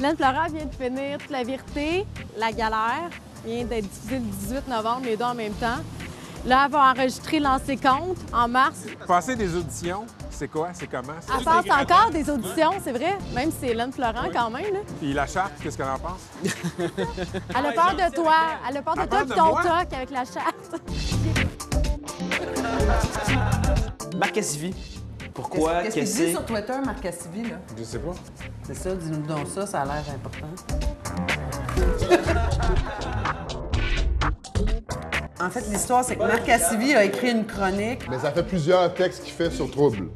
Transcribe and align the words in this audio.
Hélène 0.00 0.16
Florent 0.16 0.46
vient 0.50 0.64
de 0.64 0.74
finir 0.74 1.18
toute 1.18 1.30
la 1.30 1.44
vérité, 1.44 2.06
La 2.38 2.50
galère, 2.52 3.10
vient 3.44 3.64
d'être 3.64 3.86
diffusée 3.86 4.18
le 4.18 4.24
18 4.24 4.68
novembre, 4.68 5.02
les 5.04 5.14
deux 5.16 5.24
en 5.24 5.34
même 5.34 5.52
temps. 5.52 5.76
Là, 6.46 6.62
elle 6.64 6.72
va 6.72 6.90
enregistrer 6.92 7.38
Lancer 7.38 7.76
compte 7.76 8.16
en 8.32 8.48
mars. 8.48 8.78
Passer 9.06 9.36
des 9.36 9.54
auditions, 9.54 10.06
c'est 10.30 10.48
quoi? 10.48 10.70
C'est 10.72 10.86
comment? 10.86 11.12
Elle 11.38 11.44
passe 11.44 11.66
encore 11.70 12.10
des 12.10 12.30
auditions, 12.30 12.70
c'est 12.82 12.92
vrai, 12.92 13.18
même 13.34 13.50
si 13.50 13.58
c'est 13.60 13.68
Hélène 13.68 13.92
Florent 13.92 14.30
quand 14.32 14.48
même. 14.48 14.72
là. 14.72 14.78
Puis 15.00 15.12
la 15.12 15.26
charte, 15.26 15.52
qu'est-ce 15.62 15.76
qu'elle 15.76 15.90
en 15.90 15.98
pense? 15.98 16.20
Elle 16.42 17.66
a 17.66 17.72
peur 17.72 17.94
de 17.94 18.14
toi. 18.14 18.34
Elle 18.70 18.76
a 18.78 18.82
peur 18.82 18.94
de 18.94 19.00
Elle 19.02 19.08
toi 19.10 19.24
de 19.24 19.34
ton 19.34 19.46
moi? 19.50 19.62
toc 19.62 19.92
avec 19.92 20.10
la 20.10 20.24
charte. 20.24 20.80
Marc 24.16 24.32
Cassivi. 24.32 24.74
Pourquoi? 25.40 25.82
Qu'est-ce 25.82 25.94
qu'il 25.94 26.04
dit 26.26 26.30
sur 26.32 26.44
Twitter, 26.44 26.74
Marc 26.84 27.00
Cassivi, 27.00 27.42
là? 27.44 27.56
Je 27.78 27.82
sais 27.84 27.98
pas. 27.98 28.12
C'est 28.62 28.74
ça, 28.76 28.94
dis-nous 28.94 29.26
donc 29.26 29.46
ça, 29.52 29.66
ça 29.66 29.80
a 29.82 29.84
l'air 29.86 30.04
important. 30.14 30.46
En 35.42 35.48
fait, 35.48 35.64
l'histoire, 35.70 36.04
c'est 36.04 36.16
que 36.16 36.20
Marc 36.22 36.44
Cassivi 36.44 36.94
a 36.94 37.04
écrit 37.04 37.30
une 37.30 37.46
chronique. 37.46 38.00
Mais 38.10 38.18
ça 38.18 38.30
fait 38.30 38.42
plusieurs 38.42 38.92
textes 38.94 39.24
qu'il 39.24 39.32
fait 39.32 39.50
sur 39.50 39.70
Trouble. 39.70 40.08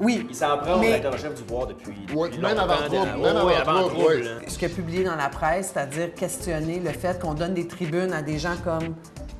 Oui, 0.00 0.26
Il 0.30 0.36
s'en 0.36 0.58
prend 0.58 0.74
au 0.74 0.78
Mais- 0.78 0.92
rédacteur-chef 0.94 1.34
du 1.34 1.42
pouvoir 1.42 1.66
depuis. 1.66 1.92
Depuis 2.06 2.38
même 2.38 2.58
avant 2.58 2.76
de- 2.82 2.86
Trouble, 2.86 3.06
même 3.22 3.36
oui, 3.44 3.52
avant 3.54 3.70
avant 3.76 3.88
Trouble, 3.88 4.24
ce 4.46 4.58
qu'il 4.58 4.70
a 4.70 4.74
publié 4.74 5.02
dans 5.04 5.16
la 5.16 5.28
presse, 5.28 5.72
c'est-à-dire 5.74 6.14
questionner 6.14 6.78
le 6.78 6.90
fait 6.90 7.20
qu'on 7.20 7.34
donne 7.34 7.54
des 7.54 7.66
tribunes 7.66 8.12
à 8.12 8.22
des 8.22 8.38
gens 8.38 8.54
comme 8.62 8.94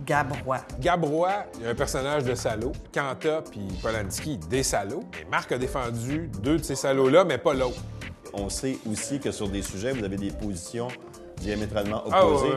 Gabrois. 0.09 0.61
Gabrois, 0.81 1.45
il 1.59 1.65
y 1.65 1.67
a 1.67 1.71
un 1.71 1.75
personnage 1.75 2.25
de 2.25 2.35
salaud. 2.35 2.73
Kanta 2.93 3.43
puis 3.43 3.61
Polanski, 3.83 4.39
des 4.39 4.63
salauds. 4.63 5.05
Et 5.21 5.27
Marc 5.31 5.53
a 5.53 5.59
défendu 5.59 6.31
deux 6.43 6.57
de 6.57 6.63
ces 6.63 6.77
salauds-là, 6.77 7.25
mais 7.25 7.37
pas 7.37 7.53
l'autre. 7.53 7.83
On 8.33 8.49
sait 8.49 8.79
aussi 8.91 9.21
que 9.21 9.31
sur 9.31 9.51
des 9.51 9.61
sujets, 9.61 9.93
vous 9.93 10.03
avez 10.05 10.17
des 10.17 10.31
positions 10.31 10.89
diamétralement 11.37 12.05
Ah, 12.11 12.27
ouais, 12.27 12.33
opposées. 12.33 12.49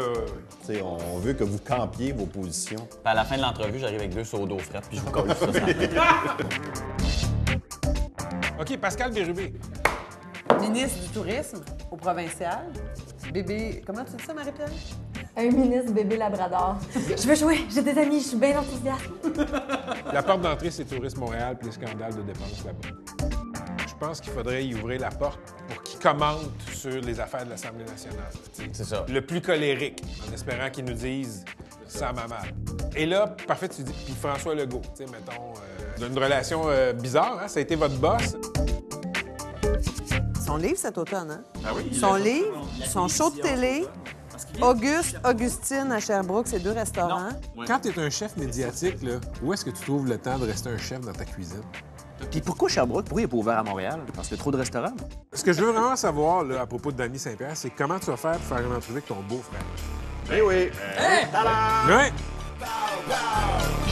ouais, 0.69 0.75
ouais, 0.75 0.81
On 0.81 1.17
veut 1.17 1.33
que 1.33 1.43
vous 1.43 1.59
campiez 1.59 2.13
vos 2.13 2.25
positions. 2.25 2.87
Puis 2.89 2.99
à 3.03 3.13
la 3.15 3.25
fin 3.25 3.35
de 3.35 3.41
l'entrevue, 3.41 3.79
j'arrive 3.79 3.99
avec 3.99 4.13
deux 4.15 4.23
seaux 4.23 4.47
d'eau 4.47 4.57
frette, 4.57 4.87
puis 4.87 4.97
je 4.97 5.01
vous 5.03 5.11
colle 5.11 5.27
ça. 5.35 5.51
ça. 5.51 5.59
OK, 8.61 8.77
Pascal 8.77 9.11
Bérubé. 9.11 9.53
Ministre 10.61 11.01
du 11.01 11.07
Tourisme 11.09 11.59
au 11.91 11.97
provincial. 11.97 12.71
Bébé, 13.33 13.83
comment 13.85 14.05
tu 14.05 14.13
dis 14.15 14.23
ça, 14.23 14.33
Marie-Pierre? 14.33 14.69
Un 15.37 15.49
ministre 15.49 15.93
bébé 15.93 16.17
labrador. 16.17 16.77
Je 16.93 17.27
veux 17.27 17.35
jouer, 17.35 17.59
j'ai 17.69 17.81
des 17.81 17.97
amis, 17.97 18.19
je 18.19 18.27
suis 18.27 18.37
bien 18.37 18.59
enthousiaste. 18.59 19.09
La 20.13 20.21
porte 20.21 20.41
d'entrée, 20.41 20.71
c'est 20.71 20.85
Tourisme 20.85 21.21
Montréal 21.21 21.55
puis 21.57 21.69
les 21.69 21.73
scandales 21.73 22.15
de 22.15 22.21
dépenses 22.21 22.65
là-bas. 22.65 23.29
Je 23.87 24.07
pense 24.07 24.19
qu'il 24.19 24.33
faudrait 24.33 24.65
y 24.65 24.73
ouvrir 24.75 24.99
la 24.99 25.09
porte 25.09 25.39
pour 25.69 25.83
qu'il 25.83 25.99
commente 25.99 26.49
sur 26.73 26.99
les 27.01 27.19
affaires 27.19 27.45
de 27.45 27.51
l'Assemblée 27.51 27.85
nationale. 27.85 28.31
C'est 28.73 28.83
ça. 28.83 29.05
Le 29.07 29.21
plus 29.21 29.41
colérique, 29.41 30.03
en 30.27 30.33
espérant 30.33 30.69
qu'ils 30.69 30.85
nous 30.85 30.93
disent 30.93 31.45
ça 31.87 32.11
m'a 32.11 32.27
mal. 32.27 32.53
Et 32.95 33.05
là, 33.05 33.27
parfait, 33.47 33.69
tu 33.69 33.83
dis, 33.83 33.93
puis 34.05 34.13
François 34.19 34.55
Legault, 34.55 34.81
tu 34.95 35.05
sais, 35.05 35.11
mettons, 35.11 35.53
euh, 35.99 36.07
d'une 36.07 36.17
relation 36.17 36.63
euh, 36.65 36.93
bizarre, 36.93 37.39
hein, 37.43 37.47
ça 37.47 37.59
a 37.59 37.61
été 37.61 37.75
votre 37.75 37.95
boss. 37.97 38.35
Son 40.45 40.57
livre 40.57 40.77
cet 40.77 40.97
automne, 40.97 41.31
hein? 41.31 41.43
Ah 41.65 41.69
oui? 41.75 41.93
Son 41.93 42.15
livre, 42.15 42.65
son 42.85 43.07
show 43.07 43.29
de 43.29 43.41
télé, 43.41 43.85
Auguste, 44.61 45.17
Augustine 45.23 45.91
à 45.91 45.99
Sherbrooke, 45.99 46.47
c'est 46.47 46.59
deux 46.59 46.71
restaurants. 46.71 47.29
Quand 47.67 47.79
tu 47.79 47.89
es 47.89 47.99
un 47.99 48.09
chef 48.09 48.37
médiatique, 48.37 49.01
là, 49.01 49.13
où 49.43 49.53
est-ce 49.53 49.65
que 49.65 49.71
tu 49.71 49.81
trouves 49.83 50.07
le 50.07 50.17
temps 50.17 50.37
de 50.37 50.45
rester 50.45 50.69
un 50.69 50.77
chef 50.77 51.01
dans 51.01 51.13
ta 51.13 51.25
cuisine? 51.25 51.61
Puis 52.29 52.41
pourquoi 52.41 52.69
Sherbrooke? 52.69 53.05
Pourquoi 53.05 53.21
il 53.21 53.25
n'est 53.25 53.29
pas 53.29 53.37
ouvert 53.37 53.57
à 53.57 53.63
Montréal? 53.63 53.99
Parce 54.13 54.27
qu'il 54.27 54.37
y 54.37 54.39
a 54.39 54.41
trop 54.41 54.51
de 54.51 54.57
restaurants. 54.57 54.93
Ce 55.33 55.43
que 55.43 55.53
je 55.53 55.61
veux 55.61 55.71
vraiment 55.71 55.95
savoir 55.95 56.43
là, 56.43 56.61
à 56.61 56.65
propos 56.67 56.91
de 56.91 56.97
Danny 56.97 57.17
Saint-Pierre, 57.17 57.55
c'est 57.57 57.71
comment 57.71 57.97
tu 57.97 58.07
vas 58.07 58.17
faire 58.17 58.37
pour 58.37 58.57
faire 58.57 58.65
une 58.65 58.73
entrevue 58.73 58.93
avec 58.93 59.07
ton 59.07 59.21
beau-frère. 59.27 59.61
Eh 60.31 60.41
oui! 60.41 60.69
Ouais. 61.89 62.11
Je 62.59 62.65
t'écoute, 62.65 63.90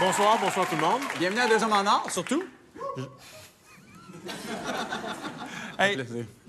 Bonsoir, 0.00 0.38
bonsoir 0.40 0.66
tout 0.68 0.76
le 0.76 0.80
monde. 0.80 1.00
Bienvenue 1.18 1.40
à 1.40 1.48
Deux 1.48 1.62
Hommes 1.62 1.72
en 1.72 1.86
Or, 1.86 2.10
surtout. 2.10 2.42
Hey, 5.78 5.96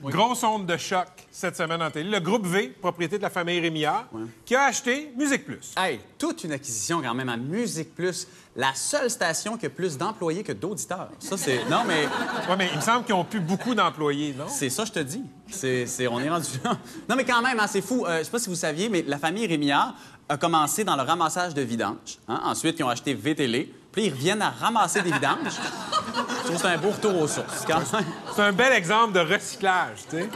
grosse 0.02 0.44
onde 0.44 0.66
de 0.66 0.78
choc 0.78 1.08
cette 1.32 1.56
semaine 1.56 1.82
en 1.82 1.90
télé. 1.92 2.10
Le 2.10 2.20
groupe 2.20 2.46
V, 2.46 2.68
propriété 2.82 3.18
de 3.18 3.24
la 3.24 3.30
famille 3.30 3.60
Rémillard, 3.60 4.08
qui 4.46 4.56
a 4.56 4.64
acheté 4.66 5.12
Musique 5.18 5.46
Plus. 5.46 5.74
Hey, 5.78 6.00
toute 6.18 6.44
une 6.44 6.52
acquisition 6.52 7.02
quand 7.02 7.14
même 7.14 7.30
à 7.30 7.38
Musique 7.38 7.94
Plus, 7.96 8.28
la 8.56 8.74
seule 8.76 9.10
station 9.10 9.58
qui 9.58 9.66
a 9.66 9.70
plus 9.70 9.98
d'employés 9.98 10.44
que 10.44 10.52
d'auditeurs. 10.52 11.10
Ça, 11.20 11.38
c'est. 11.38 11.64
Non, 11.70 11.84
mais 11.88 12.06
Ouais, 12.50 12.56
mais 12.58 12.70
il 12.72 12.78
me 12.78 12.82
semble 12.82 13.06
qu'ils 13.06 13.16
ont 13.16 13.24
plus 13.26 13.40
beaucoup 13.40 13.74
d'employés, 13.74 14.36
non? 14.38 14.46
c'est 14.48 14.70
ça, 14.70 14.86
je 14.86 14.92
te 14.92 15.00
dis. 15.00 15.24
C'est, 15.50 15.86
c'est- 15.88 16.08
on 16.08 16.20
est 16.20 16.30
rendu 16.30 16.48
là. 16.64 16.78
Non, 17.10 17.16
mais 17.16 17.24
quand 17.26 17.42
même, 17.42 17.60
hein, 17.60 17.68
c'est 17.68 17.82
fou. 17.82 18.06
Euh, 18.06 18.20
je 18.20 18.24
sais 18.24 18.32
pas 18.32 18.40
si 18.40 18.50
vous 18.50 18.56
saviez, 18.56 18.90
mais 18.90 19.04
la 19.08 19.18
famille 19.18 19.48
Rémillard 19.48 19.96
a 20.30 20.38
commencé 20.38 20.84
dans 20.84 20.96
le 20.96 21.02
ramassage 21.04 21.54
de 21.54 21.62
vidanges. 21.62 22.18
hein. 22.28 22.40
Ensuite, 22.44 22.78
ils 22.80 22.84
ont 22.84 22.90
acheté 22.90 23.14
VTL. 23.14 23.68
Puis, 23.94 24.06
ils 24.06 24.10
reviennent 24.12 24.42
à 24.42 24.50
ramasser 24.50 25.02
des 25.02 25.12
vidanges. 25.12 25.38
Je 25.54 26.44
trouve 26.44 26.56
que 26.56 26.62
c'est 26.62 26.68
un 26.68 26.78
beau 26.78 26.90
retour 26.90 27.22
aux 27.22 27.28
sources, 27.28 27.64
quand 27.66 27.78
même. 27.78 28.06
C'est 28.36 28.42
un 28.42 28.52
bel 28.52 28.74
exemple 28.74 29.14
de 29.14 29.20
recyclage, 29.20 30.00
tu 30.10 30.18
sais. 30.18 30.30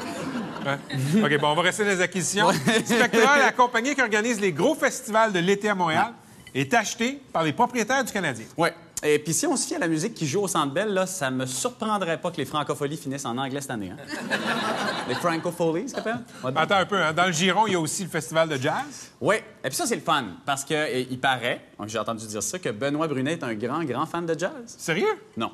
Ouais. 0.66 1.24
OK, 1.24 1.42
bon, 1.42 1.48
on 1.50 1.56
va 1.56 1.64
rester 1.64 1.84
dans 1.84 1.90
les 1.90 2.02
acquisitions. 2.02 2.52
Spectra, 2.86 3.40
la 3.40 3.52
compagnie 3.52 3.96
qui 3.96 4.02
organise 4.02 4.40
les 4.40 4.52
gros 4.52 4.76
festivals 4.76 5.34
de 5.34 5.40
l'été 5.40 5.70
à 5.70 5.76
Montréal, 5.76 6.14
est 6.54 6.74
achetée 6.74 7.20
par 7.34 7.44
les 7.44 7.54
propriétaires 7.54 8.04
du 8.04 8.12
Canadien. 8.12 8.46
Ouais. 8.58 8.74
Et 9.04 9.20
puis 9.20 9.32
si 9.32 9.46
on 9.46 9.56
se 9.56 9.68
fie 9.68 9.76
à 9.76 9.80
la 9.80 9.88
musique 9.88 10.16
qui 10.16 10.26
joue 10.26 10.42
au 10.42 10.48
Centre 10.48 10.74
Bell, 10.74 10.92
là, 10.92 11.06
ça 11.06 11.30
me 11.30 11.46
surprendrait 11.46 12.20
pas 12.20 12.32
que 12.32 12.38
les 12.38 12.46
francopholies 12.46 12.98
finissent 12.98 13.26
en 13.26 13.38
anglais 13.38 13.62
cette 13.62 13.70
année. 13.70 13.92
hein. 13.92 13.98
les 15.08 15.14
francopholies, 15.14 15.88
ça 15.88 15.98
s'appelle? 15.98 16.18
Attends 16.56 16.78
un 16.78 16.86
peu, 16.86 16.98
hein. 17.00 17.14
dans 17.14 17.28
le 17.28 17.32
Giron, 17.32 17.68
il 17.68 17.74
y 17.74 17.76
a 17.76 17.80
aussi 17.80 18.04
le 18.04 18.10
festival 18.10 18.50
de 18.50 18.58
jazz? 18.58 19.12
Oui, 19.22 19.36
et 19.36 19.68
puis 19.68 19.76
ça, 19.76 19.86
c'est 19.86 19.96
le 19.96 20.02
fun, 20.02 20.26
parce 20.46 20.66
que 20.66 20.74
et, 20.74 21.08
il 21.12 21.20
paraît, 21.20 21.64
donc 21.78 21.90
j'ai 21.90 22.00
entendu 22.00 22.26
dire 22.26 22.42
ça, 22.42 22.58
que 22.58 22.70
Benoît 22.70 23.08
Brunet 23.08 23.34
est 23.34 23.44
un 23.44 23.54
grand, 23.54 23.84
grand 23.84 24.08
fan 24.08 24.26
de 24.26 24.38
jazz. 24.38 24.52
Sérieux? 24.66 25.22
Non. 25.38 25.52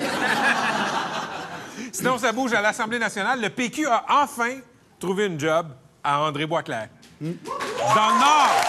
Sinon, 1.93 2.19
ça 2.19 2.33
bouge 2.33 2.53
à 2.53 2.61
l'Assemblée 2.61 2.99
nationale. 2.99 3.41
Le 3.41 3.49
PQ 3.49 3.87
a 3.87 4.05
enfin 4.11 4.59
trouvé 5.01 5.25
une 5.27 5.41
job 5.41 5.69
à 6.05 6.21
André 6.21 6.45
Boisclair. 6.45 6.89
Dans 7.21 7.29
le 7.29 8.19
Nord! 8.21 8.63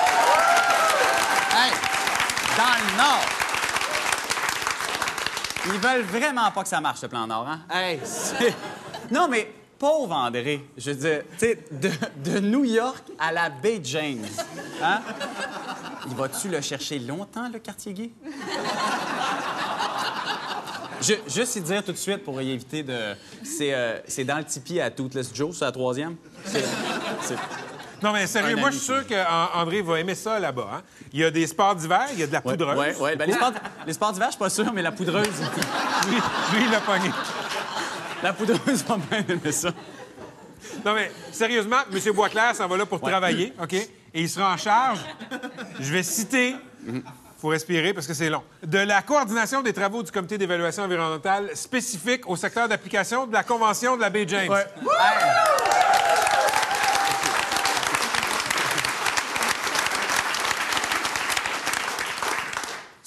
Hey! 1.52 1.72
Dans 2.58 2.64
le 2.64 2.98
Nord! 2.98 3.39
Ils 5.66 5.80
veulent 5.80 6.04
vraiment 6.04 6.50
pas 6.52 6.64
que 6.64 6.70
ça 6.70 6.82
marche, 6.82 7.00
ce 7.00 7.06
plan 7.06 7.28
Nord, 7.28 7.48
hein? 7.48 7.62
Hey. 7.70 8.00
Non, 9.12 9.28
mais 9.28 9.52
pauvre 9.80 10.14
André, 10.14 10.64
je 10.78 10.92
veux 10.92 10.98
dire, 10.98 11.22
tu 11.32 11.48
sais, 11.48 11.60
de, 11.72 11.90
de 12.24 12.40
New 12.40 12.64
York 12.64 13.04
à 13.18 13.32
la 13.32 13.50
baie 13.50 13.80
James, 13.84 14.26
hein? 14.84 15.02
Il 16.08 16.16
va-tu 16.16 16.48
le 16.50 16.62
chercher 16.62 17.00
longtemps, 17.00 17.50
le 17.52 17.60
quartier 17.60 17.94
gay? 17.94 18.12
Je, 21.02 21.14
juste 21.28 21.56
y 21.56 21.62
dire 21.62 21.84
tout 21.84 21.94
de 21.94 21.98
suite 21.98 22.24
pour 22.24 22.42
y 22.42 22.52
éviter 22.52 22.84
de... 22.84 23.16
C'est, 23.44 23.74
euh, 23.74 24.00
dans 24.26 24.38
le 24.38 24.44
Tipeee 24.44 24.82
à 24.82 24.92
Toothless 24.92 25.32
Joe, 25.34 25.56
c'est 25.58 25.66
la 25.66 25.72
troisième. 25.72 26.16
C'est... 26.44 26.66
Non, 28.02 28.14
mais 28.14 28.28
sérieux, 28.28 28.56
moi, 28.56 28.72
je 28.72 28.78
suis 28.78 28.86
sûr 28.86 29.06
qu'André 29.08 29.82
va 29.82 30.00
aimer 30.00 30.16
ça 30.16 30.40
là-bas. 30.40 30.70
hein. 30.76 30.82
Il 31.14 31.20
y 31.20 31.24
a 31.26 31.32
des 31.32 31.48
sports 31.48 31.76
d'hiver, 31.76 32.08
il 32.14 32.20
y 32.20 32.24
a 32.24 32.28
de 32.28 32.34
la 32.34 32.40
Ouais, 32.46 32.52
poudreuse. 32.54 32.78
ouais, 32.78 32.96
ouais. 33.00 33.16
Ben, 33.16 33.26
les, 33.28 33.34
sports, 33.94 34.12
d'hiver, 34.14 34.28
je 34.28 34.32
suis 34.34 34.40
pas 34.40 34.50
sûr, 34.50 34.72
mais 34.74 34.82
la 34.82 34.92
poudreuse... 34.92 35.28
Lui, 36.08 36.16
lui, 36.16 36.66
il 36.66 36.72
l'a 36.72 36.80
pogné. 36.80 37.12
La 38.24 38.34
poudreuse 38.34 38.84
va 38.86 38.98
bien 38.98 39.24
aimer 39.28 39.52
ça. 39.52 39.70
Non, 40.86 40.94
mais 40.94 41.12
sérieusement, 41.32 41.78
M. 41.92 42.00
Boisclair 42.14 42.56
s'en 42.56 42.68
va 42.68 42.78
là 42.78 42.86
pour 42.86 43.02
travailler, 43.02 43.54
OK? 43.62 43.74
Et 43.74 43.90
il 44.14 44.30
sera 44.30 44.54
en 44.54 44.58
charge, 44.58 45.00
je 45.80 45.92
vais 45.94 46.04
citer, 46.04 46.56
faut 47.40 47.50
respirer 47.50 47.94
parce 47.94 48.08
que 48.08 48.14
c'est 48.14 48.30
long, 48.30 48.44
de 48.64 48.80
la 48.80 49.02
coordination 49.02 49.62
des 49.62 49.74
travaux 49.74 50.04
du 50.04 50.12
comité 50.12 50.38
d'évaluation 50.38 50.84
environnementale 50.84 51.52
spécifique 51.56 52.28
au 52.30 52.36
secteur 52.36 52.68
d'application 52.68 53.28
de 53.28 53.34
la 53.34 53.44
Convention 53.44 53.96
de 53.98 54.02
la 54.02 54.10
baie 54.10 54.26
James. 54.28 54.52
Hey. 54.52 55.59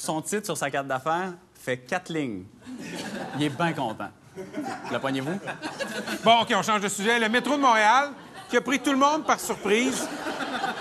Son 0.03 0.21
titre 0.21 0.47
sur 0.47 0.57
sa 0.57 0.69
carte 0.69 0.89
d'affaires 0.89 1.33
fait 1.55 1.79
quatre 1.79 2.13
lignes. 2.13 2.45
Il 3.37 3.45
est 3.45 3.49
bien 3.49 3.73
content. 3.73 4.11
La 4.91 4.99
poignez-vous? 4.99 5.39
Bon, 6.25 6.41
OK, 6.41 6.53
on 6.57 6.63
change 6.63 6.81
de 6.81 6.89
sujet. 6.89 7.21
Le 7.21 7.29
métro 7.29 7.57
de 7.57 7.61
Montréal, 7.61 8.11
qui 8.51 8.57
a 8.57 8.61
pris 8.61 8.81
tout 8.81 8.91
le 8.91 8.99
monde 8.99 9.25
par 9.25 9.39
surprise. 9.39 10.09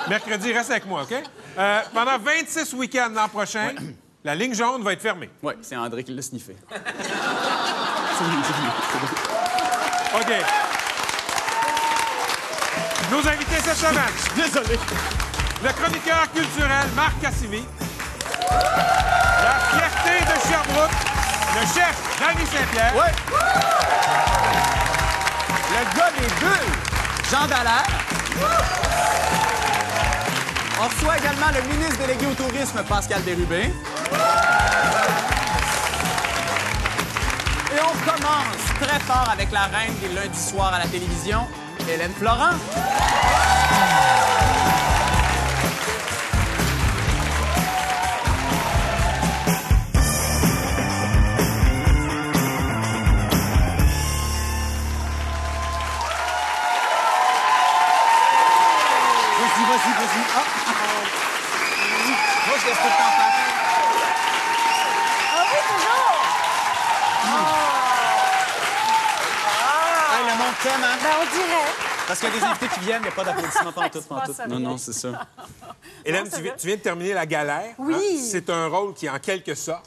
Mercredi, 0.09 0.51
reste 0.51 0.71
avec 0.71 0.87
moi, 0.87 1.03
OK? 1.03 1.13
Euh, 1.57 1.81
pendant 1.93 2.17
26 2.17 2.73
week-ends 2.73 3.11
l'an 3.13 3.27
prochain, 3.27 3.75
la 4.23 4.33
ligne 4.33 4.55
jaune 4.55 4.81
va 4.81 4.93
être 4.93 5.01
fermée. 5.01 5.29
Oui, 5.43 5.53
c'est 5.61 5.75
André 5.75 6.03
qui 6.03 6.13
l'a 6.13 6.21
sniffé. 6.23 6.55
OK. 10.15 10.33
Nos 13.11 13.27
invités 13.27 13.59
cette 13.63 13.77
semaine. 13.77 14.13
Désolé. 14.35 14.79
Le 15.63 15.69
chroniqueur 15.73 16.31
culturel 16.31 16.87
Marc 16.95 17.19
Cassivi. 17.21 17.63
La 19.43 19.55
fierté 19.71 20.15
de 20.25 20.35
Sherbrooke, 20.47 20.97
le 21.55 21.61
chef 21.61 21.95
Danny 22.19 22.45
Saint-Pierre. 22.45 22.93
Le 25.69 25.81
gars 25.97 26.11
des 26.17 26.29
bulles, 26.39 26.73
Jean 27.31 27.47
Dallaire. 27.47 27.87
On 30.83 30.87
reçoit 30.87 31.17
également 31.17 31.51
le 31.53 31.61
ministre 31.73 31.97
délégué 31.99 32.25
au 32.25 32.33
tourisme, 32.33 32.83
Pascal 32.89 33.21
Bérubé. 33.21 33.71
Et 37.73 37.79
on 37.79 37.95
commence 38.09 38.65
très 38.81 38.99
fort 39.01 39.29
avec 39.31 39.51
la 39.51 39.65
reine 39.65 39.93
des 40.01 40.09
lundis 40.09 40.49
soirs 40.49 40.73
à 40.73 40.79
la 40.79 40.87
télévision, 40.87 41.47
Hélène 41.87 42.13
Florent. 42.17 42.55
On 71.19 71.23
dirait. 71.23 71.71
Parce 72.07 72.19
qu'il 72.19 72.29
y 72.29 72.31
a 72.31 72.35
des 72.39 72.43
invités 72.45 72.67
qui 72.67 72.79
viennent, 72.81 73.01
il 73.01 73.03
n'y 73.03 73.07
a 73.09 73.11
pas 73.11 73.23
d'applaudissements 73.23 73.71
tout. 74.25 74.33
ça, 74.33 74.47
Non, 74.47 74.59
non, 74.59 74.77
c'est 74.77 74.93
ça. 74.93 75.27
Hélène, 76.05 76.25
Non, 76.25 76.29
tu, 76.35 76.43
tu 76.57 76.67
viens 76.67 76.75
de 76.75 76.81
terminer 76.81 77.13
La 77.13 77.25
Galère. 77.25 77.73
Oui. 77.77 77.95
hein? 77.95 78.21
C'est 78.29 78.49
un 78.49 78.67
rôle 78.67 78.93
qui, 78.93 79.09
en 79.09 79.19
quelque 79.19 79.53
sorte, 79.55 79.85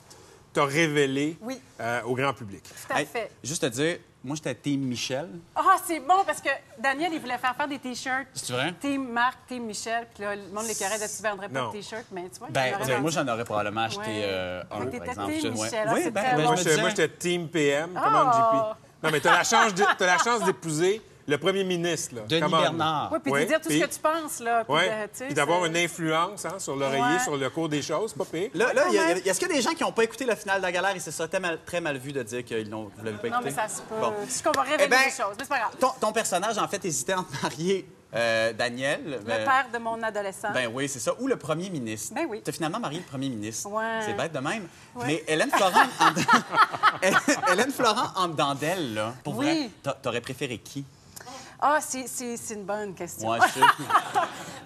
t'a 0.53 0.65
révélé 0.65 1.37
Oui. 1.41 1.61
euh, 1.81 2.03
au 2.05 2.15
grand 2.15 2.33
public. 2.33 2.63
Tout 2.65 2.93
à 2.95 3.01
Hey, 3.01 3.07
fait. 3.07 3.31
juste 3.43 3.63
te 3.63 3.67
dire, 3.67 3.99
moi, 4.23 4.37
j'étais 4.37 4.55
team 4.55 4.81
Michel. 4.83 5.29
Ah, 5.55 5.77
c'est 5.87 5.99
bon 6.01 6.23
parce 6.25 6.41
que 6.41 6.49
Daniel, 6.79 7.13
il 7.13 7.21
voulait 7.21 7.37
faire 7.37 7.55
faire 7.55 7.69
des 7.69 7.79
T-shirts. 7.79 8.29
C'est 8.33 8.53
vrai? 8.53 8.73
Team 8.81 9.09
Marc, 9.11 9.37
Team 9.49 9.65
Michel. 9.65 10.07
Puis 10.15 10.23
là, 10.23 10.35
le 10.37 10.43
monde 10.53 10.67
l'écœurait 10.67 10.99
de 10.99 11.05
tu 11.05 11.23
vendrais 11.23 11.49
pas 11.49 11.61
Non. 11.61 11.69
de 11.69 11.73
T-shirts. 11.73 12.07
Mais 12.13 12.23
tu 12.33 12.39
vois, 12.39 12.49
il 12.49 12.53
Ben, 12.55 12.75
aurait 12.77 12.85
ben, 12.87 13.01
moi, 13.03 13.11
vendu. 13.11 13.13
j'en 13.29 13.33
aurais 13.35 13.45
probablement 13.45 13.83
acheté 13.83 13.99
Ouais. 14.01 14.23
euh, 14.25 14.63
un, 14.63 14.65
par 14.65 14.91
t'étais 14.91 15.11
exemple. 15.11 15.33
team 15.33 15.53
Michel, 15.53 15.87
ah, 15.89 15.93
Oui, 15.93 16.01
c'est 16.05 16.11
ben, 16.11 16.23
ben, 16.23 16.37
je 16.39 16.43
Moi, 16.43 16.53
me 16.53 16.57
j'étais 16.57 16.77
disais- 17.09 17.09
Team 17.19 17.49
PM. 17.49 17.91
Oh! 17.97 18.01
Commande 18.03 18.33
JP. 18.33 18.77
Non, 19.03 19.11
mais 19.11 19.21
t'as 19.21 19.33
la 19.37 19.45
chance 19.45 19.75
de- 19.75 19.85
t'as 19.99 20.07
la 20.07 20.17
chance 20.19 20.43
d'épouser 20.45 21.03
le 21.27 21.39
premier 21.39 21.65
ministre. 21.65 22.15
Là. 22.17 22.23
Denis. 22.29 22.51
Bernard. 22.51 23.11
Oui, 23.13 23.19
puis 23.23 23.33
Ouais, 23.33 23.43
de 23.45 23.49
dire 23.49 23.61
tout 23.61 23.69
puis- 23.69 23.81
ce 23.81 23.85
que 23.87 23.91
tu 23.95 24.01
penses, 24.01 24.41
là. 24.41 24.65
Puis 24.65 24.77
sais, 25.13 25.25
Puis 25.27 25.35
d'avoir 25.35 25.65
une 25.65 25.77
influence 25.77 26.45
hein, 26.45 26.59
sur 26.59 26.77
l'oreiller, 26.77 27.03
Ouais. 27.03 27.19
sur 27.23 27.37
le 27.37 27.51
cours 27.51 27.69
des 27.69 27.83
choses, 27.83 28.13
pas 28.13 28.25
pire. 28.25 28.51
Là, 28.55 28.73
là, 28.73 28.85
est-ce 29.25 29.39
qu'il 29.39 29.49
y 29.49 29.53
a 29.53 29.55
des 29.57 29.63
gens 29.63 29.73
qui 29.75 29.83
n'ont 29.83 29.93
pas 29.93 30.05
écouté 30.05 30.25
le 30.27 30.35
final 30.35 30.59
de 30.59 30.63
la 30.67 30.73
galère 30.73 30.95
et 30.97 31.01
c'est 31.01 31.11
ça 31.11 31.27
très 31.29 31.41
mal, 31.41 31.59
très 31.65 31.81
mal 31.81 31.97
vu 31.99 32.13
de 32.13 32.23
dire 32.23 32.45
qu'ils 32.45 32.69
l'ont, 32.71 32.91
vous 32.97 33.05
l'avez 33.05 33.17
pas 33.19 33.29
écouté? 33.29 33.31
Non, 33.31 33.45
mais 33.45 33.51
ça 33.51 33.69
se 33.69 33.81
peut. 33.83 33.95
Bon. 34.01 34.13
C'est 34.29 34.45
qu'on 34.45 34.53
va 34.53 34.63
révéler 34.63 34.85
Eh 34.87 34.89
ben, 34.89 34.99
des 35.05 35.11
choses. 35.11 35.35
Mais 35.39 35.45
c'est 35.45 35.49
pas 35.49 35.59
grave. 35.59 35.73
Ton, 35.81 35.91
ton 36.01 36.13
personnage, 36.13 36.59
en 36.59 36.69
fait, 36.69 36.85
hésitait 36.85 37.15
entre 37.15 37.31
marier 37.43 37.89
euh, 38.17 38.53
Daniel. 38.53 39.01
Le 39.05 39.19
ben- 39.19 39.45
père 39.45 39.67
de 39.73 39.79
mon 39.79 40.01
adolescent. 40.01 40.53
Ben 40.53 40.71
oui, 40.73 40.89
c'est 40.89 41.01
ça. 41.01 41.13
Ou 41.19 41.27
le 41.27 41.35
premier 41.37 41.69
ministre. 41.69 42.15
Ben 42.15 42.27
oui. 42.29 42.43
Tu 42.45 42.51
as 42.51 42.53
finalement 42.53 42.79
marié 42.79 42.99
le 43.01 43.05
premier 43.05 43.29
ministre. 43.29 43.69
Ouais. 43.71 44.03
C'est 44.07 44.13
bête 44.17 44.33
de 44.33 44.39
même. 44.39 44.69
Ouais. 44.95 45.05
Mais 45.07 45.25
Hélène 45.27 45.51
Florent, 45.51 45.83
en... 45.99 47.53
Hélène 47.53 47.73
Florent 47.73 48.13
en 48.17 48.29
dedans 48.29 48.55
d'elle, 48.55 48.95
là, 48.95 49.15
pour 49.25 49.37
Oui. 49.39 49.47
vrai, 49.47 49.71
t'a- 49.83 49.95
t'aurais 50.01 50.21
préféré 50.21 50.59
qui? 50.59 50.85
Ah, 51.67 51.79
c'est- 51.81 52.51
une 52.55 52.65
bonne 52.65 52.95
question. 52.95 53.27
Moi, 53.27 53.39
je 53.47 53.53
sais. 53.55 53.61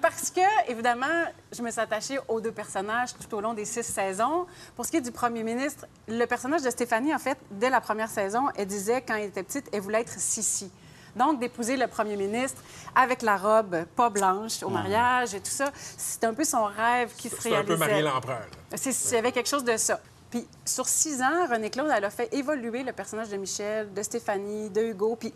Parce 0.02 0.30
que, 0.30 0.40
évidemment, 0.70 1.06
je 1.52 1.62
me 1.62 1.70
suis 1.70 1.80
attachée 1.80 2.18
aux 2.26 2.40
deux 2.40 2.50
personnages 2.50 3.10
tout 3.14 3.36
au 3.36 3.40
long 3.40 3.54
des 3.54 3.64
six 3.64 3.84
saisons. 3.84 4.46
Pour 4.74 4.84
ce 4.84 4.90
qui 4.90 4.96
est 4.96 5.00
du 5.00 5.12
premier 5.12 5.44
ministre, 5.44 5.86
le 6.08 6.24
personnage 6.26 6.62
de 6.62 6.70
Stéphanie, 6.70 7.14
en 7.14 7.18
fait, 7.20 7.38
dès 7.52 7.70
la 7.70 7.80
première 7.80 8.10
saison, 8.10 8.48
elle 8.56 8.66
disait, 8.66 9.00
quand 9.06 9.14
elle 9.14 9.24
était 9.28 9.44
petite, 9.44 9.66
elle 9.72 9.80
voulait 9.80 10.00
être 10.00 10.18
Sissi. 10.18 10.72
Donc, 11.14 11.38
d'épouser 11.38 11.76
le 11.76 11.86
premier 11.86 12.16
ministre 12.16 12.60
avec 12.96 13.22
la 13.22 13.36
robe 13.36 13.84
pas 13.96 14.10
blanche 14.10 14.62
au 14.64 14.68
mariage 14.68 15.34
et 15.34 15.40
tout 15.40 15.50
ça, 15.50 15.70
c'est 15.96 16.24
un 16.24 16.34
peu 16.34 16.44
son 16.44 16.64
rêve 16.64 17.12
qui 17.16 17.28
se 17.28 17.36
C'est 17.40 17.54
un 17.56 17.62
peu 17.62 17.74
réalisait. 17.74 17.76
marier 17.76 18.02
l'empereur. 18.02 18.46
Il 18.72 18.92
y 19.12 19.16
avait 19.16 19.32
quelque 19.32 19.48
chose 19.48 19.64
de 19.64 19.76
ça. 19.76 20.00
Puis 20.30 20.46
sur 20.64 20.86
six 20.86 21.22
ans, 21.22 21.46
René 21.50 21.70
Claude, 21.70 21.90
elle 21.96 22.04
a 22.04 22.10
fait 22.10 22.32
évoluer 22.34 22.82
le 22.82 22.92
personnage 22.92 23.28
de 23.30 23.36
Michel, 23.36 23.92
de 23.94 24.02
Stéphanie, 24.02 24.68
de 24.68 24.82
Hugo. 24.82 25.16
Puis 25.18 25.32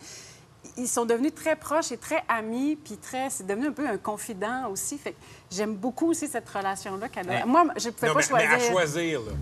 ils 0.76 0.88
sont 0.88 1.04
devenus 1.04 1.34
très 1.34 1.56
proches 1.56 1.92
et 1.92 1.96
très 1.98 2.22
amis. 2.28 2.76
Puis 2.76 2.96
très, 2.96 3.30
c'est 3.30 3.46
devenu 3.46 3.68
un 3.68 3.72
peu 3.72 3.86
un 3.88 3.98
confident 3.98 4.68
aussi. 4.70 4.98
Fait 4.98 5.12
que 5.12 5.18
j'aime 5.50 5.74
beaucoup 5.74 6.10
aussi 6.10 6.28
cette 6.28 6.48
relation-là 6.48 7.08
qu'elle 7.08 7.28
a. 7.30 7.32
Ouais. 7.34 7.44
Moi, 7.44 7.64
je 7.76 7.88
ne 7.88 7.92
pouvais 7.92 8.08
Non, 8.08 8.14
pas 8.14 8.20
mais, 8.20 8.26
choisir. 8.26 8.48
mais 8.50 8.54
à 8.54 8.70
choisir, 8.70 9.20
là. 9.20 9.32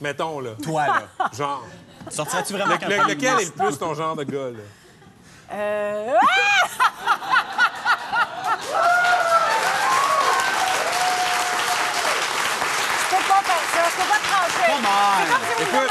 Mettons, 0.00 0.40
là. 0.40 0.50
Toi, 0.62 0.86
là. 0.86 1.02
Genre. 1.32 1.64
Sortirais-tu 2.08 2.52
vraiment 2.54 2.70
avec 2.70 2.82
un 2.84 2.88
Le- 2.88 2.96
premier 2.96 3.14
lequel 3.14 3.40
est 3.40 3.44
le 3.56 3.64
plus 3.66 3.78
ton 3.78 3.92
genre 3.94 4.16
de 4.16 4.24
gars, 4.24 4.50
là? 4.50 4.58
Euh, 5.52 6.14
ah! 6.22 6.66
Je 13.00 13.16
peux 13.16 13.22
pas 13.28 13.42
faire 13.42 13.66
ça. 13.72 13.82
Je 13.90 13.96
peux 13.96 14.08
pas 14.08 14.22
trancher. 14.30 14.70
C'est 14.70 15.32
comme 15.32 15.44
si 15.46 15.52
vous 15.54 15.76
me 15.76 15.82
Écoute, 15.82 15.90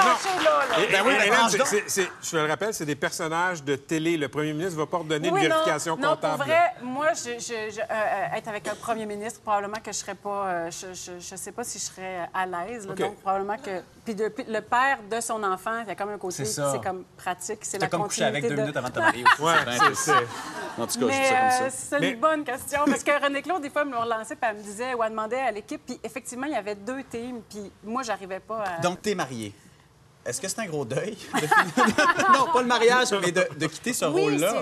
trancher 0.00 0.44
là. 0.44 0.60
là. 0.70 0.80
Et- 0.84 0.92
Ben 0.92 1.02
oui, 1.06 1.14
mais 1.18 1.26
Hélène, 1.26 1.38
c'est- 1.48 1.58
donc. 1.58 1.66
c'est- 1.66 1.84
c'est- 1.88 2.08
je 2.22 2.30
te 2.30 2.36
le 2.36 2.46
rappelle, 2.46 2.74
c'est 2.74 2.84
des 2.86 2.94
personnages 2.96 3.62
de 3.62 3.76
télé. 3.76 4.16
Le 4.16 4.28
premier 4.28 4.52
ministre 4.52 4.74
ne 4.74 4.78
va 4.80 4.86
pas 4.86 4.98
ordonner 4.98 5.30
Oui, 5.30 5.40
une 5.42 5.48
vérification 5.48 5.96
non, 5.96 6.10
comptable. 6.10 6.36
pour 6.36 6.44
vrai, 6.46 6.72
moi, 6.82 7.08
je, 7.14 7.38
je- 7.38 7.74
je- 7.74 7.80
euh, 7.80 7.84
euh, 7.90 8.36
être 8.36 8.48
avec 8.48 8.68
un 8.68 8.74
premier 8.74 9.06
ministre, 9.06 9.40
probablement 9.40 9.78
que 9.82 9.92
je 9.92 9.96
serais 9.96 10.14
pas... 10.14 10.46
euh, 10.46 10.70
je, 10.70 10.94
je, 10.94 11.12
je 11.18 11.36
sais 11.36 11.52
pas 11.52 11.64
si 11.64 11.78
je 11.78 11.84
serais 11.84 12.28
à 12.32 12.46
l'aise. 12.46 12.86
là. 12.86 12.92
OK. 12.92 12.98
Donc, 12.98 13.16
probablement 13.20 13.56
que... 13.58 13.82
Puis, 14.04 14.14
de- 14.14 14.28
puis 14.28 14.44
le 14.48 14.60
père 14.60 14.98
de 15.10 15.20
son 15.20 15.42
enfant, 15.42 15.80
il 15.82 15.88
y 15.88 15.90
a 15.90 15.94
comme 15.94 16.10
un 16.10 16.18
côté, 16.18 16.36
C'est 16.36 16.44
ça. 16.46 16.72
c'est 16.72 16.80
comme 16.82 17.04
pratique, 17.16 17.58
c'est 17.62 17.78
T'as 17.78 17.86
la 17.86 17.90
comme 17.90 18.02
couché 18.04 18.24
avec 18.24 18.42
deux 18.42 18.48
continuité 18.56 18.56
de- 18.56 18.60
minutes 18.62 18.76
avant 18.76 18.88
de 18.88 18.92
te 18.94 18.98
marier 19.00 19.24
aussi. 19.32 19.42
Ouais, 19.42 19.64
bien 19.64 19.72
c'est 19.72 19.78
triste. 19.84 20.02
c'est- 20.02 20.82
En 20.82 20.86
tout 20.86 20.92
cas, 20.94 21.00
je 21.00 21.04
Mais 21.06 21.24
ça 21.24 21.34
comme 21.34 21.44
euh, 21.46 21.50
ça. 21.50 21.70
c'est 21.70 22.00
Mais- 22.00 22.10
une 22.10 22.20
bonne 22.20 22.44
question, 22.44 22.80
parce 22.86 23.02
que 23.02 23.22
René 23.24 23.42
Claude, 23.42 23.62
des 23.62 23.70
fois, 23.70 23.84
me 23.84 23.96
relançait, 23.96 24.36
puis 24.36 24.48
elle 24.50 24.56
me 24.58 24.62
disait, 24.62 24.94
ou 24.94 25.02
elle 25.02 25.10
demandait 25.10 25.40
à 25.40 25.50
l'équipe, 25.50 25.80
puis 25.84 25.98
effectivement, 26.04 26.46
il 26.46 26.52
y 26.52 26.56
avait 26.56 26.74
deux 26.74 27.02
teams, 27.04 27.40
puis 27.48 27.72
moi, 27.82 28.02
j'arrivais 28.02 28.40
pas 28.40 28.62
à... 28.62 28.80
Donc, 28.80 29.00
t'es 29.02 29.14
marié. 29.14 29.52
Est-ce 30.26 30.40
que 30.40 30.48
c'est 30.48 30.58
un 30.60 30.66
gros 30.66 30.84
deuil? 30.84 31.16
non, 32.32 32.52
pas 32.52 32.60
le 32.62 32.66
mariage, 32.66 33.12
mais 33.20 33.30
de, 33.32 33.46
de 33.58 33.66
quitter 33.66 33.92
ce 33.92 34.04
Oui, 34.06 34.22
rôle-là. 34.22 34.60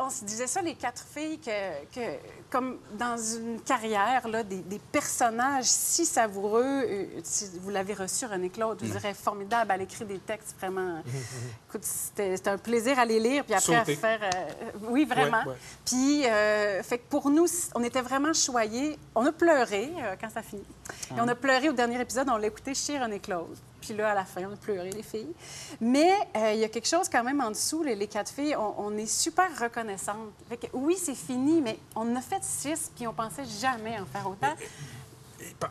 on 0.00 0.10
se 0.10 0.24
disait 0.24 0.46
ça, 0.46 0.60
les 0.60 0.74
quatre 0.74 1.04
filles, 1.14 1.38
que, 1.38 1.94
que 1.94 2.16
comme 2.50 2.78
dans 2.98 3.16
une 3.16 3.60
carrière, 3.60 4.26
là, 4.28 4.42
des, 4.42 4.56
des 4.58 4.78
personnages 4.78 5.66
si 5.66 6.04
savoureux. 6.04 6.64
euh, 6.64 7.04
si 7.22 7.48
vous 7.60 7.70
l'avez 7.70 7.94
reçu, 7.94 8.26
René 8.26 8.48
Claude, 8.50 8.78
je 8.80 8.84
Mm. 8.84 8.88
vous 8.88 8.98
dirais 8.98 9.14
formidable. 9.14 9.70
Elle 9.74 9.82
écrit 9.82 10.04
des 10.04 10.18
textes 10.18 10.54
vraiment. 10.58 11.02
Écoute, 11.68 11.84
c'était 11.84 12.48
un 12.48 12.58
plaisir 12.58 12.98
à 12.98 13.04
les 13.04 13.20
lire, 13.20 13.44
puis 13.44 13.54
après 13.54 13.76
Sauter. 13.78 13.92
à 13.92 13.96
faire. 13.96 14.20
euh, 14.22 14.70
oui, 14.88 15.04
vraiment. 15.04 15.42
Ouais, 15.44 15.48
ouais. 15.52 15.56
Puis, 15.84 16.26
euh, 16.26 16.82
fait 16.82 16.98
que 16.98 17.04
pour 17.08 17.30
nous, 17.30 17.46
on 17.74 17.82
était 17.84 18.00
vraiment 18.02 18.32
choyés. 18.32 18.98
On 19.14 19.24
a 19.26 19.32
pleuré 19.32 19.92
euh, 20.02 20.16
quand 20.20 20.30
ça 20.30 20.42
finit. 20.42 20.62
Et 21.10 21.20
on 21.20 21.28
a 21.28 21.34
pleuré 21.34 21.68
au 21.68 21.72
dernier 21.72 22.00
épisode, 22.00 22.28
on 22.30 22.36
l'a 22.36 22.46
écouté 22.48 22.74
chez 22.74 22.98
René 22.98 23.20
Claude. 23.20 23.56
Puis 23.88 23.96
là, 23.96 24.10
à 24.10 24.14
la 24.14 24.26
fin, 24.26 24.42
on 24.46 24.52
a 24.52 24.56
pleuré, 24.56 24.90
les 24.90 25.02
filles. 25.02 25.32
Mais 25.80 26.10
euh, 26.36 26.52
il 26.52 26.60
y 26.60 26.64
a 26.64 26.68
quelque 26.68 26.86
chose 26.88 27.08
quand 27.08 27.24
même 27.24 27.40
en 27.40 27.50
dessous, 27.50 27.82
les, 27.82 27.94
les 27.94 28.06
quatre 28.06 28.30
filles, 28.30 28.54
on, 28.54 28.74
on 28.76 28.96
est 28.98 29.06
super 29.06 29.48
reconnaissantes. 29.58 30.28
Fait 30.46 30.58
que, 30.58 30.66
oui, 30.74 30.98
c'est 31.02 31.14
fini, 31.14 31.62
mais 31.62 31.78
on 31.96 32.02
en 32.12 32.16
a 32.16 32.20
fait 32.20 32.42
six, 32.44 32.90
puis 32.94 33.06
on 33.06 33.14
pensait 33.14 33.46
jamais 33.46 33.98
en 33.98 34.04
faire 34.04 34.28
autant. 34.28 34.54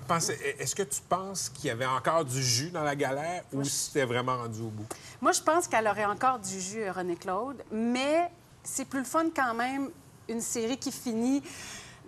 Pensez- 0.08 0.40
Est-ce 0.58 0.74
que 0.74 0.82
tu 0.82 1.00
penses 1.08 1.50
qu'il 1.50 1.66
y 1.66 1.70
avait 1.70 1.86
encore 1.86 2.26
du 2.26 2.42
jus 2.42 2.72
dans 2.72 2.84
la 2.84 2.96
galère 2.96 3.44
ou 3.54 3.64
c'était 3.64 4.06
vraiment 4.06 4.38
rendu 4.38 4.62
au 4.62 4.70
bout? 4.70 4.88
Moi, 5.22 5.32
je 5.32 5.42
pense 5.42 5.68
qu'elle 5.68 5.88
aurait 5.88 6.06
encore 6.06 6.40
du 6.40 6.60
jus, 6.60 6.82
euh, 6.82 6.92
René 6.92 7.16
Claude, 7.18 7.64
mais 7.72 8.32
c'est 8.64 8.86
plus 8.86 9.00
le 9.00 9.06
fun 9.06 9.26
quand 9.36 9.54
même, 9.54 9.92
une 10.28 10.42
série 10.42 10.78
qui 10.78 10.92
finit 10.92 11.44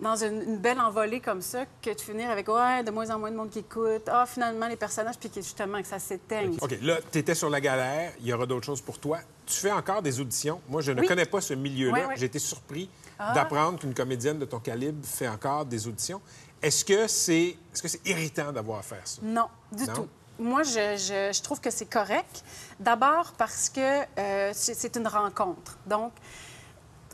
dans 0.00 0.16
une, 0.16 0.42
une 0.42 0.56
belle 0.58 0.80
envolée 0.80 1.20
comme 1.20 1.42
ça, 1.42 1.64
que 1.82 1.90
de 1.94 2.00
finir 2.00 2.30
avec, 2.30 2.48
ouais, 2.48 2.82
de 2.82 2.90
moins 2.90 3.10
en 3.10 3.18
moins 3.18 3.30
de 3.30 3.36
monde 3.36 3.50
qui 3.50 3.58
écoute, 3.60 4.08
ah, 4.08 4.24
finalement, 4.26 4.66
les 4.66 4.76
personnages, 4.76 5.18
puis 5.18 5.28
que 5.30 5.40
justement, 5.42 5.80
que 5.82 5.88
ça 5.88 5.98
s'éteigne. 5.98 6.56
OK, 6.60 6.76
là, 6.82 6.98
tu 7.12 7.18
étais 7.18 7.34
sur 7.34 7.50
la 7.50 7.60
galère, 7.60 8.12
il 8.20 8.26
y 8.26 8.32
aura 8.32 8.46
d'autres 8.46 8.66
choses 8.66 8.80
pour 8.80 8.98
toi. 8.98 9.18
Tu 9.46 9.54
fais 9.56 9.72
encore 9.72 10.00
des 10.02 10.20
auditions. 10.20 10.60
Moi, 10.68 10.80
je 10.80 10.92
ne 10.92 11.00
Oui. 11.00 11.06
connais 11.06 11.26
pas 11.26 11.40
ce 11.40 11.54
milieu-là. 11.54 11.98
Oui, 11.98 12.04
oui. 12.08 12.14
J'ai 12.16 12.26
été 12.26 12.38
surpris 12.38 12.88
Ah. 13.18 13.32
d'apprendre 13.34 13.78
qu'une 13.78 13.92
comédienne 13.94 14.38
de 14.38 14.44
ton 14.46 14.58
calibre 14.60 15.04
fait 15.06 15.28
encore 15.28 15.64
des 15.66 15.86
auditions. 15.86 16.20
Est-ce 16.62 16.84
que 16.84 17.06
c'est 17.06 17.56
est-ce 17.72 17.82
que 17.82 17.88
c'est 17.88 18.06
irritant 18.06 18.52
d'avoir 18.52 18.78
à 18.78 18.82
faire 18.82 19.06
ça? 19.06 19.20
Non, 19.22 19.48
du 19.72 19.84
Non? 19.86 19.92
tout. 19.94 20.08
Moi, 20.38 20.62
je, 20.62 20.96
je- 20.96 21.30
je 21.36 21.42
trouve 21.42 21.60
que 21.60 21.70
c'est 21.70 21.84
correct. 21.90 22.42
D'abord 22.78 23.32
parce 23.36 23.68
que 23.68 23.80
euh, 24.18 24.50
c'est 24.54 24.96
une 24.96 25.06
rencontre. 25.08 25.76
Donc, 25.86 26.12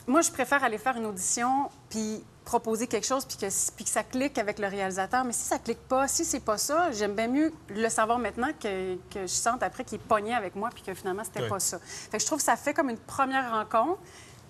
moi, 0.06 0.20
je 0.20 0.30
préfère 0.30 0.62
aller 0.62 0.78
faire 0.78 0.96
une 0.96 1.06
audition 1.06 1.68
puis 1.90 2.22
proposer 2.46 2.86
quelque 2.86 3.06
chose 3.06 3.26
puis 3.26 3.36
que, 3.36 3.46
puis 3.74 3.84
que 3.84 3.90
ça 3.90 4.04
clique 4.04 4.38
avec 4.38 4.58
le 4.58 4.68
réalisateur. 4.68 5.24
Mais 5.24 5.32
si 5.32 5.42
ça 5.42 5.58
clique 5.58 5.86
pas, 5.88 6.08
si 6.08 6.24
c'est 6.24 6.40
pas 6.40 6.56
ça, 6.56 6.90
j'aime 6.92 7.14
bien 7.14 7.26
mieux 7.26 7.52
le 7.68 7.88
savoir 7.90 8.18
maintenant 8.18 8.48
que, 8.58 8.94
que 9.12 9.22
je 9.22 9.26
sente 9.26 9.62
après 9.62 9.84
qu'il 9.84 9.96
est 9.96 10.02
pogné 10.02 10.32
avec 10.32 10.54
moi 10.54 10.70
puis 10.72 10.82
que 10.82 10.94
finalement, 10.94 11.24
c'était 11.24 11.48
pas 11.48 11.60
ça. 11.60 11.78
Fait 11.82 12.16
que 12.16 12.22
je 12.22 12.26
trouve 12.26 12.38
que 12.38 12.44
ça 12.44 12.56
fait 12.56 12.72
comme 12.72 12.88
une 12.88 12.98
première 12.98 13.50
rencontre. 13.50 14.00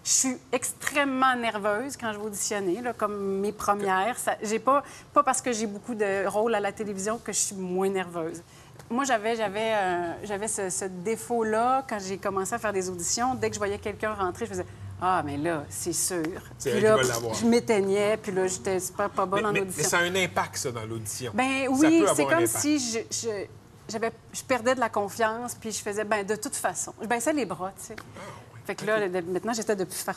Je 0.04 0.10
suis 0.10 0.36
extrêmement 0.52 1.34
nerveuse 1.34 1.96
quand 1.96 2.12
je 2.12 2.18
vais 2.18 2.26
auditionner, 2.26 2.80
là, 2.80 2.92
comme 2.92 3.40
mes 3.40 3.50
premières. 3.50 4.16
J'ai 4.40 4.60
pas, 4.60 4.84
pas 5.12 5.24
parce 5.24 5.42
que 5.42 5.52
j'ai 5.52 5.66
beaucoup 5.66 5.96
de 5.96 6.26
rôles 6.28 6.54
à 6.54 6.60
la 6.60 6.70
télévision 6.70 7.18
que 7.18 7.32
je 7.32 7.38
suis 7.38 7.56
moins 7.56 7.88
nerveuse. 7.88 8.42
Moi, 8.88 9.04
j'avais, 9.04 9.34
j'avais, 9.34 9.72
euh, 9.74 10.12
j'avais 10.22 10.46
ce, 10.46 10.70
ce 10.70 10.84
défaut-là 10.84 11.84
quand 11.88 11.98
j'ai 11.98 12.18
commencé 12.18 12.54
à 12.54 12.58
faire 12.58 12.72
des 12.72 12.88
auditions. 12.88 13.34
Dès 13.34 13.48
que 13.48 13.54
je 13.54 13.58
voyais 13.58 13.78
quelqu'un 13.78 14.14
rentrer, 14.14 14.44
je 14.44 14.50
faisais 14.50 14.66
Ah, 15.00 15.22
mais 15.24 15.36
là, 15.36 15.64
c'est 15.68 15.92
sûr. 15.92 16.22
C'est 16.58 16.72
Puis 16.72 16.80
là, 16.80 16.96
je 17.38 17.44
m'éteignais, 17.46 18.16
puis 18.16 18.32
là, 18.32 18.46
j'étais 18.46 18.80
super 18.80 19.10
pas 19.10 19.26
bonne 19.26 19.42
Mais, 19.42 19.48
en 19.48 19.52
mais- 19.52 19.60
audition. 19.60 19.82
mais 19.82 19.88
ça 19.88 19.98
a 19.98 20.02
un 20.02 20.14
impact, 20.14 20.56
ça, 20.56 20.72
dans 20.72 20.86
l'audition. 20.86 21.32
Ben 21.34 21.68
oui, 21.68 22.04
c'est 22.14 22.24
comme 22.26 22.46
si 22.46 22.78
je, 22.78 22.98
je, 23.10 23.28
j'avais, 23.88 24.10
je 24.32 24.42
perdais 24.42 24.74
de 24.74 24.80
la 24.80 24.88
confiance, 24.88 25.54
puis 25.54 25.70
je 25.70 25.82
faisais, 25.82 26.04
ben 26.04 26.24
de 26.24 26.36
toute 26.36 26.56
façon. 26.56 26.94
Je 27.02 27.06
baissais 27.06 27.32
les 27.34 27.44
bras, 27.44 27.72
tu 27.78 27.86
sais. 27.88 27.96
Ah, 28.00 28.20
Fait 28.66 28.74
que 28.74 28.86
là, 28.86 29.06
maintenant, 29.08 29.52
j'étais 29.52 29.76
de 29.76 29.84
plus 29.84 29.98
faire 29.98 30.16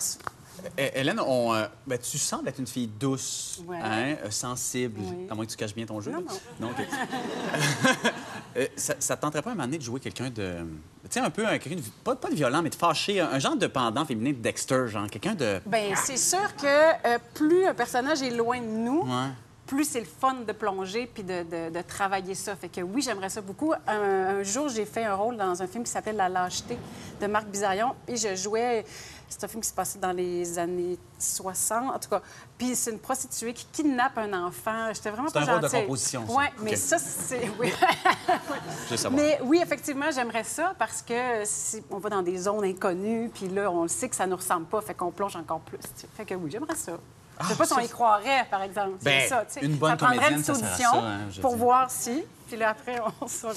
Hélène, 0.78 1.20
on, 1.26 1.54
euh, 1.54 1.66
ben, 1.88 1.98
tu 2.00 2.18
sembles 2.18 2.48
être 2.50 2.60
une 2.60 2.68
fille 2.68 2.88
douce, 2.88 3.62
Ouais. 3.68 3.78
hein, 3.82 4.16
euh, 4.26 4.32
sensible, 4.32 5.00
Oui. 5.04 5.28
à 5.30 5.36
moins 5.36 5.46
que 5.46 5.52
tu 5.52 5.58
caches 5.58 5.76
bien 5.76 5.86
ton 5.86 6.00
jeu. 6.02 6.12
Non, 6.12 6.20
là. 6.20 6.34
non. 6.60 6.70
Euh, 8.58 8.66
ça, 8.76 8.96
ça 8.98 9.16
te 9.16 9.22
tenterait 9.22 9.44
pas 9.44 9.52
un 9.52 9.54
moment 9.54 9.66
donné 9.66 9.78
de 9.78 9.84
jouer 9.84 10.00
quelqu'un 10.00 10.32
de... 10.32 10.56
Tu 11.04 11.10
sais, 11.12 11.20
un 11.20 11.30
peu, 11.30 11.46
un, 11.46 11.56
de, 11.58 11.82
pas, 12.04 12.16
pas 12.16 12.30
de 12.32 12.36
violent, 12.36 12.64
mais 12.64 12.72
de 12.72 12.76
fâché, 12.76 13.22
un, 13.22 13.30
un 13.30 13.38
genre 13.38 13.56
de 13.56 13.68
pendant 13.68 14.04
féminin 14.06 14.32
de 14.32 14.38
Dexter, 14.38 14.88
genre 14.88 15.08
quelqu'un 15.08 15.36
de... 15.36 15.62
Ben 15.68 15.94
c'est 15.96 16.18
sûr 16.18 16.56
que 16.56 16.66
euh, 16.66 17.20
plus 17.36 17.66
un 17.66 17.76
personnage 17.76 18.24
est 18.24 18.32
loin 18.32 18.60
de 18.60 18.66
nous, 18.66 19.02
Ouais. 19.04 19.30
Plus 19.70 19.86
c'est 19.86 20.00
le 20.00 20.08
fun 20.08 20.34
de 20.48 20.52
plonger 20.52 21.06
puis 21.14 21.24
de, 21.24 21.44
de- 21.44 21.70
de 21.70 21.82
travailler 21.84 22.34
ça. 22.34 22.56
Fait 22.56 22.70
que 22.70 22.82
oui, 22.82 23.04
j'aimerais 23.04 23.30
ça 23.30 23.40
beaucoup. 23.42 23.72
Un, 23.88 23.94
un 24.40 24.44
jour, 24.44 24.68
j'ai 24.68 24.86
fait 24.86 25.04
un 25.06 25.14
rôle 25.14 25.38
dans 25.38 25.62
un 25.62 25.68
film 25.68 25.84
qui 25.84 25.92
s'appelle 25.92 26.16
La 26.16 26.28
lâcheté 26.28 26.76
de 27.22 27.28
Marc 27.28 27.46
Bizarion 27.48 27.94
et 28.08 28.16
je 28.18 28.36
jouais. 28.36 28.84
C'est 29.32 29.44
un 29.44 29.48
film 29.48 29.62
qui 29.62 29.70
se 29.70 29.74
passait 29.76 30.00
dans 30.00 30.12
les 30.12 30.58
années 30.58 30.98
60, 31.20 31.94
en 31.96 32.00
tout 32.00 32.10
cas. 32.10 32.20
Puis 32.58 32.76
c'est 32.76 32.90
une 32.90 32.98
prostituée 32.98 33.54
qui 33.54 33.68
kidnappe 33.72 34.18
un 34.18 34.34
enfant. 34.48 34.92
J'étais 34.92 35.12
vraiment 35.12 35.28
C'est 35.28 35.34
pas 35.36 35.42
un 35.42 35.52
rôle 35.54 35.62
de 35.62 35.68
gentille. 35.68 35.82
composition. 35.84 36.26
Oui, 36.30 36.46
mais 36.64 36.76
ça, 36.76 36.98
c'est... 36.98 37.52
Oui. 37.60 37.72
Mais 39.12 39.40
oui, 39.44 39.60
effectivement, 39.62 40.10
j'aimerais 40.12 40.44
ça 40.44 40.74
parce 40.80 41.04
que 41.04 41.14
si 41.44 41.84
on 41.92 42.00
va 42.00 42.10
dans 42.10 42.24
des 42.24 42.38
zones 42.40 42.64
inconnues, 42.66 43.30
puis 43.32 43.48
là, 43.50 43.70
on 43.72 43.84
le 43.84 43.88
sait 43.88 44.10
que 44.10 44.16
ça 44.16 44.26
nous 44.26 44.36
ressemble 44.36 44.66
pas, 44.66 44.82
fait 44.82 44.96
qu'on 44.96 45.12
plonge 45.12 45.36
encore 45.36 45.60
plus. 45.60 45.78
Fait 46.18 46.26
que 46.26 46.34
oui, 46.34 46.50
j'aimerais 46.52 46.76
ça. 46.76 46.94
Je 47.42 47.48
sais 47.48 47.56
pas 47.56 47.66
si 47.66 47.74
on 47.74 47.80
y 47.80 47.88
croirait, 47.90 48.46
par 48.50 48.62
exemple. 48.64 48.98
C'est 49.00 49.06
Ben, 49.06 49.30
ça, 49.30 49.46
tu 49.52 49.60
sais. 49.60 49.66
une 49.66 49.76
bonne 49.76 49.92
ça 49.92 49.98
prendrait 49.98 50.16
comédienne, 50.18 50.40
une 50.40 50.44
ça, 50.44 50.92
hein, 50.96 51.20
pour 51.42 51.54
dis. 51.54 51.60
voir 51.60 51.90
si, 51.90 52.24
puis 52.48 52.58
là, 52.58 52.70
après, 52.72 53.00
on 53.22 53.28
saurait. 53.30 53.56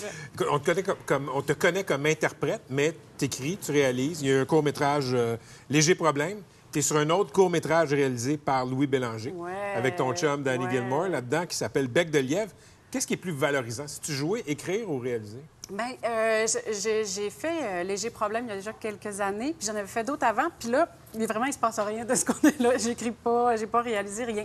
On 0.50 0.58
te 0.58 0.66
connaît 0.66 0.82
comme, 0.82 0.96
comme- 1.06 1.30
on 1.34 1.42
te 1.42 1.52
connaît 1.52 1.84
comme 1.84 2.06
interprète, 2.06 2.62
mais 2.70 2.94
tu 3.18 3.24
écris, 3.24 3.58
tu 3.60 3.72
réalises. 3.72 4.22
Il 4.22 4.28
y 4.28 4.32
a 4.36 4.40
un 4.40 4.44
court-métrage 4.44 5.10
euh, 5.14 5.36
Léger 5.70 5.94
problème. 5.94 6.38
Tu 6.72 6.78
es 6.78 6.82
sur 6.82 6.96
un 6.96 7.10
autre 7.10 7.32
court-métrage 7.32 7.92
réalisé 7.92 8.36
par 8.38 8.64
Louis 8.64 8.86
Bélanger, 8.86 9.30
Ouais, 9.36 9.52
avec 9.76 9.96
ton 9.96 10.14
chum 10.14 10.42
Danny 10.42 10.64
ouais. 10.64 10.70
Gilmore 10.70 11.08
là-dedans, 11.08 11.44
qui 11.46 11.56
s'appelle 11.56 11.86
Bec 11.88 12.10
de 12.10 12.18
lièvre. 12.18 12.50
Qu'est-ce 12.90 13.06
qui 13.06 13.14
est 13.14 13.18
plus 13.18 13.32
valorisant? 13.32 13.86
Si 13.88 14.00
tu 14.00 14.12
jouais, 14.12 14.42
écrire 14.46 14.88
ou 14.90 14.98
réaliser? 14.98 15.42
Bien, 15.72 15.86
euh, 16.04 16.46
j'ai 16.70 17.04
j'ai 17.06 17.30
fait 17.30 17.48
euh, 17.62 17.82
Léger 17.82 18.10
problème 18.10 18.44
il 18.44 18.50
y 18.50 18.52
a 18.52 18.56
déjà 18.56 18.72
quelques 18.74 19.20
années, 19.22 19.54
puis 19.58 19.66
j'en 19.66 19.74
avais 19.74 19.86
fait 19.86 20.04
d'autres 20.04 20.26
avant, 20.26 20.48
puis 20.58 20.68
là, 20.68 20.86
il, 21.14 21.26
vraiment, 21.26 21.46
il 21.46 21.52
se 21.54 21.58
passe 21.58 21.78
rien 21.80 22.04
de 22.04 22.14
ce 22.14 22.26
qu'on 22.26 22.46
est 22.46 22.60
là. 22.60 22.76
J'écris 22.76 23.10
pas, 23.12 23.56
j'ai 23.56 23.66
pas 23.66 23.80
réalisé 23.80 24.24
rien. 24.24 24.44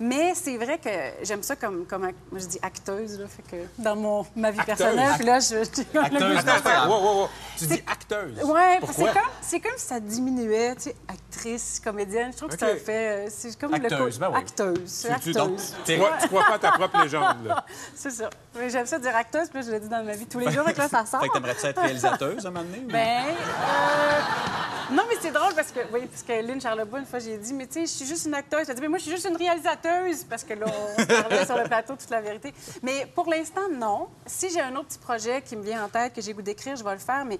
Mais 0.00 0.34
c'est 0.34 0.56
vrai 0.56 0.78
que 0.78 0.90
j'aime 1.22 1.44
ça 1.44 1.54
comme, 1.54 1.86
comme 1.86 2.00
moi 2.02 2.10
je 2.32 2.46
dis 2.46 2.58
acteuse, 2.60 3.20
là, 3.20 3.26
fait 3.28 3.42
que 3.42 3.62
dans 3.78 3.94
mon, 3.94 4.26
ma 4.34 4.50
vie 4.50 4.58
Acteuse. 4.58 4.76
personnelle, 4.78 5.12
puis 5.16 5.24
là, 5.26 5.38
je... 5.38 5.48
je- 5.48 5.98
Acteuse, 5.98 6.20
le- 6.20 6.28
non, 6.34 6.36
Attends, 6.38 6.68
attends, 6.68 6.88
wow, 6.90 7.00
wow, 7.04 7.20
wow. 7.22 7.28
Tu 7.56 7.66
dis 7.66 7.82
acteuse. 7.86 8.42
Ouais, 8.42 8.78
parce 8.80 8.96
que 8.96 9.02
Pourquoi? 9.02 9.12
c'est 9.12 9.20
comme, 9.20 9.30
c'est 9.42 9.60
comme 9.60 9.78
si 9.78 9.86
ça 9.86 10.00
diminuait, 10.00 10.74
tu 10.74 10.82
sais, 10.82 10.96
actrice, 11.34 11.80
comédienne. 11.82 12.32
Je 12.32 12.36
trouve 12.36 12.48
que 12.50 12.54
OK. 12.54 12.60
ça 12.60 12.76
fait. 12.76 13.26
euh, 13.26 13.28
C'est 13.30 13.58
comme 13.58 13.70
le 13.72 13.76
Acteuse, 13.76 14.18
ben 14.18 14.30
oui. 14.30 14.38
Acteuse. 14.38 14.78
c'est 14.86 15.14
Tu, 15.16 15.20
tu- 15.20 15.32
donc, 15.32 15.52
acteuse. 15.58 15.74
tu 15.84 15.96
crois, 15.98 16.12
tu 16.20 16.28
crois 16.28 16.44
pas 16.44 16.54
à 16.54 16.58
ta 16.58 16.72
propre 16.72 17.02
légende, 17.02 17.46
là? 17.46 17.64
C'est 17.94 18.10
ça. 18.10 18.30
Mais 18.56 18.70
J'aime 18.70 18.86
ça 18.86 18.98
dire 18.98 19.14
acteuse, 19.16 19.48
puis 19.48 19.58
là, 19.60 19.66
je 19.66 19.70
le 19.72 19.80
dis 19.80 19.88
dans 19.88 20.04
ma 20.04 20.12
vie 20.12 20.26
tous 20.26 20.38
les 20.38 20.50
jours, 20.52 20.64
que 20.64 20.78
là, 20.78 20.88
ça 20.88 21.04
sort. 21.06 21.20
Fait 21.20 21.28
que 21.28 21.32
t'aimerais-tu 21.34 21.66
être 21.66 21.80
réalisateuse, 21.80 22.46
un 22.46 22.50
moment 22.50 22.64
donné? 22.64 22.84
ou- 22.84 22.90
Ben, 22.90 23.24
euh, 23.26 24.92
non, 24.94 25.02
mais 25.08 25.16
c'est 25.20 25.30
drôle 25.32 25.54
parce 25.54 25.72
que, 25.72 25.80
oui, 25.92 26.06
parce 26.06 26.22
que 26.22 26.46
Lynn 26.46 26.60
Charlebois, 26.60 27.00
une 27.00 27.06
fois, 27.06 27.18
j'ai 27.18 27.36
dit, 27.38 27.52
mais 27.54 27.66
tu 27.66 27.74
sais, 27.74 27.80
je 27.82 27.86
suis 27.90 28.06
juste 28.06 28.26
une 28.26 28.34
acteuse. 28.34 28.62
Elle 28.64 28.70
a 28.70 28.74
dit, 28.74 28.80
mais 28.82 28.88
moi, 28.88 28.98
je 28.98 29.04
suis 29.04 29.12
juste 29.12 29.28
une 29.28 29.36
réalisateuse, 29.36 30.24
parce 30.24 30.44
que 30.44 30.54
là, 30.54 30.66
on 30.98 31.04
parlait 31.06 31.46
sur 31.46 31.56
le 31.56 31.64
plateau 31.64 31.94
toute 31.96 32.10
la 32.10 32.20
vérité. 32.20 32.54
Mais 32.82 33.06
pour 33.14 33.28
l'instant, 33.28 33.62
non. 33.72 34.08
Si 34.26 34.50
j'ai 34.50 34.60
un 34.60 34.74
autre 34.76 34.88
petit 34.88 34.98
projet 34.98 35.42
qui 35.42 35.56
me 35.56 35.62
vient 35.62 35.84
en 35.84 35.88
tête, 35.88 36.12
que 36.14 36.20
j'ai 36.22 36.32
goût 36.32 36.42
d'écrire, 36.42 36.76
je 36.76 36.84
vais 36.84 36.92
le 36.92 36.98
faire, 36.98 37.24
mais 37.24 37.38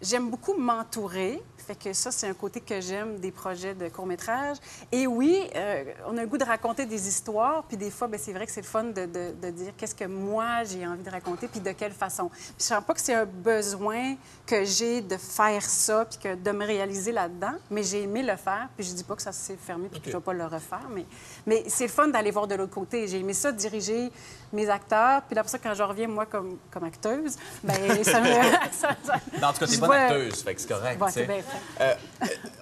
j'aime 0.00 0.30
beaucoup 0.30 0.54
m'entourer. 0.54 1.42
Fait 1.56 1.74
que 1.74 1.92
ça, 1.92 2.10
c'est 2.10 2.26
un 2.26 2.32
côté 2.32 2.60
que 2.60 2.80
j'aime 2.80 3.18
des 3.18 3.30
projets 3.30 3.74
de 3.74 3.88
court-métrage. 3.90 4.56
Et 4.90 5.06
oui, 5.06 5.38
euh, 5.54 5.84
on 6.06 6.16
a 6.16 6.22
le 6.22 6.26
goût 6.26 6.38
de 6.38 6.44
raconter 6.44 6.86
des 6.86 7.08
histoires, 7.08 7.62
puis 7.64 7.76
des 7.76 7.90
fois, 7.90 8.08
ben, 8.08 8.18
c'est 8.18 8.32
vrai 8.32 8.46
que 8.46 8.52
c'est 8.52 8.62
le 8.62 8.66
fun 8.66 8.84
de, 8.84 9.04
de- 9.04 9.34
de 9.42 9.50
dire 9.50 9.72
qu'est-ce 9.76 9.94
que 9.94 10.06
moi, 10.06 10.64
j'ai 10.64 10.86
envie 10.86 11.02
de 11.02 11.10
raconter, 11.10 11.46
puis 11.46 11.60
de 11.60 11.72
quelle 11.72 11.92
façon. 11.92 12.28
Puis 12.30 12.54
je 12.58 12.64
sens 12.64 12.82
pas 12.82 12.94
que 12.94 13.00
c'est 13.02 13.12
un 13.12 13.26
besoin 13.26 14.14
que 14.46 14.64
j'ai 14.64 15.02
de 15.02 15.18
faire 15.18 15.62
ça, 15.62 16.06
puis 16.06 16.18
que 16.18 16.34
de 16.36 16.50
me 16.52 16.64
réaliser 16.64 17.12
là-dedans, 17.12 17.52
mais 17.70 17.82
j'ai 17.82 18.04
aimé 18.04 18.22
le 18.22 18.36
faire, 18.36 18.68
puis 18.74 18.86
je 18.86 18.94
dis 18.94 19.04
pas 19.04 19.16
que 19.16 19.22
ça 19.22 19.32
s'est 19.32 19.58
fermé, 19.62 19.88
puis 19.90 20.00
que 20.00 20.10
je 20.10 20.16
vais 20.16 20.22
pas 20.22 20.32
le 20.32 20.46
refaire, 20.46 20.88
mais, 20.94 21.04
mais 21.46 21.64
c'est 21.66 21.84
le 21.84 21.90
fun 21.92 22.08
d'aller 22.08 22.30
voir 22.30 22.46
de 22.46 22.54
l'autre 22.54 22.72
côté. 22.72 23.06
J'ai 23.08 23.18
aimé 23.18 23.34
ça, 23.34 23.52
diriger 23.52 24.10
mes 24.52 24.68
acteurs, 24.70 25.22
puis 25.22 25.38
après 25.38 25.50
ça, 25.50 25.58
quand 25.58 25.74
je 25.74 25.82
reviens, 25.82 26.08
moi, 26.08 26.26
comme, 26.26 26.58
comme 26.70 26.84
acteuse, 26.84 27.36
ben 27.62 27.74
ça 28.04 28.20
me... 28.20 28.26
ça- 28.72 28.96
ça- 29.04 29.20
Non, 29.40 29.48
en 29.48 29.52
tout 29.52 29.60
cas, 29.60 29.66
t'es 29.66 29.76
bonne 29.76 29.86
vois- 29.88 29.96
acteuse, 29.96 30.42
fait 30.42 30.54
que 30.54 30.60
c'est 30.60 30.68
correct. 30.68 31.00
Ouais, 31.00 31.26
bien. 31.26 31.42
Euh, 31.80 31.94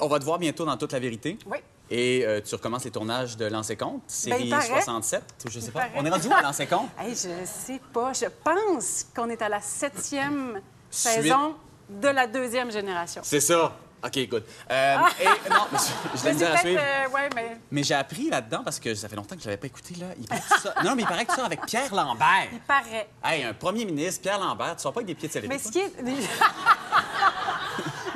on 0.01 0.09
va 0.09 0.19
te 0.19 0.25
voir 0.25 0.39
bientôt 0.39 0.65
dans 0.65 0.77
Toute 0.77 0.93
la 0.93 0.99
vérité. 0.99 1.39
Oui. 1.47 1.59
Et 1.89 2.25
euh, 2.27 2.41
tu 2.45 2.53
recommences 2.57 2.85
les 2.85 2.91
tournages 2.91 3.37
de 3.37 3.47
Lancer 3.47 3.77
Compte, 3.77 4.03
série 4.09 4.39
Ben, 4.41 4.45
il 4.47 4.51
paraît. 4.51 4.67
67, 4.83 5.23
ou 5.47 5.51
je 5.51 5.61
sais 5.61 5.71
pas. 5.71 5.81
paraît. 5.83 5.93
On 5.97 6.05
est 6.05 6.11
rendu 6.11 6.27
où 6.27 6.33
à 6.35 6.43
Lancer 6.43 6.67
Compte? 6.67 6.89
Hey, 7.01 7.11
je 7.11 7.45
sais 7.45 7.81
pas. 7.93 8.13
Je 8.13 8.27
pense 8.43 9.07
qu'on 9.15 9.31
est 9.31 9.41
à 9.41 9.49
la 9.49 9.61
septième 9.61 10.61
saison 10.91 11.55
de 11.89 12.09
la 12.09 12.27
deuxième 12.27 12.73
génération. 12.73 13.23
C'est 13.25 13.39
ça. 13.41 13.73
OK, 14.05 14.29
good. 14.29 14.45
Euh, 14.71 14.97
et, 15.21 15.25
non, 15.51 15.67
mais 15.73 15.79
je, 15.79 16.19
je 16.21 16.25
l'ai 16.27 16.35
Mais 16.35 16.45
à 16.45 16.57
suivre. 16.59 16.81
euh, 16.83 17.09
ouais, 17.15 17.29
mais 17.35 17.57
Mais 17.71 17.83
j'ai 17.83 17.95
appris 17.95 18.29
là-dedans 18.31 18.63
parce 18.65 18.79
que 18.79 18.95
ça 18.95 19.09
fait 19.09 19.17
longtemps 19.17 19.35
que 19.37 19.41
je 19.43 19.47
l'avais 19.47 19.57
pas 19.57 19.67
écouté. 19.67 19.95
Là. 19.97 20.07
Il 20.19 20.27
ça... 20.61 20.75
Non, 20.85 20.95
mais 20.95 21.03
il 21.03 21.09
paraît 21.09 21.25
que 21.25 21.35
ça 21.35 21.45
avec 21.45 21.65
Pierre 21.67 21.93
Lambert. 21.95 22.49
il 22.53 22.61
paraît. 22.61 23.09
Hey, 23.25 23.45
un 23.45 23.55
premier 23.55 23.85
ministre, 23.85 24.23
Pierre 24.23 24.39
Lambert, 24.39 24.77
tu 24.77 24.83
sors 24.83 24.93
pas 24.93 25.01
avec 25.01 25.09
des 25.09 25.15
pieds 25.15 25.29
de 25.29 25.33
céleri. 25.33 25.49
Mais 25.49 25.59
ce 25.59 25.71
qui 25.73 25.79
est. 25.81 25.93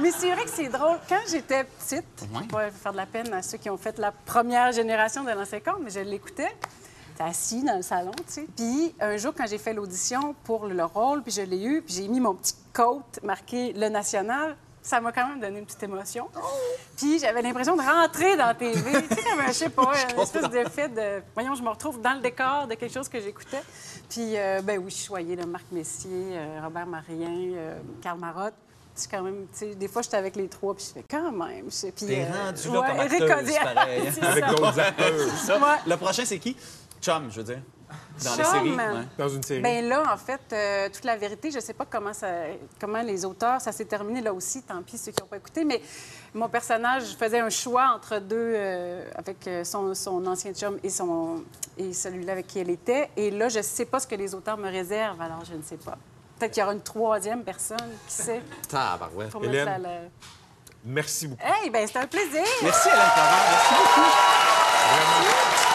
Mais 0.01 0.13
c'est 0.13 0.33
vrai 0.33 0.45
que 0.45 0.51
c'est 0.51 0.69
drôle. 0.69 0.99
Quand 1.09 1.21
j'étais 1.31 1.65
petite, 1.65 2.05
Ouais. 2.33 2.43
je 2.51 2.57
vais 2.57 2.71
faire 2.71 2.93
de 2.93 2.97
la 2.97 3.07
peine 3.07 3.33
à 3.35 3.43
ceux 3.43 3.59
qui 3.59 3.69
ont 3.69 3.77
fait 3.77 3.99
la 3.99 4.13
première 4.13 4.73
génération 4.73 5.25
de 5.25 5.31
l'ancien 5.31 5.61
camp, 5.61 5.77
mais 5.83 5.91
je 5.91 6.01
l'écoutais. 6.01 6.49
Assis 7.23 7.63
dans 7.63 7.77
le 7.77 7.83
salon, 7.83 8.13
tu 8.17 8.23
sais. 8.33 8.47
Puis 8.57 8.95
un 8.99 9.19
jour, 9.19 9.35
quand 9.37 9.45
j'ai 9.47 9.59
fait 9.59 9.75
l'audition 9.75 10.35
pour 10.43 10.65
le 10.67 10.83
rôle, 10.83 11.23
puis 11.23 11.31
je 11.33 11.43
l'ai 11.43 11.63
eu, 11.63 11.83
puis 11.83 11.93
j'ai 11.97 12.09
mis 12.09 12.19
mon 12.19 12.35
petit 12.35 12.55
coat 12.73 13.03
marqué 13.23 13.75
Le 13.75 13.91
National, 13.91 14.57
ça 14.83 15.01
m'a 15.01 15.13
quand 15.13 15.29
même 15.29 15.41
donné 15.41 15.59
une 15.59 15.67
petite 15.67 15.83
émotion. 15.83 16.29
Puis 16.97 17.19
j'avais 17.19 17.43
l'impression 17.43 17.77
de 17.77 17.83
rentrer 17.83 18.37
dans 18.37 18.47
la 18.47 18.55
TV. 18.55 18.81
tu 19.09 19.15
sais, 19.15 19.23
comme, 19.23 19.41
un, 19.41 19.47
je 19.49 19.53
sais 19.53 19.69
pas, 19.69 19.93
une 20.15 20.21
espèce 20.21 20.49
d'effet 20.49 20.89
de... 20.89 21.23
Voyons, 21.35 21.55
je 21.55 21.63
me 21.63 21.69
retrouve 21.69 22.01
dans 22.01 22.15
le 22.15 22.21
décor 22.21 22.67
de 22.67 22.75
quelque 22.75 22.93
chose 22.93 23.09
que 23.09 23.21
j'écoutais. 23.21 23.63
Puis, 24.09 24.37
euh, 24.37 24.61
ben 24.63 24.79
oui, 24.79 24.91
je 24.91 24.97
suis 24.97 25.07
choyée, 25.07 25.37
là, 25.37 25.47
Marc 25.47 25.67
Messier, 25.71 26.11
euh, 26.33 26.61
Robert 26.63 26.87
Marien, 26.87 27.53
euh, 27.55 27.79
Karl 28.03 28.19
Marotte. 28.19 28.55
C'est 28.95 29.11
quand 29.11 29.23
même, 29.23 29.47
tu 29.53 29.59
sais, 29.59 29.75
des 29.75 29.89
fois, 29.89 30.03
j'étais 30.03 30.17
avec 30.17 30.37
les 30.37 30.49
trois, 30.49 30.75
puis 30.75 30.85
je 30.87 30.93
fais 31.01 31.05
quand 31.09 31.31
même. 31.33 31.69
T'es 31.97 32.27
euh, 32.27 32.45
rendu 32.45 32.69
là 32.69 32.85
comme 32.89 33.01
Éric 33.07 33.23
acteuse, 33.23 33.49
Audiard, 33.49 33.75
pareil. 33.75 34.03
c'est 34.13 34.23
Avec 34.23 34.47
d'autres 34.47 34.81
acteurs 34.81 35.29
Ça, 35.37 35.59
Ouais. 35.59 35.77
Le 35.87 35.97
prochain, 35.97 36.25
c'est 36.25 36.39
qui? 36.39 36.57
Chum, 37.01 37.31
je 37.31 37.37
veux 37.37 37.45
dire. 37.45 37.61
Dans 38.25 38.37
les 38.37 38.45
Chum. 38.45 38.53
séries. 38.53 38.71
ouais. 38.77 39.07
dans 39.19 39.29
une 39.29 39.43
série. 39.43 39.61
Ben 39.63 39.89
là, 39.89 40.03
en 40.13 40.17
fait, 40.17 40.41
euh, 40.53 40.89
toute 40.93 41.05
la 41.05 41.17
vérité, 41.17 41.51
je 41.51 41.59
sais 41.61 41.73
pas 41.75 41.87
comment 41.89 42.13
ça, 42.13 42.29
comment 42.81 43.01
les 43.03 43.25
auteurs, 43.25 43.61
ça 43.61 43.73
s'est 43.73 43.85
terminé 43.87 44.21
là 44.21 44.33
aussi, 44.33 44.63
tant 44.63 44.83
pis 44.83 44.99
ceux 44.99 45.13
qui 45.13 45.23
n'ont 45.23 45.29
pas 45.29 45.37
écouté, 45.39 45.65
mais 45.65 45.81
mon 46.35 46.49
personnage 46.49 47.17
faisait 47.19 47.41
un 47.41 47.51
choix 47.51 47.93
entre 47.95 48.19
deux, 48.19 48.37
euh, 48.57 49.09
avec 49.15 49.47
euh, 49.47 49.65
son, 49.65 49.95
son 49.95 50.27
ancien 50.27 50.53
chum 50.53 50.79
et, 50.83 50.91
son, 50.91 51.43
et 51.79 51.93
celui-là 51.93 52.33
avec 52.33 52.47
qui 52.47 52.59
elle 52.59 52.71
était. 52.71 53.11
Et 53.17 53.31
là, 53.31 53.49
je 53.49 53.63
sais 53.63 53.85
pas 53.87 54.01
ce 54.01 54.07
que 54.07 54.15
les 54.15 54.35
auteurs 54.35 54.57
me 54.59 54.71
réservent, 54.71 55.21
alors 55.23 55.45
je 55.45 55.55
ne 55.55 55.63
sais 55.63 55.77
pas. 55.79 55.97
Peut-être 56.39 56.53
qu'il 56.53 56.61
y 56.61 56.65
aura 56.65 56.73
une 56.73 56.81
troisième 56.83 57.43
personne, 57.45 57.91
qui 58.07 58.15
sait, 58.15 58.43
Tabarouette. 58.69 59.31
pour 59.31 59.45
Hélène. 59.45 59.65
mettre 59.67 59.83
la... 59.83 59.89
la- 59.89 60.01
Merci 60.83 61.29
beaucoup. 61.29 61.43
Hey, 61.45 61.69
ben 61.69 61.87
c'était 61.87 61.99
un 61.99 62.07
plaisir! 62.07 62.43
Merci, 62.63 62.89
Hélène 62.89 63.01
Florent. 63.15 63.31
Merci 63.51 63.75
beaucoup. 63.75 65.70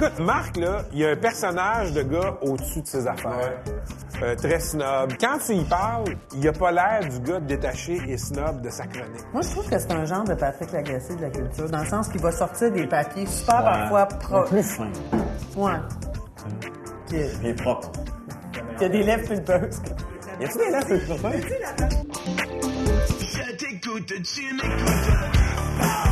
Écoute, 0.00 0.20
Marc, 0.20 0.56
là, 0.56 0.84
il 0.92 1.00
y 1.00 1.04
a 1.04 1.10
un 1.10 1.16
personnage 1.16 1.92
de 1.92 2.02
gars 2.02 2.38
au-dessus 2.42 2.82
de 2.82 2.86
ses 2.86 3.04
affaires. 3.08 3.50
Euh, 4.22 4.36
très 4.36 4.60
snob. 4.60 5.12
Quand 5.20 5.38
tu 5.44 5.54
y 5.54 5.64
parles, 5.64 6.14
il 6.36 6.46
a 6.46 6.52
pas 6.52 6.70
l'air 6.70 7.00
du 7.08 7.18
gars 7.18 7.40
détaché 7.40 8.00
et 8.06 8.16
snob 8.16 8.60
de 8.60 8.70
sa 8.70 8.86
chronique. 8.86 9.24
Moi, 9.32 9.42
je 9.42 9.48
trouve 9.50 9.68
que 9.68 9.76
c'est 9.76 9.90
un 9.90 10.04
genre 10.04 10.22
de 10.22 10.34
Patrick 10.34 10.70
Lagacé 10.70 11.16
de 11.16 11.22
la 11.22 11.30
culture, 11.30 11.68
dans 11.68 11.80
le 11.80 11.86
sens 11.86 12.08
qu'il 12.10 12.20
va 12.20 12.30
sortir 12.30 12.70
des 12.70 12.86
papiers 12.86 13.26
super 13.26 13.64
parfois 13.64 14.06
pro... 14.06 14.42
Plus 14.44 14.62
fin. 14.62 14.88
Ouais. 15.56 15.72
Qui, 17.08 17.16
Bien 17.40 17.54
propre. 17.54 17.90
qui 18.78 18.84
a 18.84 18.88
des 18.88 19.02
lèvres 19.02 19.26
pulpeuses. 19.26 19.82
Y 20.40 20.44
a-tu 20.44 20.58
des 20.58 20.70
lèvres 20.70 20.86
plus 20.86 21.00
profondes? 21.00 21.32
Je 23.20 23.56
t'écoute, 23.56 24.12
tu 24.22 24.54
m'écoutes. 24.54 26.07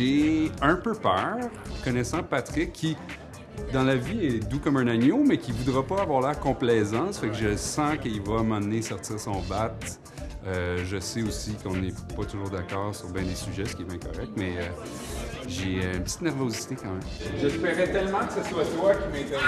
J'ai 0.00 0.50
un 0.62 0.76
peu 0.76 0.94
peur, 0.94 1.36
connaissant 1.84 2.22
Patrick, 2.22 2.72
qui, 2.72 2.96
dans 3.70 3.82
la 3.82 3.96
vie, 3.96 4.24
est 4.24 4.48
doux 4.48 4.58
comme 4.58 4.78
un 4.78 4.86
agneau, 4.86 5.22
mais 5.22 5.36
qui 5.36 5.52
voudra 5.52 5.82
pas 5.82 6.00
avoir 6.00 6.22
l'air 6.22 6.40
complaisant. 6.40 7.12
Ça 7.12 7.20
fait 7.20 7.28
que 7.28 7.34
je 7.34 7.54
sens 7.56 7.98
qu'il 7.98 8.22
va 8.22 8.42
m'amener 8.42 8.80
sortir 8.80 9.20
son 9.20 9.42
bat. 9.42 9.76
Euh, 10.46 10.78
je 10.86 10.98
sais 10.98 11.22
aussi 11.22 11.54
qu'on 11.62 11.76
n'est 11.76 11.92
pas 12.16 12.24
toujours 12.24 12.48
d'accord 12.48 12.94
sur 12.94 13.10
bien 13.10 13.24
des 13.24 13.34
sujets, 13.34 13.66
ce 13.66 13.76
qui 13.76 13.82
est 13.82 13.84
bien 13.84 13.98
correct, 13.98 14.30
mais 14.36 14.54
euh, 14.56 14.70
j'ai 15.46 15.84
euh, 15.84 15.96
une 15.96 16.02
petite 16.02 16.22
nervosité 16.22 16.76
quand 16.76 16.88
même. 16.88 17.02
J'espérais 17.38 17.92
tellement 17.92 18.20
que 18.20 18.42
ce 18.42 18.48
soit 18.48 18.64
toi 18.64 18.94
qui 18.94 19.06
m'interviewe. 19.12 19.44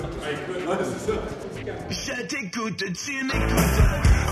Je 1.90 2.26
t'écoute, 2.28 2.84
tu 2.92 3.24
m'écoutes. 3.24 4.29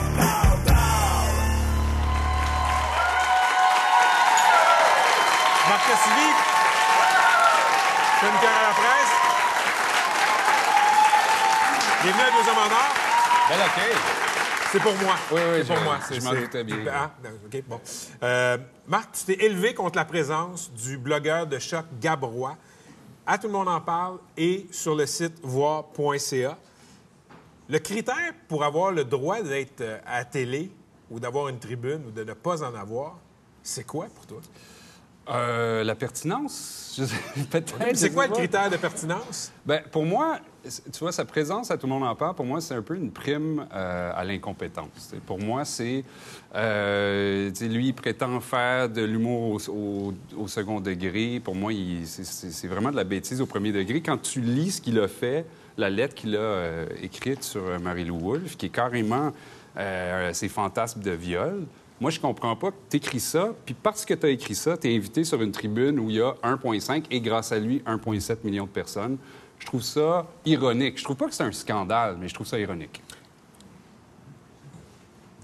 Cassidy, 5.89 6.29
chroniqueur 8.19 8.51
à 8.51 8.63
la 8.69 8.75
presse. 8.75 9.13
Bienvenue 12.03 12.23
à 12.23 12.31
Deux 12.31 12.51
Hommes 12.51 12.59
en 12.59 12.73
Or. 12.75 12.95
Accueil. 13.65 13.97
C'est 14.71 14.81
pour 14.83 14.95
moi. 14.97 15.15
Oui, 15.33 15.41
oui, 15.53 15.65
c'est 15.67 15.75
pour 15.75 15.83
moi. 15.85 15.99
je 16.11 16.15
C'est- 16.15 16.25
m'en 16.25 16.31
c'est- 16.33 16.41
doutais 16.43 16.65
bien. 16.65 16.77
Ah, 16.93 17.11
OK, 17.47 17.63
bon. 17.67 17.81
Euh, 18.23 18.59
Marc, 18.87 19.13
tu 19.13 19.25
t'es 19.35 19.45
élevé 19.47 19.73
contre 19.73 19.97
la 19.97 20.05
présence 20.05 20.71
du 20.73 20.99
blogueur 20.99 21.47
de 21.47 21.59
choc 21.59 21.87
Gab 22.01 22.23
Roy. 22.23 22.55
À 23.27 23.39
Tout 23.39 23.47
le 23.47 23.53
monde 23.55 23.69
en 23.69 23.81
parle 23.81 24.19
et 24.37 24.67
sur 24.71 24.95
le 24.95 25.07
site 25.07 25.39
voir.ca. 25.43 26.57
Le 27.71 27.79
critère 27.79 28.33
pour 28.49 28.63
avoir 28.65 28.91
le 28.93 29.05
droit 29.05 29.41
d'être 29.43 29.81
euh, 29.81 29.99
à 30.07 30.19
la 30.19 30.25
télé 30.27 30.71
ou 31.11 31.19
d'avoir 31.19 31.49
une 31.49 31.59
tribune 31.59 32.05
ou 32.07 32.11
de 32.11 32.25
ne 32.25 32.33
pas 32.35 32.63
en 32.63 32.75
avoir, 32.75 33.17
c'est 33.63 33.85
quoi 33.85 34.07
pour 34.15 34.27
toi? 34.27 34.41
Euh, 35.31 35.85
la 35.85 35.95
pertinence, 35.95 37.01
peut-être. 37.51 37.75
C'est 37.95 38.11
quoi 38.15 38.27
le 38.27 38.33
critère 38.33 38.71
de 38.71 38.77
pertinence? 38.79 39.53
Ben, 39.67 39.83
pour 39.93 40.05
moi, 40.07 40.39
tu 40.65 40.99
vois, 41.01 41.13
sa 41.13 41.25
présence, 41.27 41.71
à 41.71 41.77
tout 41.77 41.87
le 41.87 41.93
monde 41.93 42.05
en 42.05 42.15
parle, 42.15 42.35
pour 42.35 42.47
moi, 42.47 42.61
c'est 42.63 42.75
un 42.75 42.81
peu 42.83 42.97
une 42.97 43.11
prime 43.11 43.67
euh, 43.75 44.11
à 44.15 44.25
l'incompétence. 44.25 45.13
Pour 45.27 45.39
moi, 45.39 45.65
c'est... 45.67 46.03
euh, 46.55 47.51
lui, 47.61 47.89
il 47.89 47.93
prétend 47.95 48.41
faire 48.41 48.89
de 48.89 49.03
l'humour 49.03 49.61
au, 49.69 49.71
au- 49.71 50.15
au 50.37 50.49
second 50.49 50.81
degré. 50.81 51.41
Pour 51.45 51.55
moi, 51.55 51.73
c'est- 52.05 52.67
vraiment 52.67 52.91
de 52.91 52.97
la 52.97 53.05
bêtise 53.05 53.41
au 53.41 53.47
premier 53.47 53.73
degré. 53.73 54.01
Quand 54.01 54.19
tu 54.19 54.41
lis 54.41 54.73
ce 54.73 54.81
qu'il 54.81 54.99
a 54.99 55.09
fait, 55.09 55.45
la 55.77 55.91
lettre 55.91 56.15
qu'il 56.15 56.37
a 56.37 56.85
écrite 57.03 57.45
sur 57.45 57.63
Marie-Lou 57.81 58.19
Wolfe, 58.19 58.57
qui 58.57 58.67
est 58.67 58.71
carrément 58.71 59.33
ses 60.33 60.49
fantasmes 60.49 61.03
de 61.03 61.13
viol, 61.13 61.65
moi, 62.01 62.11
je 62.11 62.21
comprends 62.21 62.55
pas 62.57 62.71
que 62.71 62.77
tu 62.91 62.97
écris 62.99 63.21
ça, 63.21 63.55
puis 63.65 63.75
parce 63.75 64.05
que 64.05 64.15
tu 64.15 64.27
as 64.27 64.31
écrit 64.31 64.55
ça, 64.55 64.77
tu 64.77 64.89
es 64.91 64.97
invité 64.97 65.25
sur 65.25 65.43
une 65.43 65.51
tribune 65.53 65.99
où 65.99 66.09
il 66.11 66.17
y 66.17 66.21
a 66.23 66.33
1,5 66.45 67.05
et 67.11 67.21
grâce 67.21 67.51
à 67.53 67.59
lui, 67.59 67.81
1,7 67.87 68.39
million 68.45 68.65
de 68.65 68.71
personnes. 68.71 69.19
Je 69.59 69.67
trouve 69.67 69.83
ça 69.83 70.27
ironique. 70.47 70.99
Je 70.99 71.05
trouve 71.05 71.17
pas 71.17 71.27
que 71.27 71.35
c'est 71.35 71.43
un 71.43 71.51
scandale, 71.53 72.17
mais 72.21 72.29
je 72.29 72.35
trouve 72.35 72.47
ça 72.47 72.59
ironique. 72.59 73.03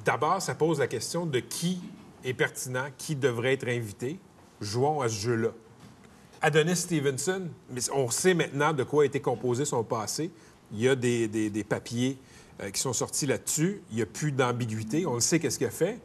D'abord, 0.04 0.40
ça 0.42 0.54
pose 0.54 0.78
la 0.78 0.86
question 0.86 1.26
de 1.26 1.40
qui 1.40 1.80
est 2.24 2.34
pertinent, 2.34 2.86
qui 2.98 3.16
devrait 3.16 3.54
être 3.54 3.68
invité. 3.68 4.18
Jouons 4.60 5.00
à 5.00 5.08
ce 5.08 5.14
jeu-là. 5.20 5.48
Adonis 6.42 6.76
Stevenson, 6.76 7.48
on 7.92 8.10
sait 8.10 8.34
maintenant 8.34 8.72
de 8.72 8.82
quoi 8.84 9.02
a 9.02 9.06
été 9.06 9.20
composé 9.20 9.64
son 9.64 9.82
passé. 9.82 10.30
Il 10.72 10.80
y 10.80 10.88
a 10.88 10.94
des, 10.94 11.26
des- 11.26 11.48
des 11.50 11.64
papiers 11.64 12.18
euh, 12.62 12.70
qui 12.70 12.80
sont 12.80 12.92
sortis 12.92 13.26
là-dessus. 13.26 13.80
Il 13.90 13.96
n'y 13.96 14.02
a 14.02 14.06
plus 14.06 14.30
d'ambiguïté. 14.30 15.06
On 15.06 15.14
le 15.14 15.20
sait 15.20 15.40
qu'est-ce 15.40 15.58
qu'il 15.58 15.66
a 15.66 15.70
fait. 15.70 15.98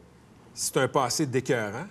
C'est 0.54 0.78
un 0.78 0.88
passé 0.88 1.26
d'écœurant. 1.26 1.88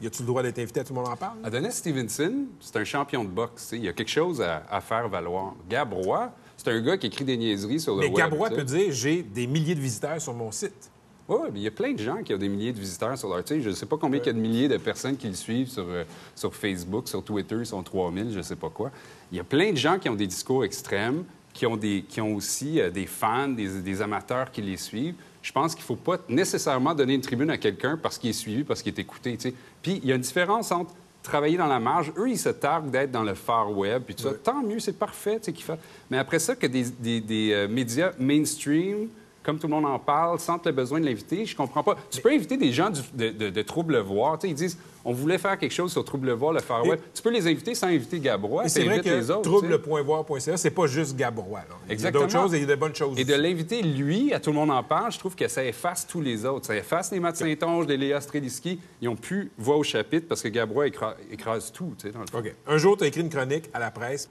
Y 0.00 0.06
a-tu 0.06 0.22
le 0.22 0.26
droit 0.28 0.42
d'être 0.42 0.58
invité 0.60 0.80
à 0.80 0.84
tout 0.84 0.94
le 0.94 1.00
monde 1.00 1.08
en 1.08 1.16
parle? 1.16 1.38
Adonis 1.42 1.72
Stevenson, 1.72 2.46
c'est 2.60 2.76
un 2.76 2.84
champion 2.84 3.24
de 3.24 3.30
boxe. 3.30 3.70
Il 3.72 3.84
y 3.84 3.88
a 3.88 3.92
quelque 3.92 4.10
chose 4.10 4.40
à, 4.40 4.62
à 4.70 4.80
faire 4.80 5.08
valoir. 5.08 5.54
Gab 5.68 5.92
Roy, 5.92 6.30
c'est 6.56 6.68
un 6.68 6.80
gars 6.80 6.96
qui 6.96 7.06
écrit 7.08 7.24
des 7.24 7.36
niaiseries 7.36 7.80
sur 7.80 7.94
le 7.94 8.02
Mais 8.02 8.06
web. 8.06 8.16
Gabrois 8.16 8.48
tu 8.48 8.54
sais. 8.54 8.60
peut 8.60 8.66
dire 8.66 8.92
j'ai 8.92 9.22
des 9.22 9.46
milliers 9.46 9.74
de 9.74 9.80
visiteurs 9.80 10.20
sur 10.20 10.34
mon 10.34 10.52
site. 10.52 10.90
Oui, 11.28 11.38
mais 11.52 11.60
il 11.60 11.62
y 11.62 11.68
a 11.68 11.72
plein 11.72 11.92
de 11.92 11.98
gens 11.98 12.22
qui 12.22 12.32
ont 12.32 12.38
des 12.38 12.48
milliers 12.48 12.72
de 12.72 12.80
visiteurs 12.80 13.18
sur 13.18 13.28
leur... 13.28 13.46
Sais, 13.46 13.60
je 13.60 13.68
ne 13.68 13.74
sais 13.74 13.84
pas 13.84 13.98
combien 13.98 14.18
il 14.18 14.26
y 14.26 14.30
a 14.30 14.32
de 14.32 14.38
milliers 14.38 14.68
de 14.68 14.78
personnes 14.78 15.16
qui 15.16 15.28
le 15.28 15.34
suivent 15.34 15.68
sur, 15.68 15.84
euh, 15.86 16.04
sur 16.34 16.54
Facebook, 16.54 17.06
sur 17.06 17.22
Twitter, 17.22 17.56
ils 17.58 17.66
sont 17.66 17.82
3000, 17.82 18.32
je 18.32 18.38
ne 18.38 18.42
sais 18.42 18.56
pas 18.56 18.70
quoi. 18.70 18.90
Il 19.30 19.36
y 19.36 19.40
a 19.40 19.44
plein 19.44 19.72
de 19.72 19.76
gens 19.76 19.98
qui 19.98 20.08
ont 20.08 20.14
des 20.14 20.26
discours 20.26 20.64
extrêmes, 20.64 21.24
qui 21.52 21.66
ont, 21.66 21.76
des, 21.76 22.02
qui 22.08 22.22
ont 22.22 22.34
aussi 22.34 22.80
euh, 22.80 22.88
des 22.88 23.04
fans, 23.04 23.48
des, 23.48 23.82
des 23.82 24.00
amateurs 24.00 24.50
qui 24.50 24.62
les 24.62 24.78
suivent. 24.78 25.16
Je 25.48 25.52
pense 25.54 25.74
qu'il 25.74 25.80
ne 25.82 25.86
faut 25.86 25.96
pas 25.96 26.18
nécessairement 26.28 26.94
donner 26.94 27.14
une 27.14 27.22
tribune 27.22 27.48
à 27.48 27.56
quelqu'un 27.56 27.96
parce 27.96 28.18
qu'il 28.18 28.28
est 28.28 28.34
suivi, 28.34 28.64
parce 28.64 28.82
qu'il 28.82 28.92
est 28.92 28.98
écouté. 29.00 29.38
Puis 29.80 29.98
il 30.02 30.06
y 30.06 30.12
a 30.12 30.16
une 30.16 30.20
différence 30.20 30.70
entre 30.70 30.92
travailler 31.22 31.56
dans 31.56 31.66
la 31.66 31.80
marge. 31.80 32.12
Eux, 32.18 32.28
ils 32.28 32.36
se 32.38 32.50
targuent 32.50 32.90
d'être 32.90 33.10
dans 33.10 33.22
le 33.22 33.32
far 33.32 33.74
web, 33.74 34.02
puis 34.04 34.14
tout 34.14 34.24
ça. 34.24 34.34
Tant 34.34 34.62
mieux, 34.62 34.78
c'est 34.78 34.98
parfait, 34.98 35.40
qu'ils 35.40 35.62
fassent. 35.64 35.78
Mais 36.10 36.18
après 36.18 36.38
ça, 36.38 36.54
que 36.54 36.66
des, 36.66 36.84
des- 36.90 37.22
des, 37.22 37.52
euh, 37.54 37.66
médias 37.66 38.12
mainstream, 38.18 39.08
comme 39.42 39.58
tout 39.58 39.68
le 39.68 39.72
monde 39.72 39.86
en 39.86 39.98
parle, 39.98 40.38
sentent 40.38 40.66
le 40.66 40.72
besoin 40.72 41.00
de 41.00 41.06
l'inviter, 41.06 41.46
je 41.46 41.56
comprends 41.56 41.82
pas. 41.82 41.96
Tu 42.10 42.20
peux 42.20 42.30
inviter 42.30 42.58
des 42.58 42.70
gens 42.70 42.90
du- 42.90 43.00
de, 43.14 43.30
de, 43.30 43.48
de 43.48 43.62
Trouble-Voir. 43.62 44.38
Tu 44.38 44.48
sais, 44.48 44.50
ils 44.52 44.54
disent, 44.54 44.78
on 45.04 45.12
voulait 45.12 45.38
faire 45.38 45.56
quelque 45.58 45.72
chose 45.72 45.92
sur 45.92 46.04
Trouble-Voir, 46.04 46.52
le 46.52 46.60
far 46.60 46.84
Et-. 46.84 46.98
Tu 47.14 47.22
peux 47.22 47.30
les 47.30 47.46
inviter 47.46 47.74
sans 47.74 47.86
inviter 47.86 48.18
Gabrois, 48.20 48.64
Et 48.66 48.68
c'est 48.68 48.84
vrai 48.84 49.00
que 49.00 49.08
les 49.08 49.30
autres. 49.30 49.42
trouble.voir.ca, 49.42 50.56
c'est 50.56 50.70
pas 50.70 50.86
juste 50.86 51.16
Gabrois. 51.16 51.60
là. 51.68 51.76
Il 51.90 52.00
y 52.00 52.06
a 52.06 52.10
d'autres 52.10 52.30
choses 52.30 52.54
et 52.54 52.58
il 52.58 52.60
y 52.62 52.64
a 52.64 52.68
de 52.68 52.74
bonnes 52.80 52.94
choses 52.94 53.18
Et 53.18 53.24
de 53.24 53.34
l'inviter, 53.34 53.82
lui, 53.82 54.32
à 54.34 54.40
tout 54.40 54.50
le 54.50 54.56
monde 54.56 54.70
en 54.70 54.82
parle, 54.82 55.12
je 55.12 55.18
trouve 55.18 55.34
que 55.34 55.48
ça 55.48 55.64
efface 55.64 56.06
tous 56.06 56.20
les 56.20 56.44
autres. 56.44 56.66
Ça 56.66 56.76
efface 56.76 57.10
les 57.12 57.20
Matt 57.20 57.36
Saint-Onge, 57.36 57.86
les 57.86 57.96
Léa 57.96 58.20
Streliski. 58.20 58.80
Ils 59.00 59.08
ont 59.08 59.16
plus 59.16 59.50
voix 59.58 59.76
au 59.76 59.82
chapitre 59.82 60.26
parce 60.28 60.42
que 60.42 60.48
Gabrois 60.48 60.86
écra- 60.88 61.14
écrase 61.30 61.72
tout, 61.72 61.94
dans 62.12 62.20
le. 62.20 62.52
Un 62.66 62.78
jour, 62.78 62.96
tu 62.96 63.04
as 63.04 63.06
écrit 63.06 63.20
une 63.22 63.30
chronique 63.30 63.70
à 63.72 63.78
la 63.78 63.90
presse. 63.90 64.28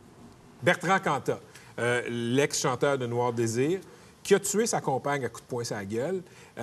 Bertrand 0.63 0.99
Cantat, 0.99 1.39
euh, 1.79 2.01
l'ex-chanteur 2.09 2.97
de 2.97 3.05
Noir 3.05 3.31
Désir, 3.33 3.79
qui 4.27 4.35
a 4.35 4.41
tué 4.41 4.67
sa 4.67 4.81
compagne 4.81 5.23
à 5.23 5.29
coups 5.29 5.43
de 5.43 5.47
poing 5.47 5.63
la 5.71 5.85
gueule. 5.85 6.21
tu 6.57 6.61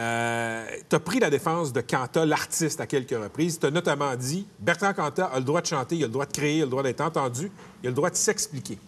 as 0.96 1.00
pris 1.00 1.18
la 1.18 1.30
défense 1.30 1.72
de 1.72 1.80
Cantat, 1.80 2.26
l'artiste, 2.26 2.78
à 2.78 2.86
quelques 2.86 3.18
reprises. 3.18 3.58
Tu 3.58 3.64
as 3.64 3.70
notamment 3.70 4.14
dit 4.16 4.46
Bertrand 4.58 4.92
Cantat 4.92 5.24
a 5.24 5.38
le 5.38 5.44
droit 5.46 5.62
de 5.62 5.66
chanter, 5.66 5.96
il 5.96 6.04
a 6.04 6.06
le 6.06 6.12
droit 6.12 6.26
de 6.26 6.32
créer, 6.32 6.58
il 6.58 6.60
a 6.60 6.64
le 6.66 6.70
droit 6.70 6.82
d'être 6.82 7.00
entendu, 7.00 7.50
il 7.82 7.86
a 7.86 7.88
le 7.88 7.94
droit 7.94 8.10
de 8.10 8.16
s'expliquer. 8.16 8.78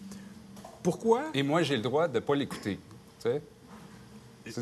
Pourquoi? 0.83 1.23
Et 1.33 1.41
moi, 1.41 1.63
j'ai 1.63 1.75
le 1.75 1.81
droit 1.81 2.07
de 2.07 2.13
ne 2.13 2.19
pas 2.19 2.35
l'écouter. 2.35 2.79
Tu 3.19 3.29
sais? 3.31 3.41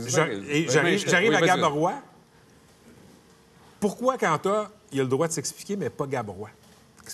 J'arrive 0.07 1.29
oui, 1.29 1.35
à. 1.35 1.41
Gabrois. 1.41 1.95
Pourquoi 3.81 4.17
Cantat, 4.17 4.71
il 4.93 5.01
a 5.01 5.03
le 5.03 5.09
droit 5.09 5.27
de 5.27 5.33
s'expliquer, 5.33 5.75
mais 5.75 5.89
pas 5.89 6.07
Gabrois? 6.07 6.51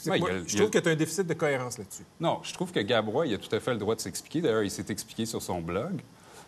Ouais, 0.06 0.22
a- 0.22 0.44
Je 0.46 0.56
trouve 0.56 0.68
a- 0.68 0.70
que 0.70 0.78
tu 0.78 0.88
as 0.88 0.92
un 0.92 0.96
déficit 0.96 1.26
de 1.26 1.34
cohérence 1.34 1.80
là-dessus. 1.80 2.04
Non, 2.20 2.42
je 2.44 2.54
trouve 2.54 2.72
que 2.72 2.80
Gabrois, 2.80 3.26
il 3.26 3.34
a 3.34 3.40
tout 3.40 3.54
à 3.56 3.60
fait 3.60 3.72
le 3.72 3.80
droit 3.80 3.96
de 3.96 4.02
s'expliquer. 4.02 4.42
D'ailleurs, 4.42 4.62
il 4.62 4.70
s'est 4.70 4.86
expliqué 4.90 5.26
sur 5.26 5.42
son 5.42 5.62
blog. 5.62 6.00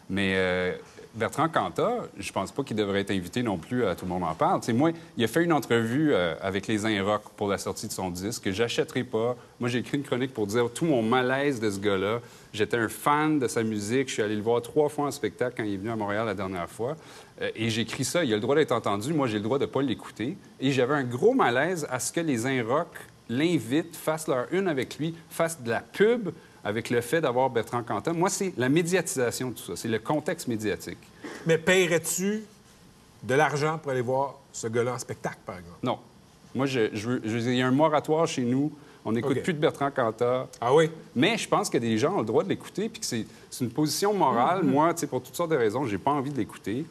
Mais 0.10 0.34
euh, 0.36 0.74
Bertrand 1.16 1.48
Cantat, 1.48 2.08
je 2.18 2.32
pense 2.32 2.52
pas 2.52 2.64
qu'il 2.64 2.76
devrait 2.76 3.02
être 3.02 3.12
invité 3.12 3.44
non 3.44 3.58
plus 3.60 3.86
à 3.86 3.94
Tout 3.94 4.06
le 4.06 4.10
monde 4.10 4.24
en 4.24 4.34
parle. 4.34 4.62
Moi, 4.74 4.92
il 5.16 5.24
a 5.24 5.28
fait 5.28 5.44
une 5.44 5.54
entrevue 5.54 6.12
euh, 6.12 6.34
avec 6.42 6.66
les 6.66 6.88
Inrock 6.88 7.22
pour 7.38 7.48
la 7.48 7.60
sortie 7.60 7.88
de 7.88 7.92
son 7.92 8.10
disque 8.10 8.46
que 8.46 8.52
j'achèterai 8.52 9.04
pas. 9.04 9.36
Moi, 9.60 9.70
j'ai 9.70 9.80
écrit 9.80 9.98
une 9.98 10.04
chronique 10.04 10.34
pour 10.34 10.48
dire 10.48 10.72
tout 10.74 10.86
mon 10.86 11.04
malaise 11.04 11.60
de 11.60 11.70
ce 11.70 11.80
gars-là. 11.80 12.20
J'étais 12.52 12.78
un 12.78 12.90
fan 12.90 13.38
de 13.38 13.48
sa 13.48 13.62
musique. 13.62 14.08
Je 14.08 14.14
suis 14.14 14.22
allé 14.24 14.36
le 14.36 14.42
voir 14.42 14.60
trois 14.64 14.90
fois 14.90 15.06
en 15.06 15.12
spectacle 15.12 15.54
quand 15.58 15.64
il 15.64 15.76
est 15.76 15.78
venu 15.78 15.92
à 15.92 15.96
Montréal 15.96 16.26
la 16.26 16.34
dernière 16.34 16.70
fois. 16.70 16.98
Euh, 17.42 17.52
et 17.56 17.70
j'ai 17.70 17.82
écrit 17.82 18.06
ça. 18.06 18.24
Il 18.24 18.32
a 18.32 18.36
le 18.36 18.42
droit 18.42 18.56
d'être 18.56 18.72
entendu. 18.72 19.14
Moi, 19.14 19.28
j'ai 19.28 19.38
le 19.38 19.44
droit 19.44 19.60
de 19.60 19.68
pas 19.68 19.84
l'écouter. 19.84 20.36
Et 20.60 20.72
j'avais 20.72 20.96
un 20.96 21.04
gros 21.04 21.36
malaise 21.36 21.86
à 21.92 22.00
ce 22.00 22.12
que 22.12 22.22
les 22.22 22.48
Inrock 22.48 22.88
l'invitent, 23.30 23.96
fassent 23.96 24.28
leur 24.28 24.48
une 24.52 24.68
avec 24.68 24.98
lui, 24.98 25.14
fassent 25.30 25.62
de 25.62 25.70
la 25.70 25.82
pub 25.82 26.32
avec 26.64 26.90
le 26.90 27.02
fait 27.02 27.22
d'avoir 27.22 27.50
Bertrand 27.50 27.84
Cantat. 27.84 28.14
Moi, 28.14 28.30
c'est 28.30 28.54
la 28.58 28.70
médiatisation 28.70 29.50
de 29.50 29.56
tout 29.56 29.64
ça. 29.64 29.76
C'est 29.76 29.88
le 29.88 30.00
contexte 30.00 30.48
médiatique. 30.48 30.98
Mais 31.46 31.58
paierais-tu 31.58 32.44
de 33.24 33.34
l'argent 33.36 33.78
pour 33.78 33.92
aller 33.92 34.02
voir 34.02 34.36
ce 34.52 34.68
gars-là 34.68 34.94
en 34.94 35.00
spectacle, 35.00 35.40
par 35.46 35.58
exemple? 35.58 35.78
Non. 35.84 36.00
Moi, 36.56 36.66
je, 36.66 36.90
je 36.94 37.10
veux, 37.10 37.22
je 37.24 37.30
veux 37.30 37.40
dire, 37.40 37.52
il 37.52 37.58
y 37.58 37.62
a 37.62 37.68
un 37.68 37.72
moratoire 37.72 38.28
chez 38.28 38.44
nous 38.44 38.72
On 39.06 39.12
n'écoute 39.12 39.42
plus 39.44 39.54
de 39.54 39.60
Bertrand 39.60 39.92
Cantat. 39.92 40.48
Ah 40.62 40.74
oui? 40.74 40.90
Mais 41.16 41.38
je 41.38 41.48
pense 41.48 41.70
que 41.70 41.78
des 41.78 41.98
gens 41.98 42.16
ont 42.16 42.20
le 42.20 42.26
droit 42.26 42.44
de 42.44 42.50
l'écouter, 42.50 42.88
puis 42.90 43.02
que 43.02 43.06
c'est 43.06 43.26
une 43.62 43.70
position 43.70 44.14
morale. 44.14 44.64
Moi, 44.64 44.94
tu 44.94 45.02
sais, 45.02 45.08
pour 45.08 45.22
toutes 45.22 45.36
sortes 45.36 45.52
de 45.52 45.58
raisons, 45.58 45.86
j'ai 45.86 45.98
pas 45.98 46.12
envie 46.12 46.32
de 46.32 46.38
l'écouter 46.38 46.86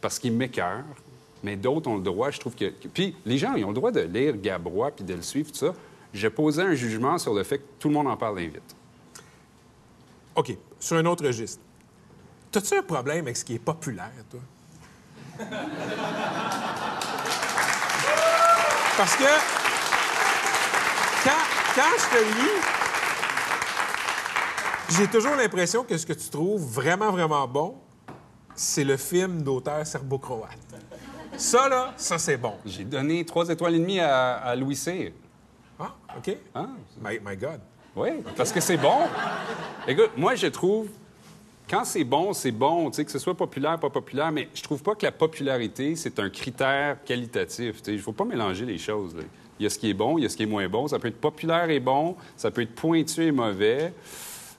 parce 0.00 0.18
qu'il 0.18 0.32
m'écœure. 0.32 0.84
Mais 1.44 1.56
d'autres 1.56 1.88
ont 1.88 1.96
le 1.96 2.02
droit, 2.02 2.30
je 2.30 2.40
trouve 2.40 2.54
que... 2.54 2.70
Puis 2.92 3.14
les 3.24 3.38
gens, 3.38 3.54
ils 3.54 3.64
ont 3.64 3.68
le 3.68 3.74
droit 3.74 3.92
de 3.92 4.00
lire 4.00 4.36
Gabrois 4.36 4.90
puis 4.90 5.04
de 5.04 5.14
le 5.14 5.22
suivre, 5.22 5.52
tout 5.52 5.58
ça. 5.58 5.74
Je 6.12 6.26
posais 6.26 6.62
un 6.62 6.74
jugement 6.74 7.18
sur 7.18 7.34
le 7.34 7.44
fait 7.44 7.58
que 7.58 7.64
tout 7.78 7.88
le 7.88 7.94
monde 7.94 8.08
en 8.08 8.16
parle 8.16 8.38
vite. 8.38 8.74
OK. 10.38 10.56
Sur 10.78 10.96
un 10.98 11.04
autre 11.06 11.26
registre. 11.26 11.60
T'as-tu 12.52 12.78
un 12.78 12.82
problème 12.82 13.24
avec 13.24 13.36
ce 13.36 13.44
qui 13.44 13.56
est 13.56 13.58
populaire, 13.58 14.12
toi? 14.30 14.38
Parce 18.96 19.16
que 19.16 19.24
quand, 21.24 21.42
quand 21.74 21.90
je 21.98 22.08
te 22.16 22.22
lis, 22.38 22.60
j'ai 24.96 25.08
toujours 25.08 25.34
l'impression 25.34 25.82
que 25.82 25.98
ce 25.98 26.06
que 26.06 26.12
tu 26.12 26.28
trouves 26.30 26.62
vraiment, 26.62 27.10
vraiment 27.10 27.48
bon, 27.48 27.76
c'est 28.54 28.84
le 28.84 28.96
film 28.96 29.42
d'auteur 29.42 29.84
serbo-croate. 29.84 30.56
Ça, 31.36 31.68
là, 31.68 31.94
ça, 31.96 32.16
c'est 32.16 32.36
bon. 32.36 32.54
J'ai 32.64 32.84
donné 32.84 33.24
trois 33.24 33.48
étoiles 33.48 33.74
et 33.74 33.80
demie 33.80 33.98
à, 33.98 34.36
à 34.36 34.54
Louis 34.54 34.76
Cyr. 34.76 35.10
Ah, 35.80 35.94
OK. 36.16 36.36
My, 37.00 37.18
my 37.24 37.36
God. 37.36 37.60
Oui, 37.96 38.08
parce 38.36 38.52
que 38.52 38.60
c'est 38.60 38.76
bon. 38.76 38.98
Écoute, 39.86 40.10
moi, 40.16 40.34
je 40.34 40.46
trouve, 40.46 40.88
quand 41.68 41.84
c'est 41.84 42.04
bon, 42.04 42.32
c'est 42.32 42.52
bon, 42.52 42.90
tu 42.90 42.96
sais, 42.96 43.04
que 43.04 43.10
ce 43.10 43.18
soit 43.18 43.34
populaire, 43.36 43.78
pas 43.78 43.90
populaire, 43.90 44.30
mais 44.30 44.48
je 44.54 44.62
trouve 44.62 44.82
pas 44.82 44.94
que 44.94 45.04
la 45.04 45.12
popularité, 45.12 45.96
c'est 45.96 46.18
un 46.18 46.30
critère 46.30 47.02
qualitatif. 47.04 47.78
tu 47.78 47.84
sais. 47.84 47.92
Il 47.92 48.00
faut 48.00 48.12
pas 48.12 48.24
mélanger 48.24 48.64
les 48.64 48.78
choses. 48.78 49.16
là. 49.16 49.22
Il 49.58 49.64
y 49.64 49.66
a 49.66 49.70
ce 49.70 49.78
qui 49.78 49.90
est 49.90 49.94
bon, 49.94 50.18
il 50.18 50.22
y 50.22 50.26
a 50.26 50.28
ce 50.28 50.36
qui 50.36 50.44
est 50.44 50.46
moins 50.46 50.68
bon. 50.68 50.86
Ça 50.86 50.98
peut 51.00 51.08
être 51.08 51.20
populaire 51.20 51.68
et 51.70 51.80
bon, 51.80 52.14
ça 52.36 52.50
peut 52.52 52.62
être 52.62 52.74
pointu 52.74 53.24
et 53.24 53.32
mauvais. 53.32 53.92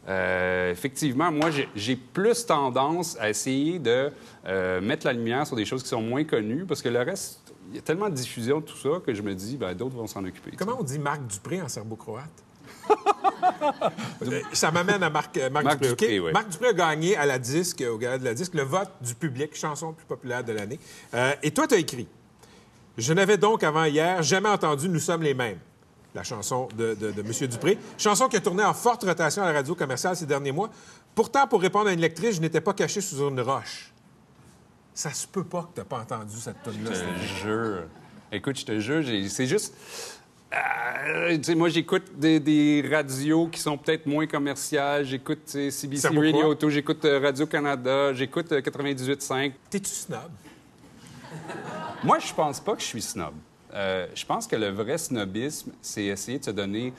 Euh, 0.09 0.71
effectivement, 0.71 1.31
moi, 1.31 1.51
j'ai- 1.51 1.69
j'ai 1.75 1.95
plus 1.95 2.45
tendance 2.45 3.15
à 3.19 3.29
essayer 3.29 3.79
de 3.79 4.11
euh, 4.47 4.81
mettre 4.81 5.05
la 5.05 5.13
lumière 5.13 5.45
sur 5.47 5.55
des 5.55 5.65
choses 5.65 5.83
qui 5.83 5.89
sont 5.89 6.01
moins 6.01 6.23
connues, 6.23 6.65
parce 6.65 6.81
que 6.81 6.89
le 6.89 6.99
reste, 6.99 7.39
il 7.69 7.75
y 7.75 7.79
a 7.79 7.81
tellement 7.81 8.09
de 8.09 8.15
diffusion 8.15 8.59
de 8.59 8.65
tout 8.65 8.77
ça 8.77 8.99
que 9.05 9.13
je 9.13 9.21
me 9.21 9.35
dis, 9.35 9.55
ben, 9.57 9.73
d'autres 9.75 9.95
vont 9.95 10.07
s'en 10.07 10.25
occuper. 10.25 10.51
Comment 10.57 10.77
on 10.79 10.83
dit 10.83 10.97
Marc 10.99 11.25
Dupré 11.27 11.61
en 11.61 11.67
serbo-croate? 11.67 12.43
Ça 14.53 14.71
m'amène 14.71 15.03
à 15.03 15.09
Marc, 15.09 15.37
euh, 15.37 15.49
Marc 15.49 15.65
Marc 15.65 15.79
Dupré. 15.79 15.91
OK? 15.91 15.99
Dupré, 15.99 16.19
oui. 16.19 16.31
Marc 16.31 16.49
Dupré 16.49 16.67
a 16.69 16.73
gagné 16.73 17.15
à 17.17 17.25
la 17.25 17.39
disque, 17.39 17.83
au 17.89 17.97
gala 17.97 18.17
de 18.17 18.25
la 18.25 18.33
disque, 18.33 18.53
le 18.53 18.63
vote 18.63 18.89
du 19.01 19.15
public, 19.15 19.55
chanson 19.55 19.93
plus 19.93 20.05
populaire 20.05 20.43
de 20.43 20.53
l'année. 20.53 20.79
Euh, 21.13 21.33
et 21.43 21.51
toi, 21.51 21.67
tu 21.67 21.75
as 21.75 21.77
écrit 21.77 22.07
Je 22.97 23.13
n'avais 23.13 23.37
donc 23.37 23.63
avant 23.63 23.85
hier 23.85 24.21
jamais 24.23 24.49
entendu 24.49 24.89
Nous 24.89 24.99
sommes 24.99 25.23
les 25.23 25.33
mêmes. 25.33 25.59
La 26.15 26.23
chanson 26.23 26.67
de, 26.75 26.95
de, 26.95 27.11
de 27.11 27.21
M. 27.21 27.47
Dupré. 27.47 27.77
Chanson 27.97 28.27
qui 28.27 28.37
a 28.37 28.39
tourné 28.39 28.63
en 28.63 28.73
forte 28.73 29.03
rotation 29.03 29.43
à 29.43 29.47
la 29.47 29.53
radio 29.53 29.75
commerciale 29.75 30.15
ces 30.15 30.25
derniers 30.25 30.51
mois. 30.51 30.69
Pourtant, 31.13 31.47
pour 31.47 31.61
répondre 31.61 31.87
à 31.87 31.93
une 31.93 32.01
lectrice, 32.01 32.35
je 32.37 32.41
n'étais 32.41 32.61
pas 32.61 32.73
caché 32.73 32.99
sous 32.99 33.17
une 33.17 33.39
roche. 33.41 33.93
Ça 34.93 35.11
se 35.13 35.27
peut 35.27 35.43
pas 35.43 35.63
que 35.63 35.75
tu 35.75 35.79
n'as 35.79 35.85
pas 35.85 35.99
entendu 35.99 36.35
cette 36.35 36.61
tune-là. 36.63 36.91
Je 36.93 36.99
te 37.01 37.43
jure. 37.43 37.83
Écoute, 38.31 38.57
je 38.57 38.65
te 38.65 38.79
jure, 38.79 39.03
c'est 39.29 39.45
juste. 39.45 39.73
Euh, 40.53 41.37
moi, 41.55 41.69
j'écoute 41.69 42.03
des, 42.15 42.39
des 42.39 42.83
radios 42.89 43.47
qui 43.47 43.59
sont 43.59 43.77
peut-être 43.77 44.05
moins 44.05 44.25
commerciales. 44.25 45.05
J'écoute 45.05 45.47
CBC 45.47 46.07
Radio? 46.07 46.47
Auto, 46.47 46.69
j'écoute 46.69 47.05
euh, 47.05 47.19
Radio-Canada, 47.19 48.13
j'écoute 48.13 48.51
euh, 48.51 48.61
98.5. 48.61 49.51
T'es-tu 49.69 49.89
snob? 49.89 50.31
Moi, 52.03 52.17
je 52.19 52.33
pense 52.33 52.59
pas 52.59 52.73
que 52.73 52.81
je 52.81 52.87
suis 52.87 53.01
snob. 53.01 53.33
Euh, 53.73 54.07
je 54.15 54.25
pense 54.25 54.47
que 54.47 54.55
le 54.55 54.69
vrai 54.69 54.97
snobisme, 54.97 55.71
c'est 55.81 56.05
essayer 56.05 56.39
de 56.39 56.45
se 56.45 56.51
donner, 56.51 56.91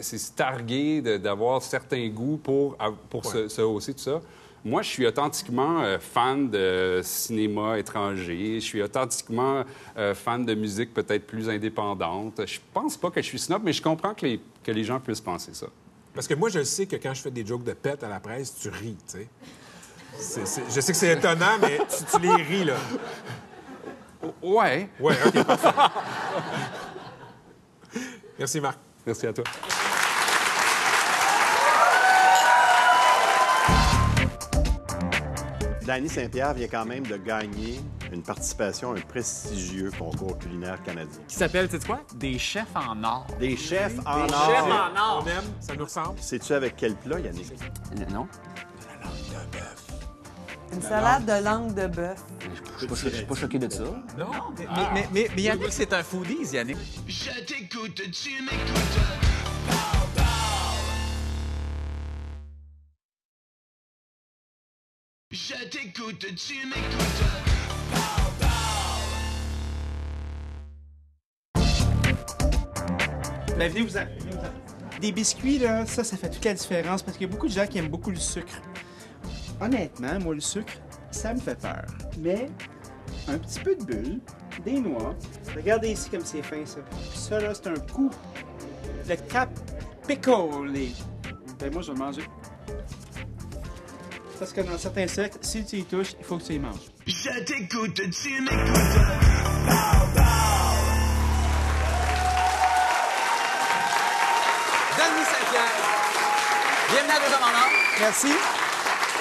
c'est 0.00 0.18
se 0.18 0.30
targuer 0.30 1.00
d'avoir 1.18 1.60
certains 1.62 2.08
goûts 2.08 2.36
pour, 2.36 2.76
pour 3.10 3.24
se, 3.24 3.48
se 3.48 3.62
hausser, 3.62 3.94
tout 3.94 4.02
ça. 4.02 4.20
Moi, 4.66 4.82
je 4.82 4.88
suis 4.88 5.06
authentiquement 5.06 5.80
euh, 5.82 5.96
fan 6.00 6.50
de 6.50 7.00
cinéma 7.04 7.78
étranger. 7.78 8.56
Je 8.56 8.64
suis 8.64 8.82
authentiquement 8.82 9.62
euh, 9.96 10.12
fan 10.12 10.44
de 10.44 10.54
musique 10.56 10.92
peut-être 10.92 11.24
plus 11.24 11.48
indépendante. 11.48 12.44
Je 12.44 12.58
pense 12.74 12.96
pas 12.96 13.12
que 13.12 13.22
je 13.22 13.26
suis 13.26 13.38
snob, 13.38 13.62
mais 13.64 13.72
je 13.72 13.80
comprends 13.80 14.12
que 14.12 14.26
les, 14.26 14.40
que 14.64 14.72
les 14.72 14.82
gens 14.82 14.98
puissent 14.98 15.20
penser 15.20 15.54
ça. 15.54 15.68
Parce 16.12 16.26
que 16.26 16.34
moi, 16.34 16.48
je 16.48 16.64
sais 16.64 16.86
que 16.86 16.96
quand 16.96 17.14
je 17.14 17.22
fais 17.22 17.30
des 17.30 17.46
jokes 17.46 17.62
de 17.62 17.74
pète 17.74 18.02
à 18.02 18.08
la 18.08 18.18
presse, 18.18 18.56
tu 18.60 18.68
ris, 18.68 18.96
tu 19.08 19.18
sais. 19.18 19.28
Je 20.74 20.80
sais 20.80 20.92
que 20.92 20.98
c'est 20.98 21.12
étonnant, 21.12 21.58
mais 21.60 21.78
tu, 21.78 22.04
tu 22.10 22.20
les 22.26 22.42
ris, 22.42 22.64
là. 22.64 22.74
Ouais. 24.42 24.88
Ouais, 24.98 25.14
OK, 25.26 25.44
parfait. 25.44 25.68
Merci, 28.36 28.60
Marc. 28.60 28.80
Merci 29.06 29.28
à 29.28 29.32
toi. 29.32 29.44
Danny 35.86 36.08
Saint-Pierre 36.08 36.52
vient 36.54 36.66
quand 36.66 36.84
même 36.84 37.06
de 37.06 37.16
gagner 37.16 37.80
une 38.12 38.22
participation 38.22 38.92
à 38.92 38.98
un 38.98 39.00
prestigieux 39.00 39.92
concours 39.96 40.36
culinaire 40.36 40.82
canadien. 40.82 41.20
Qui 41.28 41.36
s'appelle, 41.36 41.68
tu 41.68 41.78
sais 41.78 41.86
quoi? 41.86 42.00
Des 42.16 42.38
chefs 42.38 42.74
en 42.74 43.04
or. 43.04 43.24
Des 43.38 43.56
chefs 43.56 43.96
en 44.04 44.26
Des 44.26 44.32
or. 44.32 44.46
chefs 44.46 44.64
en 44.64 44.96
or. 45.00 45.24
On 45.24 45.28
aime, 45.28 45.44
ça 45.60 45.76
nous 45.76 45.84
ressemble. 45.84 46.18
Sais-tu 46.18 46.52
avec 46.54 46.74
quel 46.76 46.96
plat, 46.96 47.20
Yannick? 47.20 47.52
Non? 48.10 48.26
Une 50.72 50.82
salade 50.82 51.24
de 51.24 51.44
langue 51.44 51.72
de 51.74 51.86
bœuf. 51.86 52.20
Je 52.80 52.94
suis 52.94 53.24
pas, 53.24 53.34
choqué 53.36 53.60
de 53.60 53.72
ça. 53.72 53.84
Non? 54.18 54.26
Mais, 54.58 54.66
mais, 54.92 55.08
mais, 55.12 55.30
mais 55.36 55.42
Yannick, 55.42 55.72
c'est 55.72 55.92
un 55.92 56.02
foodies, 56.02 56.52
Yannick. 56.52 56.78
Je 57.06 57.30
t'écoute, 57.44 58.02
tu 58.10 58.42
m'écoutes. 58.42 59.00
T'écoute, 65.70 66.24
tu 66.36 66.54
m'écoutes. 66.66 67.22
Ben, 73.58 73.70
venez 73.70 73.82
vous 73.82 73.96
en. 73.96 74.04
Des 75.00 75.12
biscuits, 75.12 75.58
là, 75.58 75.86
ça, 75.86 76.04
ça 76.04 76.16
fait 76.16 76.30
toute 76.30 76.44
la 76.44 76.54
différence 76.54 77.02
parce 77.02 77.16
qu'il 77.16 77.26
y 77.26 77.30
a 77.30 77.32
beaucoup 77.32 77.48
de 77.48 77.52
gens 77.52 77.66
qui 77.66 77.78
aiment 77.78 77.88
beaucoup 77.88 78.10
le 78.10 78.16
sucre. 78.16 78.60
Honnêtement, 79.60 80.18
moi, 80.20 80.34
le 80.34 80.40
sucre, 80.40 80.74
ça 81.10 81.34
me 81.34 81.40
fait 81.40 81.58
peur. 81.58 81.86
Mais 82.18 82.48
un 83.28 83.38
petit 83.38 83.60
peu 83.60 83.74
de 83.74 83.84
bulle, 83.84 84.20
des 84.64 84.78
noix. 84.78 85.14
Regardez 85.54 85.90
ici 85.90 86.10
comme 86.10 86.24
c'est 86.24 86.42
fin, 86.42 86.64
ça. 86.64 86.80
Puis 86.80 87.18
ça, 87.18 87.40
là, 87.40 87.54
c'est 87.54 87.68
un 87.68 87.74
coup. 87.74 88.10
Le 89.08 89.16
cap 89.16 89.50
pickle. 90.06 90.72
Ben, 91.58 91.72
moi, 91.72 91.82
je 91.82 91.92
vais 91.92 91.98
le 91.98 92.04
manger. 92.04 92.22
Parce 94.38 94.52
que 94.52 94.60
dans 94.60 94.76
certains 94.76 95.06
cercles, 95.06 95.38
si 95.40 95.64
tu 95.64 95.76
y 95.76 95.84
touches, 95.84 96.12
il 96.18 96.24
faut 96.24 96.36
que 96.36 96.42
tu 96.44 96.54
y 96.54 96.58
manges. 96.58 96.90
Je 97.06 97.44
t'écoute, 97.44 97.94
tu 97.94 98.40
m'écoutes. 98.42 98.56
Denis 104.98 105.24
Saint-Pierre. 105.24 105.72
Bienvenue 106.90 107.12
à 107.12 107.18
Deux 107.18 107.34
Hommes 107.34 107.42
en 107.42 107.56
Or. 107.56 107.70
Merci. 107.98 108.28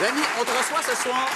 Denis, 0.01 0.25
on 0.39 0.43
te 0.43 0.51
reçoit 0.51 0.81
ce 0.83 1.01
soir, 1.01 1.29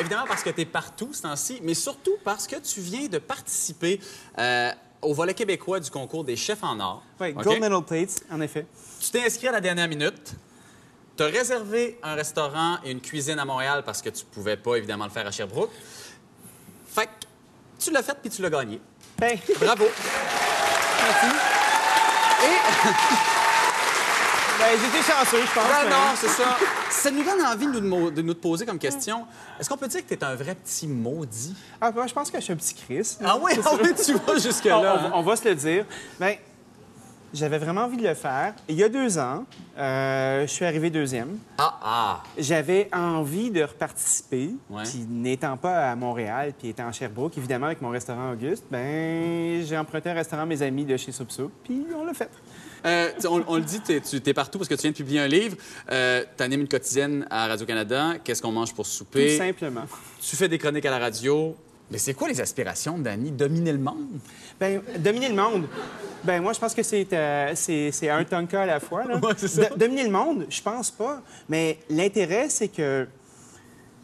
évidemment 0.00 0.24
parce 0.26 0.42
que 0.42 0.48
tu 0.48 0.62
es 0.62 0.64
partout 0.64 1.10
ce 1.12 1.22
temps-ci, 1.22 1.60
mais 1.62 1.74
surtout 1.74 2.16
parce 2.24 2.46
que 2.46 2.56
tu 2.56 2.80
viens 2.80 3.08
de 3.08 3.18
participer 3.18 4.00
euh, 4.38 4.70
au 5.02 5.12
volet 5.12 5.34
québécois 5.34 5.80
du 5.80 5.90
concours 5.90 6.24
des 6.24 6.36
chefs 6.36 6.64
en 6.64 6.80
or. 6.80 7.02
Oui, 7.20 7.34
gold 7.34 7.60
medal 7.60 7.84
plates, 7.84 8.22
en 8.30 8.40
effet. 8.40 8.64
Tu 9.00 9.10
t'es 9.10 9.26
inscrit 9.26 9.48
à 9.48 9.52
la 9.52 9.60
dernière 9.60 9.88
minute. 9.88 10.34
Tu 11.18 11.24
as 11.24 11.26
réservé 11.26 11.98
un 12.04 12.14
restaurant 12.14 12.78
et 12.84 12.92
une 12.92 13.00
cuisine 13.00 13.40
à 13.40 13.44
Montréal 13.44 13.82
parce 13.84 14.00
que 14.00 14.08
tu 14.08 14.24
pouvais 14.24 14.56
pas, 14.56 14.76
évidemment, 14.76 15.04
le 15.04 15.10
faire 15.10 15.26
à 15.26 15.32
Sherbrooke. 15.32 15.70
Fait 16.94 17.06
que 17.06 17.10
tu 17.80 17.90
l'as 17.90 18.04
fait 18.04 18.16
puis 18.22 18.30
tu 18.30 18.40
l'as 18.40 18.50
gagné. 18.50 18.80
Ben, 19.18 19.36
Bravo. 19.60 19.84
merci. 21.02 21.36
Et... 22.44 22.48
Ben, 24.58 24.76
j'étais 24.76 25.04
chanceux, 25.08 25.40
je 25.40 25.54
pense. 25.54 25.68
Ben 25.68 25.84
mais- 25.84 25.90
non, 25.90 26.16
c'est 26.16 26.28
ça. 26.28 26.56
Ça 26.90 27.12
nous 27.12 27.22
donne 27.22 27.40
envie 27.46 27.68
de 27.68 27.78
nous, 27.78 28.10
de 28.10 28.22
nous 28.22 28.34
te 28.34 28.40
poser 28.40 28.66
comme 28.66 28.80
question. 28.80 29.24
Est-ce 29.58 29.68
qu'on 29.68 29.76
peut 29.76 29.86
dire 29.86 30.02
que 30.04 30.08
tu 30.08 30.14
es 30.14 30.24
un 30.24 30.34
vrai 30.34 30.56
petit 30.56 30.88
maudit? 30.88 31.54
Ah, 31.80 31.92
moi, 31.92 32.08
je 32.08 32.12
pense 32.12 32.28
que 32.28 32.38
je 32.38 32.42
suis 32.42 32.52
un 32.52 32.56
petit 32.56 32.74
Chris. 32.74 33.18
Ah 33.24 33.36
oui, 33.40 33.52
ah 33.64 33.70
oui, 33.80 33.94
tu 34.04 34.14
vas 34.14 34.20
on, 34.26 34.36
jusque-là. 34.38 34.78
on- 34.80 34.84
hein? 35.06 35.10
on 35.14 35.22
va 35.22 35.36
se 35.36 35.48
le 35.48 35.54
dire. 35.54 35.84
Ben, 36.18 36.36
j'avais 37.34 37.58
vraiment 37.58 37.82
envie 37.82 37.96
de 37.96 38.06
le 38.06 38.14
faire. 38.14 38.54
Il 38.68 38.76
y 38.76 38.82
a 38.84 38.88
deux 38.88 39.18
ans, 39.18 39.44
euh, 39.78 40.42
je 40.42 40.46
suis 40.52 40.64
arrivé 40.64 40.90
deuxième. 40.90 41.38
Ah, 41.58 41.78
ah. 41.82 42.22
J'avais 42.38 42.88
envie 42.92 43.50
de 43.50 43.62
reparticiper. 43.62 44.50
Ouais. 44.70 44.82
Puis 44.84 45.06
n'étant 45.08 45.56
pas 45.56 45.90
à 45.90 45.96
Montréal, 45.96 46.52
puis 46.58 46.68
étant 46.68 46.88
à 46.88 46.92
Sherbrooke, 46.92 47.36
évidemment, 47.38 47.66
avec 47.66 47.80
mon 47.82 47.90
restaurant 47.90 48.32
Auguste, 48.32 48.64
ben 48.70 49.64
j'ai 49.64 49.76
emprunté 49.76 50.10
un 50.10 50.14
restaurant 50.14 50.42
à 50.42 50.46
mes 50.46 50.62
amis 50.62 50.84
de 50.84 50.96
chez 50.96 51.12
Soup 51.12 51.30
Soup, 51.30 51.52
puis 51.64 51.84
on 51.96 52.04
l'a 52.04 52.14
fait. 52.14 52.30
Euh, 52.86 53.10
on, 53.28 53.42
on 53.48 53.56
le 53.56 53.62
dit, 53.62 53.80
tu 53.80 53.92
es 54.24 54.34
partout 54.34 54.56
parce 54.58 54.68
que 54.68 54.74
tu 54.74 54.82
viens 54.82 54.92
de 54.92 54.96
publier 54.96 55.18
un 55.20 55.26
livre. 55.26 55.56
Euh, 55.90 56.24
tu 56.36 56.42
animes 56.44 56.60
une 56.60 56.68
quotidienne 56.68 57.26
à 57.28 57.48
Radio-Canada. 57.48 58.14
Qu'est-ce 58.22 58.40
qu'on 58.40 58.52
mange 58.52 58.72
pour 58.72 58.84
Tout 58.84 58.90
souper? 58.92 59.36
simplement. 59.36 59.82
Tu 60.20 60.36
fais 60.36 60.46
des 60.48 60.58
chroniques 60.58 60.86
à 60.86 60.90
la 60.92 61.00
radio. 61.00 61.56
Mais 61.90 61.98
c'est 61.98 62.12
quoi 62.14 62.28
les 62.28 62.40
aspirations, 62.40 62.98
Dani? 62.98 63.30
Dominer 63.30 63.72
le 63.72 63.78
monde? 63.78 64.18
Ben, 64.60 64.82
dominer 64.98 65.28
le 65.30 65.34
monde. 65.34 65.66
Ben 66.22 66.42
moi, 66.42 66.52
je 66.52 66.58
pense 66.60 66.74
que 66.74 66.82
c'est 66.82 67.06
euh, 67.12 67.52
c'est- 67.54 68.08
un 68.10 68.24
tonka 68.24 68.62
à 68.62 68.66
la 68.66 68.80
fois. 68.80 69.04
Là. 69.04 69.16
Ouais, 69.22 69.32
c'est 69.36 69.48
ça. 69.48 69.68
Do- 69.70 69.76
dominer 69.76 70.04
le 70.04 70.10
monde, 70.10 70.46
je 70.50 70.60
pense 70.60 70.90
pas. 70.90 71.22
Mais 71.48 71.78
l'intérêt, 71.88 72.48
c'est 72.50 72.68
que 72.68 73.06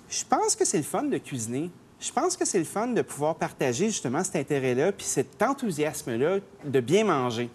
je 0.08 0.24
pense 0.24 0.54
que 0.56 0.64
c'est 0.64 0.76
le 0.78 0.82
fun 0.84 1.02
de 1.02 1.18
cuisiner. 1.18 1.70
Je 2.00 2.12
pense 2.12 2.36
que 2.36 2.44
c'est 2.44 2.58
le 2.58 2.64
fun 2.64 2.86
de 2.88 3.02
pouvoir 3.02 3.34
partager 3.36 3.86
justement 3.86 4.22
cet 4.24 4.36
intérêt-là, 4.36 4.92
puis 4.92 5.06
cet 5.06 5.42
enthousiasme-là 5.42 6.38
de 6.64 6.80
bien 6.80 7.04
manger. 7.04 7.48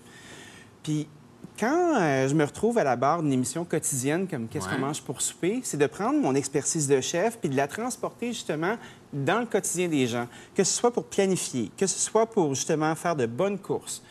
Puis 0.83 1.07
quand 1.59 1.95
euh, 1.99 2.27
je 2.27 2.33
me 2.35 2.43
retrouve 2.43 2.77
à 2.77 2.83
la 2.83 2.95
barre 2.95 3.21
d'une 3.21 3.33
émission 3.33 3.65
quotidienne 3.65 4.27
comme 4.27 4.47
Qu'est-ce 4.47 4.67
Ouais. 4.67 4.75
qu'on 4.75 4.81
mange 4.81 5.01
pour 5.01 5.21
souper, 5.21 5.59
c'est 5.63 5.77
de 5.77 5.87
prendre 5.87 6.19
mon 6.19 6.33
expertise 6.35 6.87
de 6.87 7.01
chef 7.01 7.37
puis 7.37 7.49
de 7.49 7.55
la 7.55 7.67
transporter 7.67 8.27
justement 8.27 8.75
dans 9.13 9.39
le 9.39 9.45
quotidien 9.45 9.87
des 9.87 10.07
gens, 10.07 10.27
que 10.55 10.63
ce 10.63 10.73
soit 10.73 10.91
pour 10.91 11.05
planifier, 11.05 11.71
que 11.77 11.87
ce 11.87 11.97
soit 11.99 12.25
pour 12.25 12.53
justement 12.53 12.93
faire 12.95 13.15
de 13.15 13.25
bonnes 13.25 13.57
courses, 13.59 14.01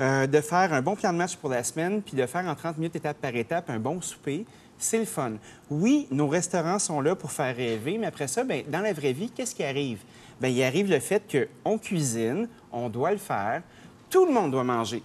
euh, 0.00 0.26
de 0.26 0.40
faire 0.40 0.72
un 0.72 0.82
bon 0.82 0.94
plan 0.96 1.12
de 1.12 1.18
match 1.18 1.36
pour 1.36 1.50
la 1.50 1.62
semaine, 1.64 2.02
puis 2.02 2.16
de 2.16 2.26
faire 2.26 2.44
en 2.46 2.54
30 2.54 2.78
minutes 2.78 2.96
étape 2.96 3.18
par 3.18 3.34
étape 3.34 3.70
un 3.70 3.78
bon 3.78 4.00
souper. 4.00 4.44
C'est 4.78 4.98
le 4.98 5.04
fun. 5.04 5.34
Oui, 5.70 6.08
nos 6.10 6.26
restaurants 6.28 6.78
sont 6.80 7.00
là 7.00 7.14
pour 7.14 7.30
faire 7.30 7.54
rêver, 7.54 7.98
mais 7.98 8.06
après 8.08 8.26
ça, 8.26 8.42
ben, 8.42 8.64
dans 8.68 8.80
la 8.80 8.92
vraie 8.92 9.12
vie, 9.12 9.30
qu'est-ce 9.30 9.54
qui 9.54 9.62
arrive? 9.62 10.00
Bien, 10.40 10.50
il 10.50 10.62
arrive 10.64 10.90
le 10.90 10.98
fait 10.98 11.22
qu'on 11.64 11.78
cuisine, 11.78 12.48
on 12.72 12.88
doit 12.88 13.12
le 13.12 13.18
faire, 13.18 13.62
tout 14.10 14.26
le 14.26 14.32
monde 14.32 14.50
doit 14.50 14.64
manger. 14.64 15.02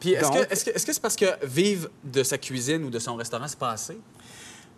Puis 0.00 0.12
est-ce 0.14 0.22
Donc- 0.22 0.46
que 0.48 0.52
est-ce 0.52 0.64
que 0.64 0.70
est-ce 0.70 0.86
que 0.86 0.92
c'est 0.94 1.02
parce 1.02 1.14
que 1.16 1.26
vivre 1.46 1.88
de 2.02 2.22
sa 2.22 2.38
cuisine 2.38 2.82
ou 2.84 2.90
de 2.90 2.98
son 2.98 3.14
restaurant, 3.16 3.46
c'est 3.46 3.58
pas 3.58 3.72
assez? 3.72 3.98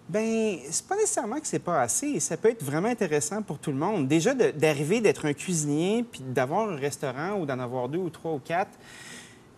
Ben, 0.08 0.58
c'est 0.70 0.86
pas 0.86 0.96
nécessairement 0.96 1.40
que 1.40 1.46
c'est 1.46 1.58
pas 1.58 1.80
assez. 1.80 2.20
Ça 2.20 2.36
peut 2.36 2.50
être 2.50 2.62
vraiment 2.62 2.88
intéressant 2.88 3.40
pour 3.42 3.58
tout 3.58 3.70
le 3.70 3.78
monde. 3.78 4.06
Déjà, 4.06 4.34
d'arriver 4.34 5.00
d'être 5.00 5.24
un 5.24 5.32
cuisinier, 5.32 6.04
puis 6.10 6.20
d'avoir 6.22 6.68
un 6.68 6.76
restaurant 6.76 7.38
ou 7.40 7.46
d'en 7.46 7.58
avoir 7.58 7.88
deux 7.88 7.98
ou 7.98 8.10
trois 8.10 8.32
ou 8.32 8.38
quatre, 8.38 8.70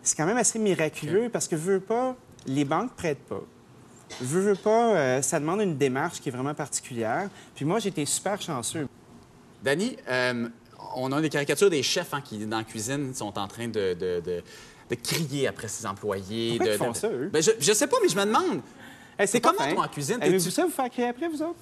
c'est 0.01 0.15
quand 0.15 0.25
même 0.25 0.37
assez 0.37 0.57
miraculeux 0.57 1.29
parce 1.29 1.47
que, 1.49 1.55
veux 1.57 1.81
pas, 1.81 2.15
les 2.45 2.63
banques 2.63 2.93
prêtent 2.95 3.25
pas. 3.27 3.41
Veux, 4.21 4.39
veux 4.39 4.55
pas, 4.55 4.95
euh, 4.95 5.21
ça 5.21 5.37
demande 5.37 5.59
une 5.59 5.75
démarche 5.77 6.21
qui 6.21 6.29
est 6.29 6.31
vraiment 6.31 6.53
particulière. 6.53 7.29
Puis 7.53 7.65
moi, 7.65 7.79
j'ai 7.79 7.89
été 7.89 8.05
super 8.05 8.41
chanceux. 8.41 8.87
Danny, 9.61 9.97
euh, 10.07 10.47
on 10.95 11.11
a 11.11 11.19
des 11.19 11.29
caricatures 11.29 11.69
des 11.69 11.83
chefs 11.83 12.13
hein, 12.13 12.21
qui, 12.23 12.37
dans 12.45 12.59
la 12.59 12.63
cuisine, 12.63 13.13
sont 13.13 13.37
en 13.37 13.47
train 13.49 13.67
de, 13.67 13.93
de- 13.95 14.21
de- 14.25 14.43
de 14.89 14.95
crier 14.95 15.49
après 15.49 15.67
ses 15.67 15.85
employés. 15.85 16.51
Pourquoi 16.57 16.67
de, 16.67 16.71
ils 16.71 16.77
font 16.77 16.91
de- 16.91 16.95
ça, 16.95 17.09
eux? 17.09 17.29
Ben, 17.33 17.43
je, 17.43 17.51
je 17.59 17.73
sais 17.73 17.87
pas, 17.87 17.97
mais 18.01 18.07
je 18.07 18.15
me 18.15 18.23
demande. 18.23 18.61
Hey, 19.19 19.27
c'est 19.27 19.41
comment, 19.41 19.57
fin. 19.57 19.73
toi, 19.73 19.85
en 19.85 19.87
cuisine? 19.87 20.17
Aimez-vous 20.21 20.43
T'es-tu- 20.45 20.51
ça, 20.55 20.63
vous 20.65 20.71
faire 20.71 20.89
crier 20.89 21.07
après, 21.07 21.27
vous 21.27 21.41
autres? 21.41 21.55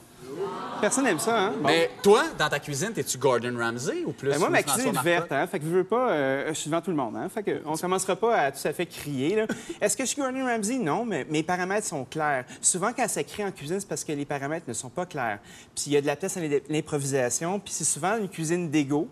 Personne 0.81 1.05
n'aime 1.05 1.19
ça, 1.19 1.39
hein? 1.39 1.53
Bon. 1.61 1.67
Mais 1.67 1.89
toi, 2.03 2.23
dans 2.37 2.49
ta 2.49 2.59
cuisine, 2.59 2.91
t'es-tu 2.91 3.17
Gordon 3.17 3.55
Ramsay 3.57 4.03
ou 4.05 4.11
plus 4.11 4.29
Ben, 4.31 4.39
moi, 4.39 4.49
ma 4.49 4.61
cuisine 4.63 4.93
est 4.93 5.01
verte, 5.03 5.31
hein? 5.31 5.47
Fait 5.47 5.59
que 5.59 5.65
je 5.65 5.69
veux 5.69 5.83
pas. 5.85 6.09
euh, 6.11 6.47
je 6.49 6.53
suis 6.53 6.69
devant 6.69 6.81
tout 6.81 6.89
le 6.89 6.97
monde, 6.97 7.15
hein? 7.15 7.29
Fait 7.29 7.43
que 7.43 7.61
on 7.65 7.77
commencera 7.77 8.15
pas 8.17 8.35
à 8.35 8.51
tout 8.51 8.67
à 8.67 8.73
fait 8.73 8.85
crier, 8.85 9.35
là. 9.37 9.45
Est-ce 9.79 9.95
que 9.95 10.03
je 10.03 10.09
suis 10.09 10.21
Gordon 10.21 10.43
Ramsay? 10.45 10.77
Non, 10.79 11.05
mais 11.05 11.25
mes 11.29 11.43
paramètres 11.43 11.87
sont 11.87 12.03
clairs. 12.03 12.43
Souvent, 12.59 12.91
quand 12.91 13.07
ça 13.07 13.23
crie 13.23 13.45
en 13.45 13.51
cuisine, 13.51 13.79
c'est 13.79 13.87
parce 13.87 14.03
que 14.03 14.11
les 14.11 14.25
paramètres 14.25 14.65
ne 14.67 14.73
sont 14.73 14.89
pas 14.89 15.05
clairs. 15.05 15.39
Puis 15.73 15.85
il 15.87 15.93
y 15.93 15.97
a 15.97 16.01
de 16.01 16.07
la 16.07 16.15
place 16.17 16.35
à 16.35 16.41
l'im- 16.41 16.59
l'improvisation, 16.69 17.59
puis 17.59 17.71
c'est 17.73 17.85
souvent 17.85 18.17
une 18.17 18.27
cuisine 18.27 18.69
d'ego. 18.69 19.07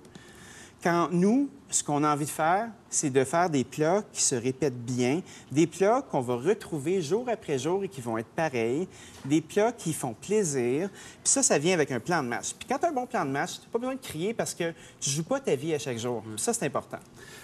Quand 0.83 1.07
nous, 1.11 1.49
ce 1.73 1.83
qu'on 1.83 2.03
a 2.03 2.13
envie 2.13 2.25
de 2.25 2.29
faire, 2.29 2.69
c'est 2.89 3.09
de 3.09 3.23
faire 3.23 3.49
des 3.49 3.63
plats 3.63 4.03
qui 4.13 4.21
se 4.21 4.35
répètent 4.35 4.85
bien, 4.85 5.21
des 5.51 5.67
plats 5.67 6.01
qu'on 6.09 6.21
va 6.21 6.35
retrouver 6.35 7.01
jour 7.01 7.27
après 7.29 7.57
jour 7.57 7.83
et 7.83 7.87
qui 7.87 8.01
vont 8.01 8.17
être 8.17 8.27
pareils, 8.27 8.87
des 9.25 9.41
plats 9.41 9.71
qui 9.71 9.93
font 9.93 10.13
plaisir. 10.13 10.89
Puis 10.91 11.31
ça, 11.31 11.41
ça 11.41 11.57
vient 11.57 11.73
avec 11.73 11.91
un 11.91 11.99
plan 11.99 12.21
de 12.21 12.27
match. 12.27 12.53
Puis 12.53 12.67
quand 12.67 12.77
tu 12.77 12.85
as 12.85 12.89
un 12.89 12.93
bon 12.93 13.07
plan 13.07 13.25
de 13.25 13.31
match, 13.31 13.53
tu 13.53 13.61
n'as 13.61 13.71
pas 13.71 13.79
besoin 13.79 13.95
de 13.95 14.01
crier 14.01 14.33
parce 14.33 14.53
que 14.53 14.73
tu 14.99 15.09
joues 15.09 15.23
pas 15.23 15.39
ta 15.39 15.55
vie 15.55 15.73
à 15.73 15.79
chaque 15.79 15.97
jour. 15.97 16.21
Puis 16.21 16.33
ça, 16.37 16.53
c'est 16.53 16.65
important. 16.65 16.99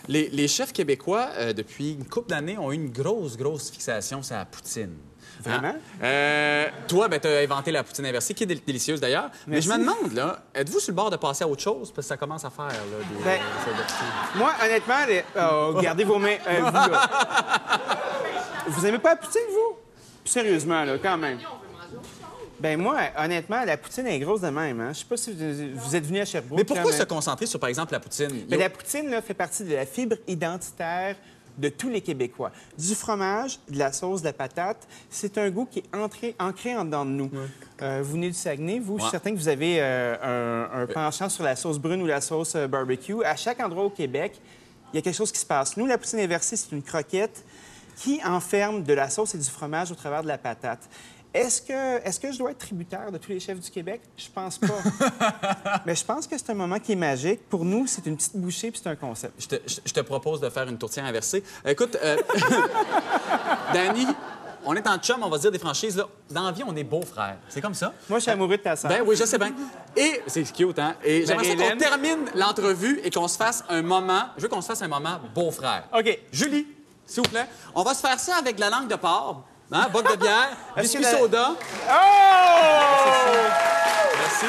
Les, 0.08 0.30
les 0.30 0.48
chefs 0.48 0.74
québécois, 0.74 1.30
euh, 1.38 1.54
depuis 1.54 1.94
une 1.94 2.06
couple 2.06 2.30
d'années, 2.30 2.58
ont 2.58 2.72
eu 2.72 2.76
une 2.76 2.92
grosse, 2.92 3.38
grosse 3.38 3.72
fixation 3.72 4.22
sur 4.22 4.36
la 4.36 4.46
poutine. 4.46 4.96
Vraiment? 5.40 5.68
Hein? 5.70 5.76
Euh, 6.04 6.68
toi, 6.88 7.08
ben, 7.08 7.20
tu 7.20 7.28
as 7.28 7.40
inventé 7.40 7.72
la 7.72 7.84
poutine 7.84 8.06
inversée, 8.06 8.34
qui 8.34 8.44
est 8.44 8.48
dél- 8.48 8.64
délicieuse 8.66 9.00
d'ailleurs. 9.00 9.30
Mais 9.48 9.62
je 9.62 9.70
me 9.70 9.78
demande, 9.78 10.14
là, 10.14 10.40
êtes-vous 10.54 10.80
sur 10.80 10.92
le 10.92 10.96
bord 10.96 11.10
de 11.10 11.16
passer 11.18 11.44
à 11.44 11.48
autre 11.48 11.62
chose? 11.62 11.92
Parce 11.92 12.06
que 12.08 12.10
ça 12.10 12.18
commence 12.18 12.44
à 12.46 12.50
faire, 12.50 12.66
là, 12.68 12.74
des... 13.18 13.24
Ben, 13.24 13.40
des- 13.40 14.40
Moi, 14.40 14.52
honnêtement, 14.64 15.06
les- 15.08 15.24
oh, 15.40 15.80
gardez 15.82 16.04
vos 16.04 16.20
mains. 16.20 16.36
euh, 16.48 16.60
vous, 16.62 16.92
là. 16.92 17.10
vous 18.68 18.86
aimez 18.86 19.00
pas 19.00 19.12
la 19.12 19.16
poutine, 19.16 19.42
vous? 19.52 19.78
Sérieusement, 20.26 20.84
là, 20.84 20.98
quand 21.02 21.18
même. 21.18 21.40
Ben 22.60 22.78
moi, 22.78 22.98
honnêtement, 23.18 23.64
la 23.64 23.78
poutine 23.78 24.06
est 24.08 24.20
grosse 24.20 24.42
de 24.42 24.50
même. 24.50 24.82
Hein? 24.82 24.90
Je 24.92 25.00
sais 25.00 25.06
pas 25.06 25.16
si 25.16 25.32
vous, 25.32 25.80
vous 25.80 25.96
êtes 25.96 26.06
venu 26.06 26.20
à 26.20 26.26
Sherbrooke. 26.26 26.58
Mais 26.60 26.66
pourquoi 26.66 26.92
se 26.92 27.04
concentrer 27.04 27.46
sur, 27.46 27.58
par 27.58 27.70
exemple, 27.70 27.94
la 27.94 28.02
poutine? 28.02 28.46
Mais 28.50 28.58
la 28.58 28.70
poutine 28.70 29.10
là, 29.10 29.22
fait 29.22 29.34
partie 29.34 29.64
de 29.64 29.74
la 29.74 29.86
fibre 29.86 30.18
identitaire 30.28 31.16
de 31.60 31.70
tous 31.70 31.90
les 31.90 32.02
Québécois. 32.02 32.52
Du 32.78 32.96
fromage, 32.96 33.60
de 33.70 33.78
la 33.78 33.92
sauce, 33.92 34.22
de 34.22 34.28
la 34.28 34.34
patate, 34.34 34.88
c'est 35.10 35.38
un 35.38 35.50
goût 35.50 35.66
qui 35.66 35.80
est 35.80 35.96
entré, 35.96 36.36
ancré 36.40 36.76
en 36.76 36.86
dedans 36.86 37.06
de 37.06 37.12
nous. 37.12 37.32
Euh, 37.82 38.02
vous 38.04 38.14
venez 38.14 38.28
du 38.28 38.34
Saguenay, 38.34 38.80
vous, 38.80 38.98
je 38.98 39.04
suis 39.04 39.12
certain 39.12 39.32
que 39.32 39.38
vous 39.38 39.48
avez 39.48 39.78
euh, 39.80 40.68
un, 40.74 40.82
un 40.82 40.88
penchant 40.88 41.30
sur 41.30 41.44
la 41.44 41.56
sauce 41.56 41.80
brune 41.80 42.02
ou 42.02 42.08
la 42.08 42.22
sauce 42.22 42.56
euh, 42.56 42.68
barbecue. 42.68 43.24
À 43.24 43.36
chaque 43.36 43.60
endroit 43.60 43.84
au 43.84 43.90
Québec, 43.90 44.40
il 44.92 44.98
y 44.98 45.00
a 45.00 45.02
quelque 45.02 45.16
chose 45.16 45.32
qui 45.32 45.40
se 45.40 45.46
passe. 45.46 45.78
Nous, 45.78 45.86
la 45.86 45.98
poutine 45.98 46.20
inversée, 46.20 46.56
c'est 46.56 46.72
une 46.72 46.84
croquette 46.84 47.44
qui 47.96 48.22
enferme 48.26 48.84
de 48.84 48.94
la 48.94 49.10
sauce 49.10 49.36
et 49.36 49.38
du 49.38 49.50
fromage 49.50 49.92
au 49.92 49.96
travers 49.96 50.24
de 50.24 50.28
la 50.28 50.38
patate. 50.38 50.90
Est-ce 51.32 51.62
que, 51.62 51.98
est 52.08 52.20
que 52.20 52.32
je 52.32 52.40
dois 52.40 52.52
être 52.52 52.58
tributaire 52.58 53.12
de 53.12 53.18
tous 53.20 53.30
les 53.30 53.40
chefs 53.40 53.60
du 53.60 53.70
Québec? 53.70 54.02
Je 54.18 54.26
pense 54.34 54.58
pas. 54.58 55.80
Mais 55.86 55.94
je 55.96 56.04
pense 56.04 56.26
que 56.26 56.36
c'est 56.38 56.50
un 56.50 56.56
moment 56.56 56.80
qui 56.80 56.94
est 56.94 56.96
magique. 56.96 57.48
Pour 57.50 57.64
nous, 57.66 57.86
c'est 57.86 58.06
une 58.08 58.18
petite 58.18 58.36
bouchée 58.36 58.72
puis 58.72 58.82
c'est 58.84 58.90
un 58.90 58.96
concept. 58.96 59.34
Je 59.40 59.48
te, 59.48 59.56
je- 59.68 59.80
je 59.86 59.94
te 59.94 60.00
propose 60.00 60.42
de 60.42 60.50
faire 60.50 60.68
une 60.68 60.78
tourtière 60.80 61.06
inversée. 61.06 61.44
Écoute, 61.66 61.98
euh, 62.04 62.18
Danny, 63.74 64.08
on 64.66 64.76
est 64.76 64.88
en 64.88 64.98
chum, 64.98 65.18
on 65.24 65.30
va 65.30 65.38
se 65.38 65.42
dire 65.44 65.52
des 65.52 65.60
franchises. 65.60 65.96
Là. 65.98 66.08
Dans 66.30 66.44
la 66.46 66.52
vie, 66.52 66.64
on 66.66 66.76
est 66.76 66.84
beaux-frères. 66.84 67.38
C'est 67.48 67.62
comme 67.62 67.74
ça? 67.76 67.94
Moi, 68.10 68.20
je 68.20 68.24
suis 68.24 68.32
amoureux 68.32 68.58
de 68.58 68.62
ta 68.64 68.76
sœur. 68.76 68.90
Ben 68.90 69.04
oui, 69.06 69.16
je 69.16 69.24
sais 69.26 69.38
bien. 69.38 69.54
Et 69.96 70.22
c'est 70.28 70.44
cute, 70.52 70.80
hein? 70.80 70.96
Et 71.04 71.26
j'aimerais 71.26 71.46
ça 71.56 71.70
qu'on 71.72 71.78
termine 71.78 72.26
l'entrevue 72.36 73.00
et 73.04 73.10
qu'on 73.12 73.28
se 73.28 73.38
fasse 73.38 73.64
un 73.70 73.82
moment. 73.82 74.24
Je 74.38 74.42
veux 74.44 74.50
qu'on 74.50 74.62
se 74.62 74.68
fasse 74.68 74.82
un 74.82 74.88
moment 74.88 75.20
beau-frère. 75.34 75.84
OK. 75.98 76.20
Julie, 76.32 76.68
s'il 77.06 77.24
vous 77.24 77.30
plaît. 77.30 77.48
On 77.76 77.84
va 77.84 77.94
se 77.94 78.02
faire 78.02 78.20
ça 78.20 78.36
avec 78.38 78.56
de 78.56 78.62
la 78.62 78.70
langue 78.70 78.88
de 78.88 78.96
porc. 78.96 79.44
Hein? 79.72 79.88
Boc 79.94 80.10
de 80.12 80.16
bière, 80.18 80.50
biscuit 80.78 81.02
la- 81.02 81.18
soda. 81.18 81.52
Oh! 81.54 81.94
Merci. 84.18 84.46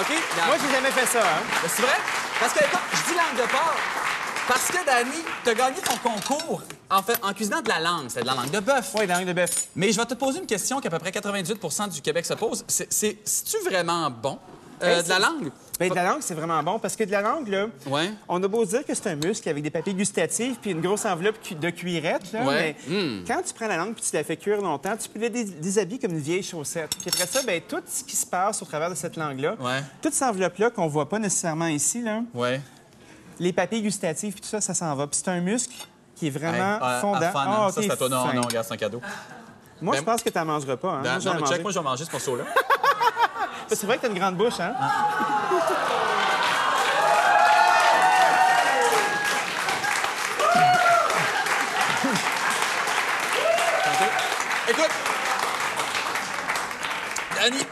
OK? 0.00 0.06
regarde. 0.08 0.48
Moi, 0.48 0.56
j'ai 0.62 0.74
jamais 0.74 0.90
fait 0.90 1.06
ça. 1.06 1.20
Hein? 1.20 1.42
Ben, 1.62 1.70
C'est 1.74 1.82
vrai? 1.82 1.96
Parce 2.40 2.52
que, 2.52 2.58
écoute, 2.64 2.80
je 2.92 3.12
dis 3.12 3.18
langue 3.18 3.36
de 3.46 3.50
porc. 3.50 3.74
Parce 4.48 4.66
que, 4.68 4.84
Dani, 4.84 5.22
tu 5.42 5.50
as 5.50 5.54
gagné 5.54 5.76
ton 5.80 5.96
concours 5.96 6.62
en, 6.90 7.02
fait, 7.02 7.18
en 7.22 7.32
cuisinant 7.32 7.62
de 7.62 7.68
la 7.68 7.80
langue. 7.80 8.06
C'est 8.08 8.22
de 8.22 8.26
la 8.26 8.34
langue 8.34 8.50
de 8.50 8.60
bœuf. 8.60 8.90
Oui, 8.94 9.06
la 9.06 9.18
langue 9.18 9.28
de 9.28 9.32
bœuf. 9.32 9.68
Mais 9.76 9.90
je 9.92 9.98
vais 9.98 10.04
te 10.06 10.14
poser 10.14 10.40
une 10.40 10.46
question 10.46 10.80
qu'à 10.80 10.90
peu 10.90 10.98
près 10.98 11.10
98% 11.10 11.88
du 11.90 12.00
Québec 12.02 12.26
se 12.26 12.34
pose. 12.34 12.64
C'est, 12.68 12.92
c'est, 12.92 13.18
tu 13.44 13.56
vraiment 13.64 14.10
bon 14.10 14.38
euh, 14.82 14.98
Hey, 14.98 15.02
de 15.04 15.08
la 15.08 15.18
langue? 15.18 15.50
Ben, 15.78 15.90
de 15.90 15.94
la 15.94 16.04
langue, 16.04 16.20
c'est 16.20 16.34
vraiment 16.34 16.62
bon 16.62 16.78
parce 16.78 16.94
que 16.94 17.02
de 17.02 17.10
la 17.10 17.20
langue, 17.20 17.48
là, 17.48 17.66
Ouais. 17.88 18.10
on 18.28 18.40
a 18.40 18.46
beau 18.46 18.64
dire 18.64 18.84
que 18.86 18.94
c'est 18.94 19.08
un 19.08 19.16
muscle 19.16 19.48
avec 19.48 19.60
des 19.62 19.70
papiers 19.70 19.92
gustatifs 19.94 20.56
puis 20.60 20.70
une 20.70 20.80
grosse 20.80 21.04
enveloppe 21.04 21.36
de 21.50 21.70
cuirette, 21.70 22.32
là, 22.32 22.44
Ouais. 22.44 22.76
mais 22.88 22.96
Mm. 22.96 23.24
quand 23.26 23.42
tu 23.44 23.52
prends 23.52 23.66
la 23.66 23.76
langue 23.78 23.92
puis 23.94 24.04
tu 24.08 24.14
la 24.14 24.22
fais 24.22 24.36
cuire 24.36 24.60
longtemps, 24.60 24.96
tu 24.96 25.08
peux 25.08 25.18
la 25.20 25.28
dés- 25.30 25.42
déshabiller 25.44 25.98
comme 25.98 26.12
une 26.12 26.20
vieille 26.20 26.44
chaussette. 26.44 26.90
Puis 26.96 27.08
après 27.12 27.26
ça, 27.26 27.40
ben, 27.44 27.60
tout 27.60 27.82
ce 27.86 28.04
qui 28.04 28.14
se 28.14 28.24
passe 28.24 28.62
au 28.62 28.66
travers 28.66 28.88
de 28.88 28.94
cette 28.94 29.16
langue-là, 29.16 29.56
Ouais. 29.58 29.82
toute 30.00 30.14
cette 30.14 30.28
enveloppe-là 30.28 30.70
qu'on 30.70 30.86
voit 30.86 31.08
pas 31.08 31.18
nécessairement 31.18 31.66
ici, 31.66 32.02
là, 32.02 32.20
les 33.40 33.52
papiers 33.52 33.82
gustatifs 33.82 34.32
puis 34.34 34.42
tout 34.42 34.48
ça, 34.48 34.60
ça 34.60 34.74
s'en 34.74 34.94
va. 34.94 35.08
Puis 35.08 35.20
c'est 35.24 35.30
un 35.32 35.40
muscle 35.40 35.74
qui 36.14 36.28
est 36.28 36.30
vraiment 36.30 36.74
Hey, 36.76 36.80
ah, 36.82 36.98
fondant. 37.00 37.16
à 37.20 37.30
fan, 37.32 37.48
hein? 37.48 37.56
Ah, 37.66 37.72
ça, 37.72 37.82
c'est 37.82 37.90
à 37.90 37.96
toi. 37.96 38.08
Non, 38.08 38.26
fin. 38.28 38.32
non, 38.34 38.42
regarde, 38.42 38.64
c'est 38.64 38.74
un 38.74 38.76
cadeau. 38.76 39.00
Moi, 39.82 39.96
Ben- 39.96 39.98
je 40.00 40.04
pense 40.04 40.22
que 40.22 40.30
tu 40.30 40.38
n'en 40.38 40.44
mangeras 40.44 40.76
pas. 40.76 40.88
Hein? 40.92 41.02
Dan- 41.02 41.12
Moi, 41.14 41.18
je 41.20 41.28
non, 41.28 41.34
mais 41.40 41.46
check, 41.48 41.62
moi, 41.62 41.72
je 41.72 41.78
vais 41.80 41.84
manger 41.84 42.04
ce 42.04 42.12
morceau-là. 42.12 42.44
C'est 43.68 43.86
vrai 43.86 43.96
que 43.96 44.02
tu 44.02 44.06
as 44.06 44.10
une 44.10 44.18
grande 44.18 44.36
bouche, 44.36 44.60
hein? 44.60 44.72
Dani, 57.36 57.64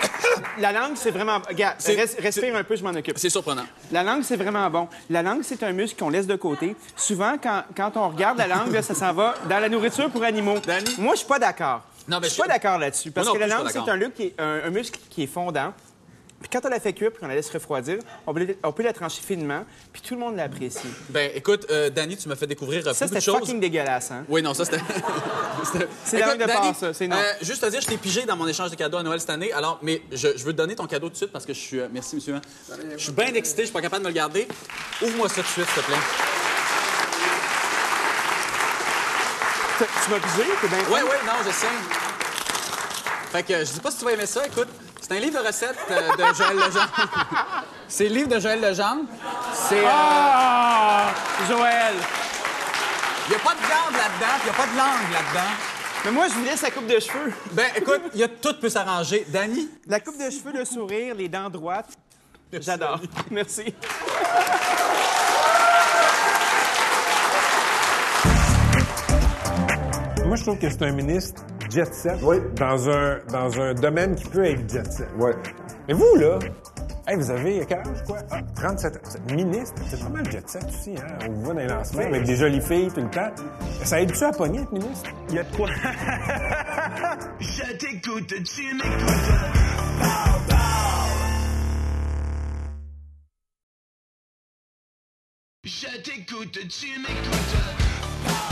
La 0.59 0.73
langue, 0.73 0.93
c'est 0.97 1.11
vraiment... 1.11 1.39
Regarde, 1.49 1.77
res- 1.79 2.21
respire 2.21 2.57
un 2.57 2.65
peu, 2.65 2.77
je 2.77 2.83
m'en 2.83 2.91
occupe. 2.91 3.19
c'est 3.19 3.31
surprenant. 3.31 3.65
La 3.91 4.03
langue, 4.03 4.23
c'est 4.23 4.37
vraiment 4.37 4.69
bon. 4.71 4.89
La 5.11 5.23
langue, 5.23 5.43
c'est 5.43 5.63
un 5.63 5.73
muscle 5.73 5.99
qu'on 5.99 6.11
laisse 6.11 6.27
de 6.27 6.37
côté. 6.37 6.77
Souvent, 6.97 7.37
quand, 7.43 7.63
quand 7.77 7.93
on 7.97 8.09
regarde 8.09 8.39
la 8.39 8.47
langue, 8.47 8.73
là, 8.73 8.83
ça 8.83 8.95
s'en 8.95 9.13
va 9.13 9.35
dans 9.49 9.59
la 9.59 9.69
nourriture 9.69 10.11
pour 10.11 10.23
animaux. 10.25 10.59
Danny? 10.67 10.95
Moi, 10.99 11.15
je 11.15 11.19
suis 11.21 11.29
pas 11.29 11.39
d'accord. 11.39 11.83
Non, 12.09 12.19
mais 12.21 12.29
je 12.29 12.33
suis 12.35 12.43
pas 12.43 12.49
d'accord 12.49 12.79
là-dessus. 12.79 13.11
Parce 13.13 13.27
non 13.27 13.35
que 13.35 13.39
la 13.39 13.47
langue, 13.47 13.69
c'est 13.71 14.39
un 14.39 14.71
muscle 14.71 14.99
qui 15.11 15.23
est 15.25 15.27
fondant. 15.27 15.73
Puis 16.43 16.51
quand 16.53 16.67
on 16.67 16.69
la 16.71 16.81
fait 16.81 16.93
cuire 16.93 17.11
puis 17.11 17.21
qu'on 17.21 17.29
la 17.29 17.35
laisse 17.37 17.49
refroidir, 17.51 17.99
on 18.27 18.35
peut, 18.35 18.47
on 18.65 18.73
peut 18.73 18.83
la 18.83 18.93
trancher 18.93 19.23
finement, 19.23 19.65
puis 19.93 20.03
tout 20.03 20.15
le 20.15 20.21
monde 20.21 20.37
l'apprécie. 20.37 20.89
Ben, 21.09 21.31
écoute, 21.35 21.67
euh, 21.71 21.89
Danny, 21.89 22.17
tu 22.17 22.29
m'as 22.29 22.37
fait 22.37 22.47
découvrir 22.47 22.87
euh, 22.87 22.93
Ça, 22.93 23.05
beaucoup 23.07 23.15
de 23.15 23.21
c'était 23.21 23.33
choses. 23.33 23.41
fucking 23.41 23.61
dégueulasse, 23.61 24.11
hein? 24.11 24.25
Oui, 24.29 24.43
non, 24.43 24.53
ça, 24.55 24.65
c'était. 24.65 24.79
c'était- 25.65 25.89
C'est 26.05 26.19
la 26.19 26.37
de 26.37 26.45
porc, 26.45 26.75
ça, 26.79 26.93
c'est 26.93 27.07
non. 27.07 27.17
euh, 27.17 27.33
juste 27.43 27.63
te 27.63 27.71
dire, 27.71 27.81
je 27.81 27.87
t'ai 27.87 27.97
pigé 27.97 28.23
dans 28.25 28.37
mon 28.37 28.47
échange 28.49 28.71
de 28.71 28.77
cadeaux 28.77 28.99
à 28.99 29.03
Noël 29.03 29.21
cette 29.21 29.31
année. 29.31 29.53
Alors, 29.53 29.79
mais 29.83 30.03
je, 30.11 30.29
je 30.37 30.45
veux 30.45 30.53
te 30.53 30.59
donner 30.59 30.75
ton 30.75 30.87
cadeau 30.87 31.07
tout 31.07 31.13
de 31.13 31.17
suite 31.17 31.33
parce 31.33 31.47
que 31.47 31.55
je 31.55 31.59
suis. 31.61 31.79
euh, 31.81 31.89
merci, 31.93 32.17
monsieur. 32.17 32.35
hein. 32.35 32.41
Je 32.97 33.03
suis 33.03 33.13
bien 33.13 33.33
excité, 33.35 33.63
je 33.63 33.67
suis 33.67 33.73
pas 33.73 33.81
capable 33.81 34.03
de 34.03 34.09
me 34.09 34.13
le 34.13 34.17
garder. 34.17 34.49
Ouvre-moi 35.03 35.29
ça 35.29 35.37
tout 35.37 35.43
de 35.43 35.47
suite, 35.47 35.67
s'il 35.73 35.83
te 35.83 35.87
plaît. 35.87 35.97
Tu 39.79 40.11
m'as 40.11 40.19
pisé? 40.21 40.43
T'es 40.61 40.69
bien 40.69 40.79
Oui, 40.91 41.01
oui, 41.03 41.17
non, 41.27 41.33
je 41.45 41.51
sais. 41.51 41.67
Fait 43.33 43.43
que 43.43 43.59
je 43.61 43.65
sais 43.65 43.81
pas 43.81 43.91
si 43.91 43.99
tu 43.99 44.05
vas 44.05 44.13
aimer 44.13 44.27
ça. 44.27 44.47
Écoute, 44.47 44.69
c'est 45.03 45.13
un 45.17 45.21
livre 45.21 45.43
de 45.43 45.47
recettes 45.47 45.77
euh, 45.91 46.11
de 46.17 46.35
Joël 46.35 46.57
Legendre. 46.57 46.93
c'est 47.89 48.09
le 48.09 48.15
livre 48.15 48.29
de 48.29 48.41
Joël 48.41 48.61
Legendre. 48.61 49.05
C'est. 49.53 49.81
euh, 49.85 49.89
Ah! 49.89 51.07
Joël! 51.49 51.95
Il 53.27 53.31
n'y 53.31 53.37
a 53.37 53.39
pas 53.39 53.55
de 53.55 53.59
viande 53.61 53.93
là-dedans, 53.93 54.35
il 54.41 54.45
n'y 54.45 54.51
a 54.51 54.53
pas 54.53 54.67
de 54.67 54.77
langue 54.77 55.13
là-dedans. 55.13 55.51
Mais 56.05 56.11
moi, 56.11 56.27
je 56.29 56.35
voulais 56.35 56.57
sa 56.57 56.71
coupe 56.71 56.87
de 56.87 56.99
cheveux. 56.99 57.33
Ben, 57.53 57.67
écoute, 57.77 58.01
il 58.15 58.21
y 58.21 58.25
a 58.25 58.29
tout 58.29 58.55
peut 58.61 58.69
s'arranger. 58.69 59.25
Danny? 59.29 59.69
La 59.87 60.01
coupe 60.01 60.19
de 60.19 60.31
cheveux, 60.31 60.53
le 60.53 60.65
sourire, 60.65 61.15
les 61.15 61.29
dents 61.29 61.49
droites. 61.51 61.91
J'adore. 62.53 63.01
Merci. 63.31 63.73
Moi, 70.27 70.37
je 70.37 70.43
trouve 70.43 70.59
que 70.59 70.71
c'est 70.71 70.83
un 70.83 70.93
ministre 70.93 71.43
jet 71.73 71.93
set 71.95 72.19
Oui. 72.23 72.37
dans, 72.57 72.89
un, 72.91 73.19
dans 73.31 73.61
un 73.61 73.75
domaine 73.75 74.15
qui 74.15 74.25
peut 74.29 74.45
être 74.45 74.69
jet 74.71 74.91
set. 74.93 75.09
Ouais. 75.19 75.33
Mais 75.89 75.95
vous, 75.95 76.15
là, 76.17 76.39
hey, 77.07 77.17
vous 77.17 77.31
avez 77.31 77.65
quel 77.67 77.79
âge, 77.79 78.05
quoi? 78.07 78.19
Ah, 78.31 78.41
37 78.55 78.97
ans. 78.97 79.35
Ministre, 79.35 79.83
c'est 79.89 80.01
pas 80.01 80.09
mal 80.09 80.31
jet 80.31 80.49
set 80.49 80.65
aussi, 80.69 80.95
hein? 80.97 81.19
On 81.29 81.33
vous 81.33 81.43
voit 81.43 81.55
dans 81.55 81.61
les 81.61 81.67
lancements 81.69 82.03
avec 82.03 82.25
des 82.25 82.37
jolies 82.37 82.61
filles 82.61 82.91
tout 82.95 83.01
le 83.01 83.11
temps. 83.11 83.31
Ça 83.85 84.01
aide-tu 84.01 84.25
à 84.25 84.33
pogner 84.33 84.61
être 84.61 84.73
ministre? 84.73 85.11
Il 85.31 85.35
y 85.37 85.39
a 85.39 85.43
de 85.45 85.57
quoi? 85.57 85.69
Je 87.41 87.73
t'écoute, 87.77 88.27
tu 88.45 88.75
m'écoutes. 88.75 90.33
Je 95.65 95.97
t'écoute, 96.03 96.59
tu 96.69 96.99
m'écoutes. 96.99 98.52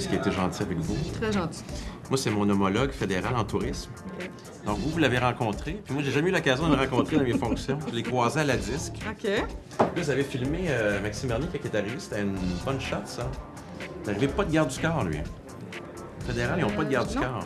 Ce 0.00 0.08
qui 0.08 0.14
a 0.14 0.18
été 0.18 0.32
gentil 0.32 0.62
avec 0.62 0.78
vous. 0.78 0.96
Très 1.20 1.32
gentil. 1.32 1.62
Moi, 2.10 2.18
c'est 2.18 2.30
mon 2.30 2.48
homologue 2.48 2.90
fédéral 2.90 3.36
en 3.36 3.44
tourisme. 3.44 3.90
Donc, 4.66 4.78
vous, 4.78 4.90
vous 4.90 4.98
l'avez 4.98 5.18
rencontré. 5.18 5.80
Puis 5.84 5.94
moi, 5.94 6.02
j'ai 6.02 6.10
jamais 6.10 6.30
eu 6.30 6.32
l'occasion 6.32 6.68
de 6.68 6.74
le 6.74 6.80
rencontrer 6.80 7.16
dans 7.16 7.22
mes 7.22 7.36
fonctions. 7.38 7.78
Je 7.88 7.94
l'ai 7.94 8.02
croisé 8.02 8.40
à 8.40 8.44
la 8.44 8.56
disque. 8.56 8.94
OK. 9.08 9.30
Puis 9.94 10.02
vous 10.02 10.10
avez 10.10 10.24
filmé 10.24 10.64
euh, 10.68 11.00
Maxime 11.00 11.28
Bernier 11.28 11.46
quand 11.52 11.58
il 11.62 11.66
est 11.66 11.76
arrivé. 11.78 11.96
C'était 11.98 12.22
une 12.22 12.36
bonne 12.64 12.80
shot, 12.80 12.96
ça. 13.04 13.30
Il 14.02 14.06
n'arrivait 14.12 14.28
pas 14.32 14.44
de 14.44 14.52
garde 14.52 14.70
du 14.70 14.78
corps, 14.80 15.04
lui. 15.04 15.18
Fédéral, 16.26 16.58
ils 16.58 16.62
n'ont 16.62 16.70
pas 16.70 16.84
de 16.84 16.90
garde 16.90 17.08
du 17.08 17.16
non. 17.16 17.22
corps. 17.22 17.44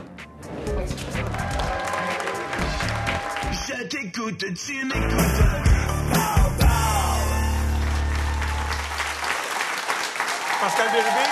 Je 3.53 3.83
t'écoute, 3.89 4.45
tu 4.55 4.85
m'écoutes. 4.87 6.49
Pascal 10.61 10.89
Bérubé, 10.93 11.25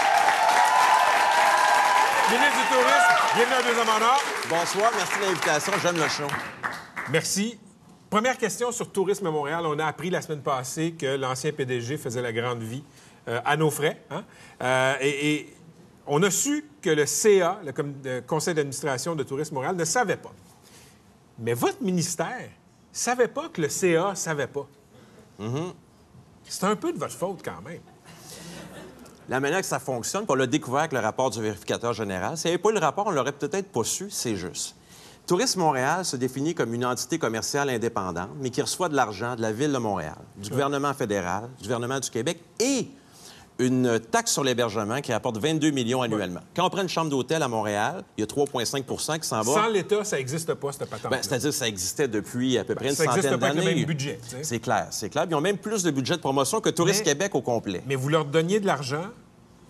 ministre 2.30 2.56
du 2.56 2.74
Tourisme, 2.74 3.14
bienvenue 3.36 3.54
à 3.54 3.62
Deux 3.62 3.80
Hommes 3.80 4.02
en 4.02 4.04
Or. 4.04 4.22
Bonsoir, 4.48 4.92
merci 4.96 5.18
de 5.18 5.24
l'invitation. 5.24 5.72
J'aime 5.82 5.96
le 5.96 6.08
show. 6.08 6.26
Merci. 7.10 7.58
Première 8.10 8.36
question 8.36 8.72
sur 8.72 8.90
Tourisme 8.90 9.30
Montréal. 9.30 9.64
On 9.66 9.78
a 9.78 9.86
appris 9.86 10.10
la 10.10 10.20
semaine 10.22 10.42
passée 10.42 10.92
que 10.92 11.16
l'ancien 11.16 11.52
PDG 11.52 11.96
faisait 11.98 12.22
la 12.22 12.32
grande 12.32 12.62
vie 12.62 12.82
euh, 13.28 13.40
à 13.44 13.56
nos 13.56 13.70
frais. 13.70 14.02
hein. 14.10 14.24
Euh, 14.62 14.94
et, 15.00 15.34
et 15.34 15.54
on 16.06 16.22
a 16.22 16.30
su 16.30 16.64
que 16.82 16.90
le 16.90 17.06
CA, 17.06 17.60
le, 17.64 18.20
Conseil 18.20 18.54
d'administration 18.54 19.14
de 19.14 19.22
Tourisme 19.22 19.54
Montréal, 19.54 19.76
ne 19.76 19.84
savait 19.84 20.16
pas. 20.16 20.32
Mais 21.38 21.52
votre 21.54 21.82
ministère 21.82 22.48
savait 22.92 23.28
pas 23.28 23.48
que 23.48 23.60
le 23.60 23.68
CA 23.68 24.14
savait 24.14 24.46
pas. 24.46 24.66
C'est 26.48 26.64
un 26.64 26.76
peu 26.76 26.92
de 26.92 26.98
votre 26.98 27.14
faute 27.14 27.40
quand 27.44 27.60
même. 27.62 27.80
La 29.28 29.40
manière 29.40 29.60
que 29.60 29.66
ça 29.66 29.80
fonctionne, 29.80 30.22
puis 30.22 30.32
on 30.32 30.36
l'a 30.36 30.46
découvert 30.46 30.80
avec 30.80 30.92
le 30.92 31.00
rapport 31.00 31.30
du 31.30 31.42
vérificateur 31.42 31.92
général. 31.92 32.36
S'il 32.36 32.50
n'y 32.50 32.54
avait 32.54 32.62
pas 32.62 32.70
eu 32.70 32.74
le 32.74 32.78
rapport, 32.78 33.06
on 33.06 33.10
l'aurait 33.10 33.32
peut-être 33.32 33.72
pas 33.72 33.82
su, 33.82 34.08
c'est 34.10 34.36
juste. 34.36 34.76
Tourisme 35.26 35.58
Montréal 35.58 36.04
se 36.04 36.16
définit 36.16 36.54
comme 36.54 36.72
une 36.72 36.84
entité 36.84 37.18
commerciale 37.18 37.68
indépendante, 37.70 38.30
mais 38.40 38.50
qui 38.50 38.62
reçoit 38.62 38.88
de 38.88 38.94
l'argent 38.94 39.34
de 39.34 39.42
la 39.42 39.50
Ville 39.50 39.72
de 39.72 39.78
Montréal, 39.78 40.14
du 40.36 40.50
gouvernement 40.50 40.94
fédéral, 40.94 41.48
du 41.58 41.64
gouvernement 41.64 41.98
du 41.98 42.08
Québec 42.08 42.40
et 42.60 42.88
une 43.58 43.98
taxe 43.98 44.32
sur 44.32 44.44
l'hébergement 44.44 45.00
qui 45.00 45.12
rapporte 45.12 45.38
22 45.38 45.70
millions 45.70 46.02
annuellement. 46.02 46.40
Quand 46.54 46.66
on 46.66 46.70
prend 46.70 46.82
une 46.82 46.88
chambre 46.88 47.10
d'hôtel 47.10 47.42
à 47.42 47.48
Montréal, 47.48 48.04
il 48.16 48.20
y 48.20 48.24
a 48.24 48.26
3,5% 48.26 49.18
qui 49.18 49.26
s'en 49.28 49.40
va. 49.40 49.52
Sans 49.54 49.68
l'État, 49.68 50.04
ça 50.04 50.16
n'existe 50.16 50.52
pas, 50.54 50.72
cette 50.72 50.90
patente 50.90 51.10
Ben, 51.10 51.18
C'est-à-dire 51.22 51.50
que 51.50 51.54
ça 51.56 51.66
existait 51.66 52.06
depuis 52.08 52.58
à 52.58 52.64
peu 52.64 52.74
près 52.74 52.90
une 52.90 52.94
ça 52.94 53.04
centaine 53.04 53.36
d'années. 53.36 53.60
le 53.60 53.74
même 53.76 53.84
budget, 53.84 54.18
tu 54.22 54.36
sais. 54.36 54.44
C'est 54.44 54.58
clair, 54.60 54.88
c'est 54.90 55.08
clair. 55.08 55.26
Ils 55.30 55.34
ont 55.34 55.40
même 55.40 55.56
plus 55.58 55.82
de 55.82 55.90
budget 55.90 56.16
de 56.16 56.20
promotion 56.20 56.60
que 56.60 56.68
Tourisme 56.70 57.00
Mais- 57.00 57.12
Québec 57.12 57.34
au 57.34 57.40
complet. 57.40 57.82
Mais 57.86 57.94
vous 57.94 58.10
leur 58.10 58.26
donniez 58.26 58.60
de 58.60 58.66
l'argent, 58.66 59.06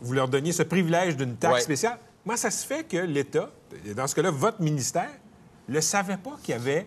vous 0.01 0.12
leur 0.14 0.27
donniez 0.29 0.53
ce 0.53 0.64
privilège 0.64 1.16
d'une 1.16 1.37
taxe 1.37 1.62
spéciale. 1.64 1.99
Moi, 2.25 2.37
ça 2.37 2.51
se 2.51 2.66
fait 2.66 2.83
que 2.83 2.96
l'État, 2.96 3.51
dans 3.94 4.09
ce 4.09 4.16
cas-là, 4.16 4.33
votre 4.33 4.61
ministère, 4.61 5.11
ne 5.68 5.81
savait 5.81 6.16
pas 6.16 6.37
qu'il 6.42 6.55
y 6.55 6.59
avait 6.59 6.87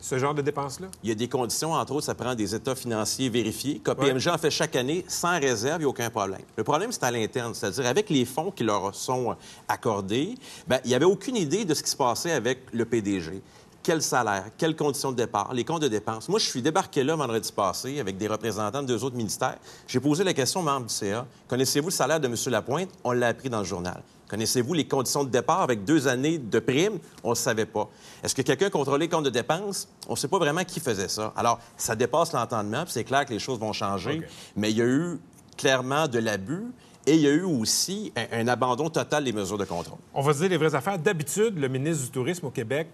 ce 0.00 0.18
genre 0.18 0.34
de 0.34 0.42
dépenses-là? 0.42 0.88
Il 1.02 1.08
y 1.08 1.12
a 1.12 1.14
des 1.14 1.28
conditions, 1.28 1.72
entre 1.72 1.92
autres, 1.92 2.06
ça 2.06 2.14
prend 2.14 2.34
des 2.34 2.54
états 2.54 2.74
financiers 2.74 3.28
vérifiés. 3.28 3.80
KPMG 3.84 4.28
en 4.28 4.38
fait 4.38 4.50
chaque 4.50 4.76
année 4.76 5.04
sans 5.08 5.38
réserve, 5.38 5.76
il 5.76 5.84
n'y 5.84 5.86
a 5.86 5.88
aucun 5.88 6.10
problème. 6.10 6.40
Le 6.56 6.64
problème, 6.64 6.92
c'est 6.92 7.04
à 7.04 7.10
l'interne, 7.10 7.54
c'est-à-dire 7.54 7.86
avec 7.86 8.10
les 8.10 8.24
fonds 8.24 8.50
qui 8.50 8.64
leur 8.64 8.94
sont 8.94 9.36
accordés, 9.66 10.34
ben, 10.66 10.78
il 10.84 10.88
n'y 10.88 10.94
avait 10.94 11.04
aucune 11.04 11.36
idée 11.36 11.64
de 11.64 11.74
ce 11.74 11.82
qui 11.82 11.90
se 11.90 11.96
passait 11.96 12.32
avec 12.32 12.60
le 12.72 12.84
PDG. 12.84 13.42
Quel 13.82 14.02
salaire, 14.02 14.46
quelles 14.58 14.76
conditions 14.76 15.12
de 15.12 15.16
départ, 15.16 15.54
les 15.54 15.64
comptes 15.64 15.82
de 15.82 15.88
dépenses. 15.88 16.28
Moi, 16.28 16.38
je 16.38 16.46
suis 16.46 16.60
débarqué 16.60 17.02
là 17.02 17.16
vendredi 17.16 17.50
passé 17.52 18.00
avec 18.00 18.18
des 18.18 18.28
représentants 18.28 18.82
de 18.82 18.86
deux 18.88 19.02
autres 19.02 19.16
ministères. 19.16 19.56
J'ai 19.86 20.00
posé 20.00 20.24
la 20.24 20.34
question 20.34 20.60
aux 20.60 20.64
membres 20.64 20.86
du 20.86 20.94
CA. 20.94 21.26
Connaissez-vous 21.46 21.88
le 21.88 21.92
salaire 21.92 22.20
de 22.20 22.26
M. 22.26 22.34
Lapointe? 22.48 22.90
On 23.02 23.12
l'a 23.12 23.28
appris 23.28 23.48
dans 23.48 23.60
le 23.60 23.64
journal. 23.64 24.02
Connaissez-vous 24.28 24.74
les 24.74 24.86
conditions 24.86 25.24
de 25.24 25.30
départ 25.30 25.62
avec 25.62 25.84
deux 25.84 26.06
années 26.06 26.38
de 26.38 26.58
prime? 26.58 26.98
On 27.24 27.28
ne 27.28 27.32
le 27.32 27.38
savait 27.38 27.66
pas. 27.66 27.88
Est-ce 28.22 28.34
que 28.34 28.42
quelqu'un 28.42 28.68
contrôlait 28.68 29.06
les 29.06 29.08
comptes 29.08 29.24
de 29.24 29.30
dépenses? 29.30 29.88
On 30.06 30.12
ne 30.12 30.16
sait 30.16 30.28
pas 30.28 30.38
vraiment 30.38 30.64
qui 30.64 30.80
faisait 30.80 31.08
ça. 31.08 31.32
Alors, 31.34 31.58
ça 31.76 31.96
dépasse 31.96 32.32
l'entendement, 32.32 32.84
puis 32.84 32.92
c'est 32.92 33.04
clair 33.04 33.24
que 33.24 33.32
les 33.32 33.38
choses 33.38 33.58
vont 33.58 33.72
changer. 33.72 34.22
Mais 34.54 34.70
il 34.70 34.76
y 34.76 34.82
a 34.82 34.86
eu 34.86 35.18
clairement 35.56 36.08
de 36.08 36.18
l'abus 36.18 36.64
et 37.06 37.14
il 37.14 37.20
y 37.20 37.26
a 37.26 37.30
eu 37.30 37.42
aussi 37.42 38.12
un, 38.16 38.40
un 38.40 38.48
abandon 38.48 38.90
total 38.90 39.24
des 39.24 39.32
mesures 39.32 39.58
de 39.58 39.64
contrôle. 39.64 39.98
On 40.12 40.20
va 40.20 40.34
se 40.34 40.40
dire 40.40 40.50
les 40.50 40.58
vraies 40.58 40.74
affaires. 40.74 40.98
D'habitude, 40.98 41.58
le 41.58 41.68
ministre 41.68 42.04
du 42.04 42.10
Tourisme 42.10 42.46
au 42.46 42.50
Québec, 42.50 42.88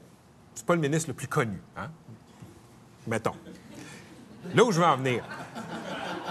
c'est 0.54 0.64
pas 0.64 0.74
le 0.74 0.80
ministre 0.80 1.08
le 1.08 1.14
plus 1.14 1.26
connu, 1.26 1.60
hein? 1.76 1.88
Mettons. 3.06 3.34
Là 4.54 4.64
où 4.64 4.70
je 4.70 4.78
veux 4.78 4.86
en 4.86 4.96
venir. 4.96 5.24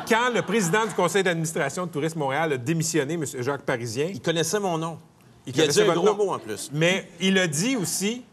Quand 0.08 0.30
le 0.34 0.42
président 0.42 0.86
du 0.86 0.94
conseil 0.94 1.24
d'administration 1.24 1.86
de 1.86 1.92
Tourisme 1.92 2.20
Montréal 2.20 2.54
a 2.54 2.58
démissionné, 2.58 3.14
M. 3.14 3.26
Jacques 3.40 3.64
Parisien... 3.64 4.08
Il 4.12 4.22
connaissait 4.22 4.60
mon 4.60 4.78
nom. 4.78 5.00
Il 5.46 5.56
Il 5.56 5.62
a 5.62 5.68
dit 5.68 5.82
un 5.82 5.94
gros 5.94 6.06
nom. 6.06 6.16
mot 6.16 6.34
en 6.34 6.40
plus. 6.40 6.70
Mais 6.74 7.10
il 7.20 7.38
a 7.38 7.48
dit 7.48 7.76
aussi 7.76 8.24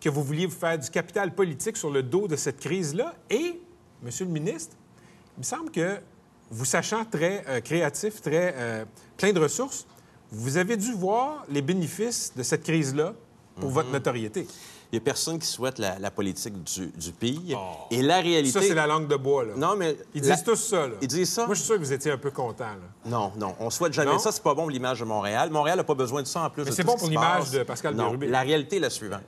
que 0.00 0.08
vous 0.08 0.22
vouliez 0.22 0.46
vous 0.46 0.56
faire 0.56 0.78
du 0.78 0.90
capital 0.90 1.34
politique 1.34 1.76
sur 1.76 1.90
le 1.90 2.02
dos 2.02 2.28
de 2.28 2.36
cette 2.36 2.60
crise-là. 2.60 3.14
Et, 3.30 3.60
Monsieur 4.02 4.26
le 4.26 4.30
ministre, 4.30 4.76
il 5.36 5.40
me 5.40 5.44
semble 5.44 5.70
que 5.70 5.98
vous 6.50 6.64
sachant 6.64 7.04
très 7.04 7.44
euh, 7.48 7.60
créatif, 7.60 8.20
très 8.20 8.54
euh, 8.56 8.84
plein 9.16 9.32
de 9.32 9.40
ressources, 9.40 9.86
vous 10.30 10.56
avez 10.56 10.76
dû 10.76 10.92
voir 10.92 11.44
les 11.48 11.62
bénéfices 11.62 12.32
de 12.36 12.42
cette 12.42 12.62
crise-là 12.62 13.14
pour 13.58 13.70
votre 13.70 13.90
notoriété. 13.90 14.46
Il 14.96 15.00
n'y 15.00 15.02
a 15.02 15.12
personne 15.12 15.38
qui 15.38 15.46
souhaite 15.46 15.78
la, 15.78 15.98
la 15.98 16.10
politique 16.10 16.54
du, 16.64 16.86
du 16.86 17.12
pire. 17.12 17.58
Et 17.90 18.00
la 18.00 18.20
réalité. 18.20 18.56
Oh. 18.56 18.60
Ça, 18.62 18.66
c'est 18.66 18.74
la 18.74 18.86
langue 18.86 19.06
de 19.08 19.16
bois, 19.16 19.44
là. 19.44 19.52
Non, 19.54 19.76
mais. 19.76 19.94
Ils 20.14 20.22
la- 20.24 20.34
disent 20.36 20.44
tous 20.44 20.56
ça, 20.56 20.86
là. 20.86 20.94
Ils 21.02 21.08
disent 21.08 21.30
ça? 21.30 21.44
Moi, 21.44 21.54
je 21.54 21.58
suis 21.60 21.66
sûr 21.66 21.74
que 21.76 21.80
vous 21.80 21.92
étiez 21.92 22.10
un 22.12 22.16
peu 22.16 22.30
content, 22.30 22.64
là. 22.64 22.76
Non, 23.04 23.30
non, 23.36 23.54
on 23.60 23.68
souhaite 23.68 23.92
jamais 23.92 24.12
Non? 24.12 24.18
ça. 24.18 24.32
C'est 24.32 24.42
pas 24.42 24.54
bon 24.54 24.62
pour 24.62 24.70
l'image 24.70 25.00
de 25.00 25.04
Montréal. 25.04 25.50
Montréal 25.50 25.76
n'a 25.76 25.84
pas 25.84 25.92
besoin 25.94 26.22
de 26.22 26.26
ça 26.26 26.44
en 26.44 26.48
plus. 26.50 26.64
Mais 26.64 26.70
c'est 26.72 26.82
bon 26.82 26.94
ce 26.94 27.00
pour 27.00 27.08
l'image 27.10 27.50
de 27.50 27.62
Pascal 27.62 27.94
Non, 27.94 28.04
Bérubé. 28.04 28.28
La 28.28 28.40
réalité 28.40 28.76
est 28.76 28.80
la 28.80 28.88
suivante. 28.88 29.20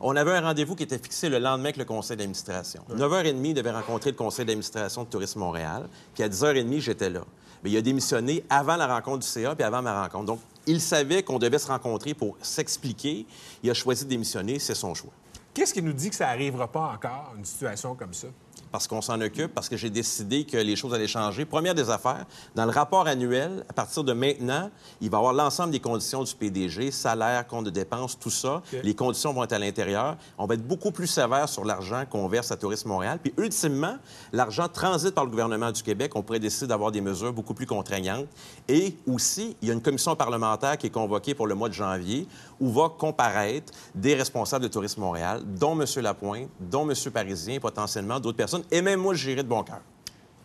On 0.00 0.16
avait 0.16 0.32
un 0.32 0.40
rendez-vous 0.40 0.74
qui 0.74 0.82
était 0.82 0.98
fixé 0.98 1.28
le 1.28 1.38
lendemain 1.38 1.66
avec 1.66 1.76
le 1.76 1.84
conseil 1.84 2.16
d'administration. 2.16 2.82
9h30, 2.92 3.40
il 3.44 3.54
devait 3.54 3.70
rencontrer 3.70 4.10
le 4.10 4.16
conseil 4.16 4.44
d'administration 4.44 5.04
de 5.04 5.08
Tourisme 5.08 5.38
Montréal. 5.38 5.88
Puis 6.14 6.24
à 6.24 6.28
10h30, 6.28 6.80
j'étais 6.80 7.10
là. 7.10 7.20
Mais 7.62 7.70
il 7.70 7.76
a 7.76 7.80
démissionné 7.80 8.44
avant 8.50 8.74
la 8.76 8.88
rencontre 8.88 9.20
du 9.20 9.26
CA 9.28 9.54
puis 9.54 9.62
avant 9.64 9.82
ma 9.82 10.02
rencontre. 10.02 10.24
Donc, 10.26 10.40
il 10.66 10.80
savait 10.80 11.22
qu'on 11.22 11.38
devait 11.38 11.58
se 11.58 11.68
rencontrer 11.68 12.14
pour 12.14 12.36
s'expliquer. 12.42 13.26
Il 13.62 13.70
a 13.70 13.74
choisi 13.74 14.04
de 14.04 14.10
démissionner. 14.10 14.58
C'est 14.58 14.74
son 14.74 14.94
choix. 14.94 15.12
Qu'est-ce 15.54 15.72
qui 15.72 15.82
nous 15.82 15.92
dit 15.92 16.10
que 16.10 16.16
ça 16.16 16.26
n'arrivera 16.26 16.70
pas 16.70 16.92
encore, 16.92 17.34
une 17.36 17.44
situation 17.44 17.94
comme 17.94 18.12
ça? 18.12 18.28
Parce 18.72 18.86
qu'on 18.86 19.00
s'en 19.00 19.20
occupe, 19.20 19.54
parce 19.54 19.68
que 19.68 19.76
j'ai 19.76 19.90
décidé 19.90 20.44
que 20.44 20.56
les 20.56 20.76
choses 20.76 20.92
allaient 20.94 21.06
changer. 21.06 21.44
Première 21.44 21.74
des 21.74 21.90
affaires, 21.90 22.24
dans 22.54 22.64
le 22.64 22.70
rapport 22.70 23.06
annuel, 23.06 23.64
à 23.68 23.72
partir 23.72 24.04
de 24.04 24.12
maintenant, 24.12 24.70
il 25.00 25.10
va 25.10 25.16
y 25.16 25.18
avoir 25.18 25.32
l'ensemble 25.32 25.70
des 25.70 25.80
conditions 25.80 26.22
du 26.22 26.34
PDG, 26.34 26.90
salaire, 26.90 27.46
compte 27.46 27.64
de 27.64 27.70
dépenses, 27.70 28.18
tout 28.18 28.30
ça. 28.30 28.62
Les 28.82 28.94
conditions 28.94 29.32
vont 29.32 29.44
être 29.44 29.52
à 29.52 29.58
l'intérieur. 29.58 30.16
On 30.38 30.46
va 30.46 30.54
être 30.54 30.66
beaucoup 30.66 30.90
plus 30.90 31.06
sévère 31.06 31.48
sur 31.48 31.64
l'argent 31.64 32.04
qu'on 32.08 32.28
verse 32.28 32.50
à 32.50 32.56
Tourisme 32.56 32.88
Montréal. 32.88 33.18
Puis, 33.22 33.32
ultimement, 33.38 33.96
l'argent 34.32 34.68
transite 34.68 35.14
par 35.14 35.24
le 35.24 35.30
gouvernement 35.30 35.70
du 35.70 35.82
Québec. 35.82 36.12
On 36.14 36.22
pourrait 36.22 36.40
décider 36.40 36.66
d'avoir 36.66 36.92
des 36.92 37.00
mesures 37.00 37.32
beaucoup 37.32 37.54
plus 37.54 37.66
contraignantes. 37.66 38.26
Et 38.68 38.96
aussi, 39.06 39.56
il 39.62 39.68
y 39.68 39.70
a 39.70 39.74
une 39.74 39.82
commission 39.82 40.16
parlementaire 40.16 40.76
qui 40.78 40.86
est 40.86 40.90
convoquée 40.90 41.34
pour 41.34 41.46
le 41.46 41.54
mois 41.54 41.68
de 41.68 41.74
janvier 41.74 42.26
où 42.60 42.70
va 42.70 42.88
comparaître 42.88 43.72
des 43.94 44.14
responsables 44.14 44.64
de 44.64 44.68
Tourisme 44.68 45.00
Montréal, 45.00 45.42
dont 45.44 45.78
M. 45.78 45.86
Lapointe, 46.02 46.48
dont 46.60 46.88
M. 46.88 46.94
Parisien, 47.12 47.58
potentiellement 47.60 48.20
d'autres 48.20 48.36
personnes. 48.36 48.55
Et 48.70 48.82
même 48.82 49.00
moi, 49.00 49.14
j'irai 49.14 49.42
de 49.42 49.48
bon 49.48 49.62
cœur. 49.62 49.80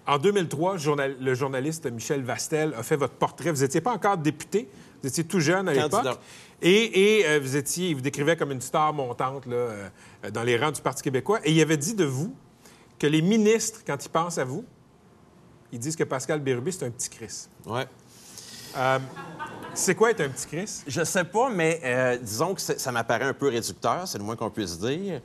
En 0.08 0.18
2003, 0.18 0.78
journal- 0.78 1.16
le 1.20 1.34
journaliste 1.36 1.86
Michel 1.92 2.24
Vastel 2.24 2.74
a 2.78 2.84
fait 2.84 2.96
votre 2.96 3.14
portrait. 3.14 3.52
Vous 3.52 3.62
n'étiez 3.62 3.82
pas 3.82 3.92
encore 3.94 4.18
député, 4.18 4.68
vous 5.02 5.08
étiez 5.08 5.24
tout 5.24 5.40
jeune 5.40 5.70
à 5.70 5.74
l'époque. 5.74 6.20
Et, 6.64 7.20
et, 7.20 7.28
euh, 7.28 7.40
vous 7.40 7.56
étiez, 7.56 7.90
il 7.90 7.96
vous 7.96 8.02
décrivait 8.02 8.36
comme 8.36 8.52
une 8.52 8.62
star 8.62 8.94
montante 8.94 9.46
là, 9.46 9.56
euh, 9.56 9.90
dans 10.34 10.44
les 10.44 10.58
rangs 10.58 10.72
du 10.72 10.82
Parti 10.82 11.02
québécois. 11.04 11.40
Et 11.44 11.52
il 11.52 11.62
avait 11.62 11.78
dit 11.78 11.94
de 11.96 12.04
vous 12.06 12.34
que 13.00 13.08
les 13.08 13.22
ministres, 13.22 13.82
quand 13.86 14.04
ils 14.04 14.10
pensent 14.10 14.38
à 14.38 14.44
vous, 14.44 14.66
ils 15.72 15.80
disent 15.80 15.96
que 15.96 16.04
Pascal 16.04 16.40
Bérubé, 16.40 16.72
c'est 16.72 16.86
un 16.86 16.92
petit 16.92 17.10
Chris. 17.10 17.48
Ouais. 17.66 17.86
Euh, 18.78 19.00
c'est 19.74 19.96
quoi 19.96 20.12
être 20.12 20.22
un 20.22 20.30
petit 20.30 20.48
Chris? 20.48 20.82
Je 20.88 21.04
sais 21.04 21.24
pas, 21.24 21.50
mais 21.50 21.80
euh, 21.84 22.18
disons 22.18 22.54
que 22.54 22.62
ça 22.62 22.92
m'apparaît 22.92 23.26
un 23.26 23.34
peu 23.34 23.48
réducteur, 23.50 24.08
c'est 24.08 24.18
le 24.18 24.24
moins 24.24 24.36
qu'on 24.36 24.50
puisse 24.50 24.78
dire. 24.80 25.22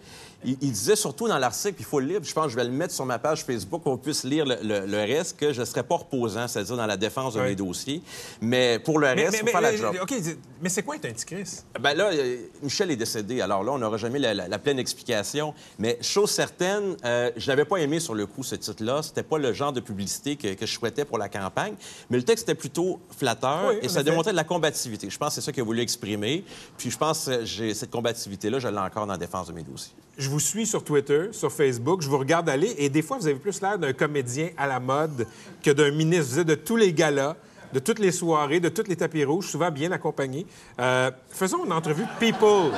Il, 0.47 0.57
il 0.61 0.71
disait 0.73 0.97
surtout 0.97 1.27
dans 1.29 1.39
l'article, 1.39 1.75
il 1.81 1.85
faut 1.85 1.99
le 2.01 2.07
lire, 2.07 2.21
je 2.23 2.33
pense 2.33 2.45
que 2.47 2.51
je 2.53 2.57
vais 2.57 2.65
le 2.65 2.71
mettre 2.71 2.95
sur 2.95 3.05
ma 3.05 3.19
page 3.19 3.45
Facebook 3.45 3.83
pour 3.83 3.93
qu'on 3.93 3.99
puisse 3.99 4.23
lire 4.25 4.47
le, 4.47 4.57
le- 4.63 4.87
le 4.87 4.99
reste, 4.99 5.37
que 5.39 5.53
je 5.53 5.61
ne 5.61 5.65
serais 5.65 5.83
pas 5.83 5.97
reposant, 5.97 6.47
c'est-à-dire 6.49 6.77
dans 6.77 6.87
la 6.87 6.97
défense 6.97 7.35
de 7.35 7.41
mes 7.41 7.55
dossiers. 7.57 8.01
Mais 8.41 8.79
pour 8.79 8.99
le 8.99 9.09
reste, 9.09 9.35
il 9.35 9.39
faut 9.41 9.47
faire 9.47 9.61
la 9.61 9.77
job. 9.77 9.97
OK, 10.03 10.15
mais 10.63 10.69
c'est 10.69 10.83
quoi 10.83 10.97
être 10.97 11.25
Chris? 11.25 11.63
Ben 11.81 11.95
là, 11.95 12.11
euh, 12.13 12.37
Michel 12.63 12.91
est 12.91 12.97
décédé. 12.97 13.41
Alors 13.41 13.65
là, 13.65 13.73
on 13.73 13.79
n'aura 13.79 13.97
jamais 13.97 14.19
la, 14.19 14.35
la- 14.35 14.49
la 14.49 14.59
pleine 14.59 14.79
explication. 14.79 15.53
Mais 15.79 15.99
chose 16.01 16.31
certaine, 16.31 16.97
euh, 17.05 17.31
je 17.37 17.47
n'avais 17.51 17.65
pas 17.65 17.79
aimé 17.79 17.99
sur 18.01 18.15
le 18.15 18.27
coup 18.27 18.43
ce 18.43 18.55
titre-là. 18.55 19.03
C'était 19.03 19.23
pas 19.25 19.39
le 19.39 19.53
genre 19.53 19.73
de 19.73 19.81
publicité 19.81 20.37
que, 20.37 20.55
que 20.55 20.65
je 20.65 20.73
souhaitais 20.73 21.05
pour 21.05 21.19
la 21.19 21.29
campagne. 21.29 21.75
Mais 22.09 22.17
le 22.19 22.23
texte 22.23 22.45
était 22.45 22.55
plutôt 22.55 23.01
flatteur 23.19 23.67
Oui, 23.71 23.79
et 23.83 23.89
ça 23.89 24.03
démontrait 24.03 24.31
de 24.33 24.37
la 24.37 24.45
combativité. 24.45 25.11
Je 25.11 25.19
pense 25.19 25.31
que 25.31 25.35
c'est 25.37 25.41
ça 25.41 25.53
qu'il 25.53 25.63
a 25.63 25.65
voulu 25.65 25.81
exprimer. 25.81 26.45
Puis 26.79 26.91
je 26.91 26.97
pense 26.99 27.27
que 27.27 27.45
cette 27.75 27.91
combativité-là, 27.91 28.59
je 28.61 28.69
l'ai 28.69 28.79
encore 28.79 29.07
dans 29.07 29.13
la 29.13 29.19
défense 29.19 29.49
de 29.49 29.53
mes 29.53 29.63
dossiers. 29.63 29.93
Je 30.17 30.31
vous 30.31 30.41
suis 30.41 30.67
sur 30.67 30.83
Twitter, 30.83 31.29
sur 31.33 31.53
Facebook, 31.53 32.01
je 32.01 32.09
vous 32.09 32.17
regarde 32.17 32.49
aller 32.49 32.75
et 32.79 32.89
des 32.89 33.03
fois, 33.03 33.19
vous 33.19 33.27
avez 33.27 33.39
plus 33.39 33.61
l'air 33.61 33.79
d'un 33.79 33.93
comédien 33.93 34.49
à 34.57 34.67
la 34.67 34.81
mode 34.81 35.27
que 35.62 35.71
d'un 35.71 35.91
ministre. 35.91 36.33
Vous 36.33 36.39
êtes 36.39 36.47
de 36.47 36.55
tous 36.55 36.77
les 36.77 36.95
galas, 36.95 37.37
de 37.75 37.79
toutes 37.81 37.99
les 37.99 38.12
soirées, 38.12 38.59
de 38.59 38.71
tous 38.71 38.89
les 38.89 38.97
tapis 38.97 39.25
rouges, 39.25 39.49
souvent 39.49 39.71
bien 39.71 39.93
accompagné. 39.93 40.47
Euh, 40.81 41.11
faisons 41.29 41.67
une 41.67 41.73
entrevue 41.73 42.07
People. 42.19 42.73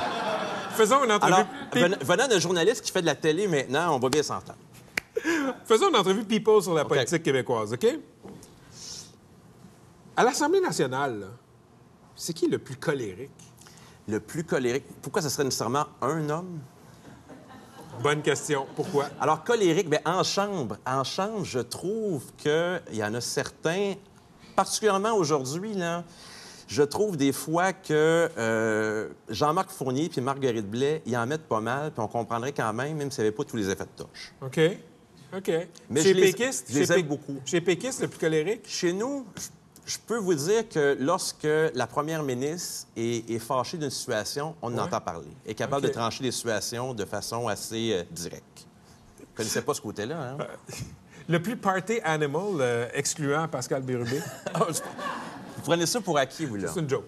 Faisons 0.71 1.05
une 1.05 1.11
entrevue 1.13 1.33
Alors, 1.33 1.47
venant 2.01 2.27
d'un 2.27 2.39
journaliste 2.39 2.81
qui 2.81 2.91
fait 2.91 3.01
de 3.01 3.05
la 3.05 3.15
télé 3.15 3.47
maintenant, 3.47 3.95
on 3.95 3.99
va 3.99 4.09
bien 4.09 4.23
s'entendre. 4.23 4.59
Faisons 5.65 5.89
une 5.89 5.95
entrevue 5.95 6.25
People 6.25 6.61
sur 6.61 6.73
la 6.73 6.83
politique 6.83 7.23
québécoise, 7.23 7.71
OK? 7.71 7.87
À 10.17 10.23
l'Assemblée 10.25 10.59
nationale, 10.59 11.27
c'est 12.17 12.33
qui 12.33 12.49
le 12.49 12.57
plus 12.57 12.75
colérique? 12.75 13.31
Le 14.09 14.19
plus 14.19 14.43
colérique. 14.43 14.83
Pourquoi 15.01 15.21
ce 15.21 15.29
serait 15.29 15.45
nécessairement 15.45 15.85
un 16.01 16.29
homme? 16.29 16.59
Bonne 18.01 18.21
question. 18.21 18.65
Pourquoi? 18.75 19.09
Alors, 19.19 19.43
colérique, 19.43 19.89
bien, 19.89 19.99
en 20.05 20.23
chambre, 20.23 20.77
en 20.85 21.03
chambre, 21.03 21.43
je 21.43 21.59
trouve 21.59 22.23
qu'il 22.37 22.81
y 22.93 23.03
en 23.03 23.13
a 23.13 23.21
certains, 23.21 23.95
particulièrement 24.55 25.13
aujourd'hui, 25.13 25.73
là, 25.73 26.03
je 26.67 26.83
trouve 26.83 27.17
des 27.17 27.33
fois 27.33 27.73
que 27.73 28.29
euh, 28.37 29.09
Jean-Marc 29.27 29.71
Fournier 29.71 30.07
puis 30.07 30.21
Marguerite 30.21 30.69
Blais, 30.69 31.01
ils 31.05 31.17
en 31.17 31.25
mettent 31.25 31.47
pas 31.47 31.59
mal, 31.61 31.91
puis 31.91 32.01
on 32.01 32.07
comprendrait 32.07 32.53
quand 32.53 32.71
même, 32.73 32.95
même 32.95 33.11
s'il 33.11 33.23
n'y 33.23 33.27
avait 33.27 33.35
pas 33.35 33.43
tous 33.43 33.57
les 33.57 33.69
effets 33.69 33.85
de 33.85 34.03
touche. 34.03 34.33
OK. 34.41 34.59
OK. 35.35 35.51
Mais 35.89 36.01
chez 36.01 36.09
je 36.09 36.13
les- 36.13 36.31
Péquiste, 36.33 36.67
je 36.69 36.79
les 36.79 36.85
chez 36.85 36.93
aime 36.93 37.01
beaucoup. 37.07 37.37
Chez 37.45 37.61
Péquiste, 37.61 38.01
le 38.01 38.07
plus 38.07 38.19
colérique? 38.19 38.61
Chez 38.67 38.93
nous, 38.93 39.25
je- 39.35 39.41
je 39.89 39.97
peux 40.05 40.17
vous 40.17 40.35
dire 40.35 40.69
que 40.69 40.95
lorsque 40.99 41.47
la 41.73 41.87
première 41.87 42.21
ministre 42.21 42.87
est, 42.95 43.27
est 43.29 43.39
fâchée 43.39 43.77
d'une 43.77 43.89
situation, 43.89 44.55
on 44.61 44.71
en 44.73 44.75
Ouais. 44.75 44.81
entend 44.81 45.01
parler. 45.01 45.27
est 45.45 45.55
capable 45.55 45.81
de 45.81 45.87
trancher 45.91 46.23
des 46.23 46.31
situations 46.31 46.93
de 46.93 47.05
façon 47.05 47.47
assez 47.47 47.93
euh, 47.93 48.03
directe. 48.11 48.67
Vous 49.17 49.25
ne 49.31 49.35
connaissez 49.37 49.61
pas 49.63 49.73
ce 49.73 49.81
côté-là, 49.81 50.35
hein? 50.37 50.37
Le 51.27 51.41
plus 51.41 51.57
party 51.57 51.99
animal, 52.03 52.43
euh, 52.59 52.87
excluant 52.93 53.47
Pascal 53.47 53.81
Bérubé. 53.81 54.19
Vous 54.57 55.63
prenez 55.63 55.85
ça 55.85 55.99
pour 56.01 56.17
acquis, 56.17 56.45
vous, 56.45 56.55
là? 56.55 56.69
C'est 56.73 56.79
une 56.79 56.89
joke. 56.89 57.05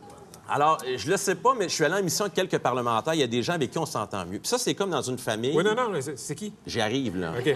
Alors, 0.53 0.77
euh, 0.85 0.95
je 0.97 1.09
le 1.09 1.17
sais 1.17 1.35
pas, 1.35 1.53
mais 1.57 1.69
je 1.69 1.73
suis 1.75 1.85
allé 1.85 1.95
en 1.95 2.03
mission 2.03 2.25
de 2.25 2.31
quelques 2.31 2.57
parlementaires. 2.57 3.13
Il 3.13 3.19
y 3.21 3.23
a 3.23 3.27
des 3.27 3.41
gens 3.41 3.53
avec 3.53 3.71
qui 3.71 3.77
on 3.77 3.85
s'entend 3.85 4.25
mieux. 4.25 4.39
Puis 4.39 4.47
ça, 4.49 4.57
c'est 4.57 4.73
comme 4.75 4.89
dans 4.89 5.01
une 5.01 5.17
famille. 5.17 5.53
Oui, 5.55 5.63
non, 5.63 5.73
non, 5.75 5.89
mais 5.89 5.99
c'est 6.15 6.35
qui? 6.35 6.51
J'y 6.67 6.81
arrive, 6.81 7.17
là. 7.17 7.31
OK. 7.39 7.55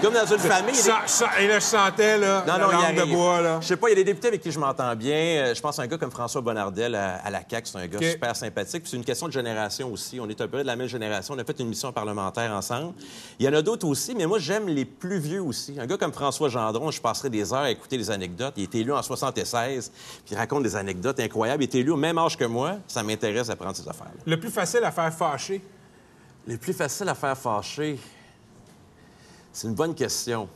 Comme 0.00 0.14
dans 0.14 0.26
une 0.26 0.38
famille. 0.38 0.72
des- 0.72 0.78
Ça- 0.78 1.02
ça- 1.06 1.30
et 1.40 1.48
là, 1.48 1.58
je 1.58 1.64
sentais, 1.64 2.16
là, 2.18 2.44
Non, 2.46 2.52
la 2.56 2.58
non, 2.66 2.70
langue 2.72 2.96
de 2.96 3.04
bois, 3.12 3.40
là. 3.40 3.58
Je 3.60 3.66
sais 3.66 3.76
pas, 3.76 3.88
il 3.88 3.90
y 3.90 3.92
a 3.92 3.96
des 3.96 4.04
députés 4.04 4.28
avec 4.28 4.40
qui 4.40 4.52
je 4.52 4.58
m'entends 4.60 4.94
bien. 4.94 5.16
Euh, 5.16 5.54
Je 5.54 5.60
pense 5.60 5.78
à 5.78 5.82
un 5.82 5.86
gars 5.88 5.98
comme 5.98 6.12
François 6.12 6.40
Bonnardel 6.40 6.94
à, 6.94 7.16
à 7.16 7.30
la 7.30 7.40
CAQ. 7.48 7.66
C'est 7.72 7.78
un 7.78 7.86
gars 7.88 7.98
super 8.10 8.36
sympathique. 8.36 8.82
Puis 8.82 8.90
c'est 8.90 8.96
une 8.96 9.04
question 9.04 9.26
de 9.26 9.32
génération 9.32 9.92
aussi. 9.92 10.20
On 10.20 10.28
est 10.28 10.40
un 10.40 10.46
peu 10.46 10.58
de 10.58 10.62
la 10.66 10.76
même 10.76 10.86
génération. 10.86 11.34
On 11.36 11.38
a 11.40 11.44
fait 11.44 11.58
une 11.58 11.68
mission 11.68 11.90
parlementaire 11.92 12.52
ensemble. 12.52 12.92
Il 13.40 13.46
y 13.46 13.48
en 13.48 13.54
a 13.54 13.62
d'autres 13.62 13.88
aussi, 13.88 14.14
mais 14.14 14.26
moi, 14.26 14.38
j'aime 14.38 14.68
les 14.68 14.84
plus 14.84 15.18
vieux 15.18 15.42
aussi. 15.42 15.74
Un 15.80 15.86
gars 15.86 15.96
comme 15.96 16.12
François 16.12 16.48
Gendron, 16.48 16.90
je 16.92 17.00
passerai 17.00 17.30
des 17.30 17.52
heures 17.52 17.60
à 17.60 17.70
écouter 17.70 17.96
les 17.96 18.10
anecdotes. 18.12 18.54
Il 18.56 18.60
a 18.60 18.64
été 18.64 18.78
élu 18.80 18.92
en 18.92 19.02
76, 19.02 19.90
puis 20.24 20.34
il 20.34 20.36
raconte 20.36 20.62
des 20.62 20.76
anecdotes 20.76 21.18
incroyables. 21.18 21.62
Il 21.62 21.66
été 21.66 21.78
élu 21.80 21.90
au 21.90 21.96
même 21.96 22.18
âge 22.18 22.27
que 22.36 22.44
moi. 22.44 22.78
Ça 22.86 23.02
m'intéresse 23.02 23.48
d'apprendre 23.48 23.76
ces 23.76 23.88
affaires-là. 23.88 24.20
Le 24.26 24.38
plus 24.38 24.50
facile 24.50 24.84
à 24.84 24.92
faire 24.92 25.12
fâcher. 25.12 25.62
Les 26.46 26.56
plus 26.56 26.72
faciles 26.72 27.08
à 27.08 27.14
faire 27.14 27.36
fâcher, 27.36 27.98
c'est 29.52 29.68
une 29.68 29.74
bonne 29.74 29.94
question. 29.94 30.48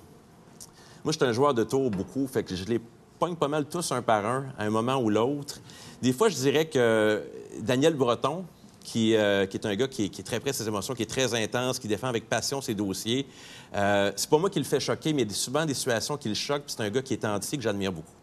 Moi, 1.05 1.13
j'étais 1.13 1.27
un 1.27 1.33
joueur 1.33 1.53
de 1.53 1.65
tour 1.65 1.91
beaucoup, 1.91 2.27
fait 2.27 2.43
que 2.43 2.57
je 2.57 2.65
les 2.65 2.81
pogne 3.19 3.37
pas 3.37 3.49
mal 3.49 3.67
tous 3.67 3.93
un 3.93 4.01
par 4.01 4.25
un, 4.25 4.47
à 4.59 4.65
un 4.65 4.71
moment 4.71 4.97
ou 4.97 5.11
l'autre. 5.11 5.61
Des 6.01 6.15
fois, 6.15 6.31
je 6.31 6.37
dirais 6.37 6.65
que 6.65 7.23
Daniel 7.61 7.95
Breton, 7.95 8.47
qui, 8.83 9.15
euh, 9.15 9.45
qui 9.47 9.59
est 9.59 9.67
un 9.67 9.77
gars 9.77 9.87
qui 9.87 10.05
est, 10.05 10.09
qui 10.09 10.23
est 10.23 10.25
très 10.25 10.41
près 10.41 10.53
de 10.53 10.57
ses 10.57 10.67
émotions, 10.67 10.95
qui 10.95 11.03
est 11.03 11.11
très 11.11 11.35
intense, 11.35 11.79
qui 11.79 11.89
défend 11.89 12.09
avec 12.09 12.27
passion 12.29 12.63
ses 12.63 12.75
dossiers, 12.75 13.27
euh, 13.75 14.13
c'est 14.17 14.31
pas 14.31 14.39
moi 14.39 14.49
qui 14.49 14.59
le 14.59 14.65
fait 14.65 14.81
choquer, 14.81 15.13
mais 15.13 15.23
il 15.23 15.29
y 15.29 15.33
a 15.33 15.35
souvent 15.35 15.67
des 15.67 15.75
situations 15.75 16.17
qui 16.17 16.29
le 16.29 16.35
choquent, 16.35 16.65
puis 16.65 16.75
c'est 16.77 16.83
un 16.83 16.91
gars 16.91 17.03
qui 17.03 17.13
est 17.13 17.25
entier, 17.25 17.59
que 17.59 17.65
j'admire 17.65 17.93
beaucoup. 17.93 18.15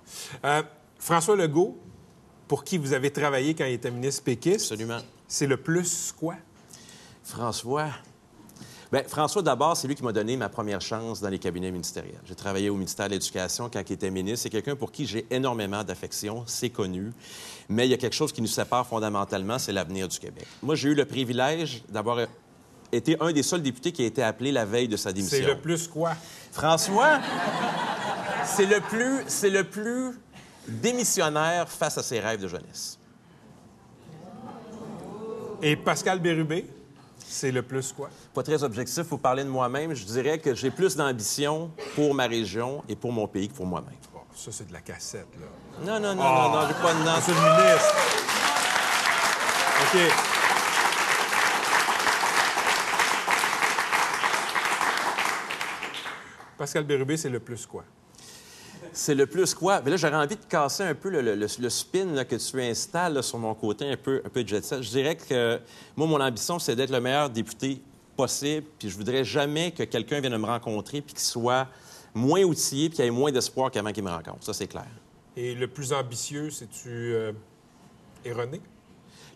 Euh, 0.43 0.63
François 0.97 1.35
Legault, 1.35 1.77
pour 2.49 2.63
qui 2.63 2.79
vous 2.79 2.93
avez 2.93 3.11
travaillé 3.11 3.53
quand 3.53 3.65
il 3.65 3.73
était 3.73 3.91
ministre 3.91 4.23
péquiste? 4.23 4.71
Absolument. 4.71 4.99
C'est 5.27 5.45
le 5.45 5.55
plus 5.55 6.13
quoi? 6.17 6.35
François. 7.23 7.89
Bien, 8.91 9.03
François, 9.03 9.43
d'abord, 9.43 9.77
c'est 9.77 9.87
lui 9.87 9.93
qui 9.93 10.03
m'a 10.03 10.11
donné 10.11 10.35
ma 10.35 10.49
première 10.49 10.81
chance 10.81 11.21
dans 11.21 11.29
les 11.29 11.37
cabinets 11.37 11.69
ministériels. 11.69 12.19
J'ai 12.25 12.33
travaillé 12.33 12.71
au 12.71 12.73
ministère 12.73 13.05
de 13.05 13.11
l'Éducation 13.11 13.69
quand 13.71 13.87
il 13.87 13.93
était 13.93 14.09
ministre. 14.09 14.39
C'est 14.43 14.49
quelqu'un 14.49 14.75
pour 14.75 14.91
qui 14.91 15.05
j'ai 15.05 15.27
énormément 15.29 15.83
d'affection, 15.83 16.43
c'est 16.47 16.71
connu. 16.71 17.13
Mais 17.69 17.85
il 17.85 17.91
y 17.91 17.93
a 17.93 17.97
quelque 17.97 18.15
chose 18.15 18.33
qui 18.33 18.41
nous 18.41 18.47
sépare 18.47 18.87
fondamentalement, 18.87 19.59
c'est 19.59 19.71
l'avenir 19.71 20.07
du 20.07 20.17
Québec. 20.17 20.47
Moi, 20.63 20.73
j'ai 20.73 20.89
eu 20.89 20.95
le 20.95 21.05
privilège 21.05 21.83
d'avoir 21.87 22.25
été 22.91 23.15
un 23.19 23.31
des 23.31 23.43
seuls 23.43 23.61
députés 23.61 23.91
qui 23.91 24.01
a 24.01 24.07
été 24.07 24.23
appelé 24.23 24.51
la 24.51 24.65
veille 24.65 24.87
de 24.87 24.97
sa 24.97 25.13
démission. 25.13 25.37
C'est 25.37 25.45
le 25.45 25.59
plus 25.59 25.87
quoi? 25.87 26.13
François, 26.51 27.19
c'est 28.43 28.65
le 28.65 28.79
plus, 28.81 29.21
c'est 29.27 29.51
le 29.51 29.65
plus 29.65 30.15
démissionnaire 30.69 31.69
face 31.69 31.97
à 31.97 32.03
ses 32.03 32.19
rêves 32.19 32.41
de 32.41 32.47
jeunesse. 32.47 32.97
Et 35.61 35.75
Pascal 35.75 36.19
Bérubé, 36.19 36.65
c'est 37.17 37.51
le 37.51 37.61
plus 37.61 37.91
quoi? 37.91 38.09
Pas 38.33 38.43
très 38.43 38.63
objectif, 38.63 39.03
vous 39.09 39.17
parler 39.17 39.43
de 39.43 39.49
moi-même. 39.49 39.93
Je 39.93 40.05
dirais 40.05 40.39
que 40.39 40.55
j'ai 40.55 40.71
plus 40.71 40.95
d'ambition 40.95 41.71
pour 41.95 42.13
ma 42.13 42.27
région 42.27 42.83
et 42.87 42.95
pour 42.95 43.11
mon 43.11 43.27
pays 43.27 43.49
que 43.49 43.53
pour 43.53 43.65
moi-même. 43.65 43.93
Bon, 44.13 44.21
ça, 44.35 44.51
c'est 44.51 44.67
de 44.67 44.73
la 44.73 44.81
cassette, 44.81 45.27
là. 45.39 45.47
Non, 45.85 45.99
non, 45.99 46.15
non, 46.15 46.23
Ah, 46.25 46.49
non, 46.51 46.61
non, 46.61 46.67
j'ai 46.67 46.73
pas 46.81 46.93
de 46.93 46.99
nom. 47.03 47.15
Monsieur 47.17 47.33
le 47.33 47.41
ministre. 47.41 47.95
OK. 49.81 49.99
Pascal 56.57 56.83
Bérubé, 56.83 57.15
c'est 57.17 57.29
le 57.29 57.39
plus 57.39 57.65
quoi? 57.65 57.83
C'est 58.99 59.15
le 59.15 59.27
plus 59.27 59.53
quoi? 59.53 59.81
Mais 59.81 59.91
là, 59.91 59.95
j'aurais 59.97 60.15
envie 60.17 60.35
de 60.35 60.43
casser 60.43 60.83
un 60.83 60.93
peu 60.93 61.09
le, 61.09 61.21
le- 61.21 61.35
le- 61.35 61.69
spin 61.69 62.03
là, 62.13 62.25
que 62.25 62.35
tu 62.35 62.61
installes 62.61 63.13
là, 63.13 63.21
sur 63.21 63.37
mon 63.39 63.53
côté 63.55 63.89
un 63.89 63.95
peu, 63.95 64.21
un 64.25 64.27
peu 64.29 64.45
jet 64.45 64.61
set. 64.63 64.81
Je 64.81 64.89
dirais 64.89 65.15
que 65.15 65.57
moi, 65.95 66.05
mon 66.05 66.19
ambition, 66.19 66.59
c'est 66.59 66.75
d'être 66.75 66.89
le 66.91 66.99
meilleur 66.99 67.29
député 67.29 67.81
possible. 68.17 68.67
Puis 68.77 68.89
je 68.89 68.97
voudrais 68.97 69.23
jamais 69.23 69.71
que 69.71 69.83
quelqu'un 69.83 70.19
vienne 70.19 70.37
me 70.37 70.45
rencontrer 70.45 70.99
puis 70.99 71.13
qu'il 71.13 71.23
soit 71.23 71.67
moins 72.13 72.41
outillé 72.43 72.89
puis 72.89 72.97
qu'il 72.97 73.05
ait 73.05 73.09
moins 73.09 73.31
d'espoir 73.31 73.71
qu'avant 73.71 73.93
qu'il 73.93 74.03
me 74.03 74.09
rencontre. 74.09 74.43
Ça, 74.43 74.51
c'est 74.53 74.67
clair. 74.67 74.87
Et 75.37 75.55
le 75.55 75.69
plus 75.69 75.93
ambitieux, 75.93 76.49
c'est-tu 76.49 76.89
euh, 76.89 77.31
erroné? 78.25 78.59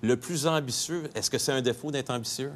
Le 0.02 0.18
plus 0.18 0.46
ambitieux, 0.46 1.04
est-ce 1.16 1.30
que 1.32 1.38
c'est 1.38 1.54
un 1.54 1.62
défaut 1.62 1.90
d'être 1.90 2.10
ambitieux? 2.10 2.52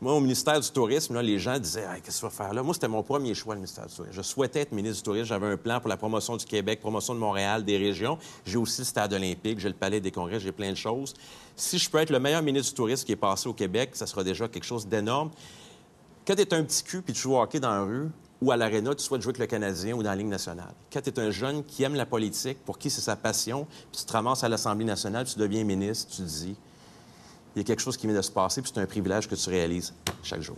Moi, 0.00 0.12
au 0.12 0.20
ministère 0.20 0.58
du 0.60 0.68
Tourisme, 0.70 1.18
les 1.20 1.38
gens 1.38 1.58
disaient 1.58 1.86
Hey, 1.88 2.02
Qu'est-ce 2.02 2.20
que 2.20 2.26
tu 2.26 2.34
faire 2.34 2.52
là? 2.52 2.62
Moi, 2.62 2.74
c'était 2.74 2.88
mon 2.88 3.02
premier 3.02 3.32
choix, 3.32 3.54
le 3.54 3.60
ministère 3.60 3.86
du 3.86 3.94
Tourisme. 3.94 4.14
Je 4.14 4.22
souhaitais 4.22 4.60
être 4.60 4.72
ministre 4.72 4.98
du 4.98 5.02
Tourisme. 5.02 5.26
J'avais 5.26 5.46
un 5.46 5.56
plan 5.56 5.80
pour 5.80 5.88
la 5.88 5.96
promotion 5.96 6.36
du 6.36 6.44
Québec, 6.44 6.80
promotion 6.80 7.14
de 7.14 7.20
Montréal, 7.20 7.64
des 7.64 7.78
régions. 7.78 8.18
J'ai 8.44 8.58
aussi 8.58 8.80
le 8.80 8.86
stade 8.86 9.12
olympique, 9.12 9.60
j'ai 9.60 9.68
le 9.68 9.74
palais 9.74 10.00
des 10.00 10.10
congrès, 10.10 10.40
j'ai 10.40 10.52
plein 10.52 10.70
de 10.70 10.76
choses. 10.76 11.14
Si 11.56 11.78
je 11.78 11.88
peux 11.88 11.98
être 11.98 12.10
le 12.10 12.18
meilleur 12.18 12.42
ministre 12.42 12.72
du 12.72 12.76
Tourisme 12.76 13.06
qui 13.06 13.12
est 13.12 13.16
passé 13.16 13.48
au 13.48 13.54
Québec, 13.54 13.90
ça 13.94 14.06
sera 14.06 14.24
déjà 14.24 14.48
quelque 14.48 14.64
chose 14.64 14.86
d'énorme. 14.86 15.30
Quand 16.26 16.34
tu 16.34 16.42
es 16.42 16.54
un 16.54 16.64
petit 16.64 16.82
cul 16.82 17.00
puis 17.00 17.14
tu 17.14 17.20
joues 17.20 17.34
au 17.34 17.40
hockey 17.40 17.60
dans 17.60 17.70
la 17.70 17.82
rue 17.82 18.08
ou 18.42 18.50
à 18.50 18.56
l'aréna, 18.56 18.94
tu 18.94 19.04
souhaites 19.04 19.22
jouer 19.22 19.30
avec 19.30 19.40
le 19.40 19.46
Canadien 19.46 19.94
ou 19.94 20.02
dans 20.02 20.10
la 20.10 20.16
Ligue 20.16 20.26
nationale. 20.26 20.74
Quand 20.92 21.00
tu 21.00 21.10
es 21.10 21.20
un 21.20 21.30
jeune 21.30 21.64
qui 21.64 21.82
aime 21.82 21.94
la 21.94 22.06
politique, 22.06 22.58
pour 22.64 22.78
qui 22.78 22.90
c'est 22.90 23.00
sa 23.00 23.16
passion, 23.16 23.66
puis 23.92 24.00
tu 24.00 24.04
te 24.04 24.12
ramasses 24.12 24.42
à 24.42 24.48
l'Assemblée 24.48 24.84
nationale, 24.84 25.24
tu 25.24 25.38
deviens 25.38 25.64
ministre, 25.64 26.10
tu 26.10 26.22
te 26.22 26.28
dis, 26.28 26.56
il 27.54 27.58
y 27.58 27.60
a 27.60 27.64
quelque 27.64 27.82
chose 27.82 27.96
qui 27.96 28.06
vient 28.06 28.16
de 28.16 28.22
se 28.22 28.30
passer, 28.30 28.62
puis 28.62 28.70
c'est 28.74 28.80
un 28.80 28.86
privilège 28.86 29.28
que 29.28 29.34
tu 29.34 29.48
réalises 29.48 29.94
chaque 30.22 30.40
jour. 30.40 30.56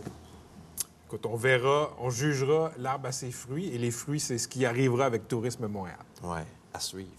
Écoute, 1.07 1.25
on 1.25 1.35
verra, 1.35 1.91
on 1.99 2.09
jugera 2.09 2.71
l'arbre 2.77 3.07
à 3.07 3.11
ses 3.11 3.31
fruits, 3.31 3.67
et 3.73 3.77
les 3.77 3.91
fruits, 3.91 4.19
c'est 4.19 4.37
ce 4.37 4.47
qui 4.47 4.65
arrivera 4.65 5.05
avec 5.05 5.27
Tourisme 5.27 5.67
Montréal. 5.67 5.97
Ouais, 6.23 6.45
à 6.73 6.79
suivre. 6.79 7.09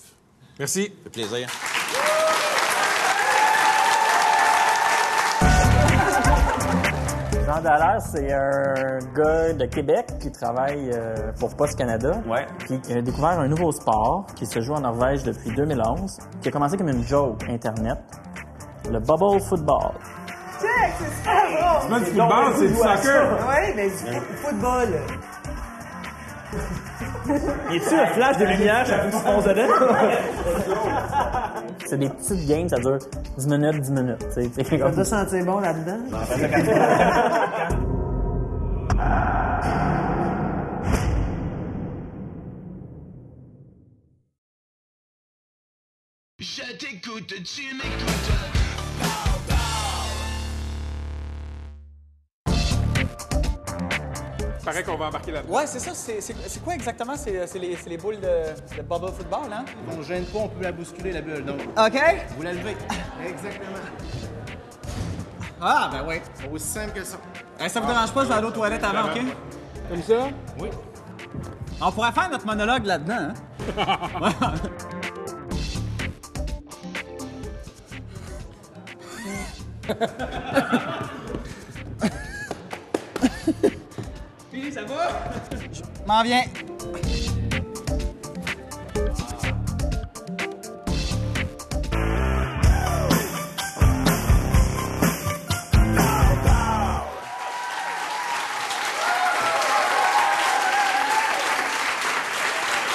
Merci. 0.59 0.85
Ça 0.85 0.91
fait 1.05 1.11
plaisir. 1.11 1.49
Jean 7.47 7.63
Dallaire, 7.63 8.03
c'est 8.03 8.31
un 8.31 8.99
gars 9.17 9.55
de 9.55 9.65
Québec 9.65 10.07
qui 10.21 10.31
travaille 10.31 10.91
euh, 10.93 11.33
pour 11.41 11.57
Post 11.57 11.79
Canada. 11.79 12.21
Ouais. 12.27 12.47
Puis 12.59 12.79
qui 12.79 12.93
a 12.93 13.01
découvert 13.01 13.41
un 13.41 13.49
nouveau 13.49 13.73
sport 13.73 14.27
qui 14.37 14.45
se 14.45 14.61
joue 14.61 14.75
en 14.75 14.81
Norvège 14.81 15.23
depuis 15.23 15.55
2011, 15.57 16.19
qui 16.43 16.49
a 16.49 16.51
commencé 16.51 16.77
comme 16.77 16.91
une 16.91 17.05
joke 17.05 17.43
Internet, 17.49 18.01
le 18.91 18.99
bubble 19.01 19.41
football. 19.41 19.93
Check, 20.61 20.93
c'est 20.99 21.15
super 21.17 21.45
drôle! 21.51 21.81
C'est 21.83 21.89
pas 21.89 21.99
du 21.99 22.05
football, 22.07 22.53
c'est 22.57 22.69
du 22.69 22.75
soccer. 22.75 23.39
Oui, 23.49 23.73
mais 23.77 23.89
du 23.89 24.37
football. 24.37 24.89
Y 27.71 27.77
a-tu 27.77 27.95
un 27.95 28.07
flash 28.07 28.39
de 28.39 28.45
lumière 28.47 28.87
chaque 28.87 29.11
fois 29.11 29.21
que 29.21 29.43
tu 29.43 29.49
dedans? 29.55 29.75
c'est 31.87 31.99
des 31.99 32.09
petites 32.09 32.47
games, 32.49 32.69
ça 32.71 32.77
dure 32.79 32.97
10 33.37 33.47
minutes, 33.49 33.81
10 33.83 33.91
minutes. 33.93 34.19
tu 34.35 34.43
sais. 34.45 34.51
C'est 34.57 34.65
Ça 34.65 34.79
comme- 34.79 34.95
doit 34.95 35.05
sentir 35.05 35.45
bon 35.45 35.61
là-dedans. 35.61 35.99
Je 46.39 46.63
t'écoute, 46.79 47.35
tu 47.45 47.63
m'écoutes. 47.75 48.68
Paraît 54.65 54.83
qu'on 54.83 54.97
va 54.97 55.07
embarquer 55.07 55.33
là-dedans. 55.33 55.55
Ouais, 55.55 55.67
c'est 55.67 55.79
ça. 55.79 55.93
C'est 55.95 56.63
quoi 56.63 56.75
exactement? 56.75 57.15
C'est 57.17 57.59
les, 57.59 57.97
boules 57.97 58.21
de, 58.21 58.77
de 58.77 58.83
bubble 58.83 59.13
football, 59.13 59.51
hein? 59.51 59.65
On 59.97 60.03
gêne 60.03 60.27
pas, 60.27 60.41
on 60.41 60.49
peut 60.49 60.63
la 60.63 60.73
bousculer, 60.73 61.13
la 61.13 61.23
bulle. 61.23 61.43
Donc, 61.43 61.61
OK? 61.61 62.01
vous 62.37 62.43
la 62.43 62.53
levez. 62.53 62.77
Exactement. 63.27 63.79
Ah, 65.59 65.89
ben 65.91 66.05
oui. 66.07 66.17
Aussi 66.53 66.67
simple 66.67 66.93
que 66.93 67.03
ça. 67.05 67.17
Eh, 67.59 67.69
ça 67.71 67.81
vous 67.81 67.87
dérange 67.87 68.13
pas, 68.13 68.25
je 68.25 68.29
vais 68.29 68.35
aller 68.35 68.47
aux 68.47 68.51
toilettes 68.51 68.85
avant, 68.85 69.09
OK? 69.11 69.21
Comme 69.89 70.03
ça? 70.03 70.29
Oui. 70.59 70.69
On 71.81 71.91
pourrait 71.91 72.13
faire 72.13 72.29
notre 72.31 72.45
monologue 72.45 72.85
là-dedans, 72.85 73.31
hein? 73.31 74.55
Puis, 84.51 84.73
ça 84.73 84.83
va? 84.85 85.09
M'en 86.07 86.23
viens. 86.23 86.43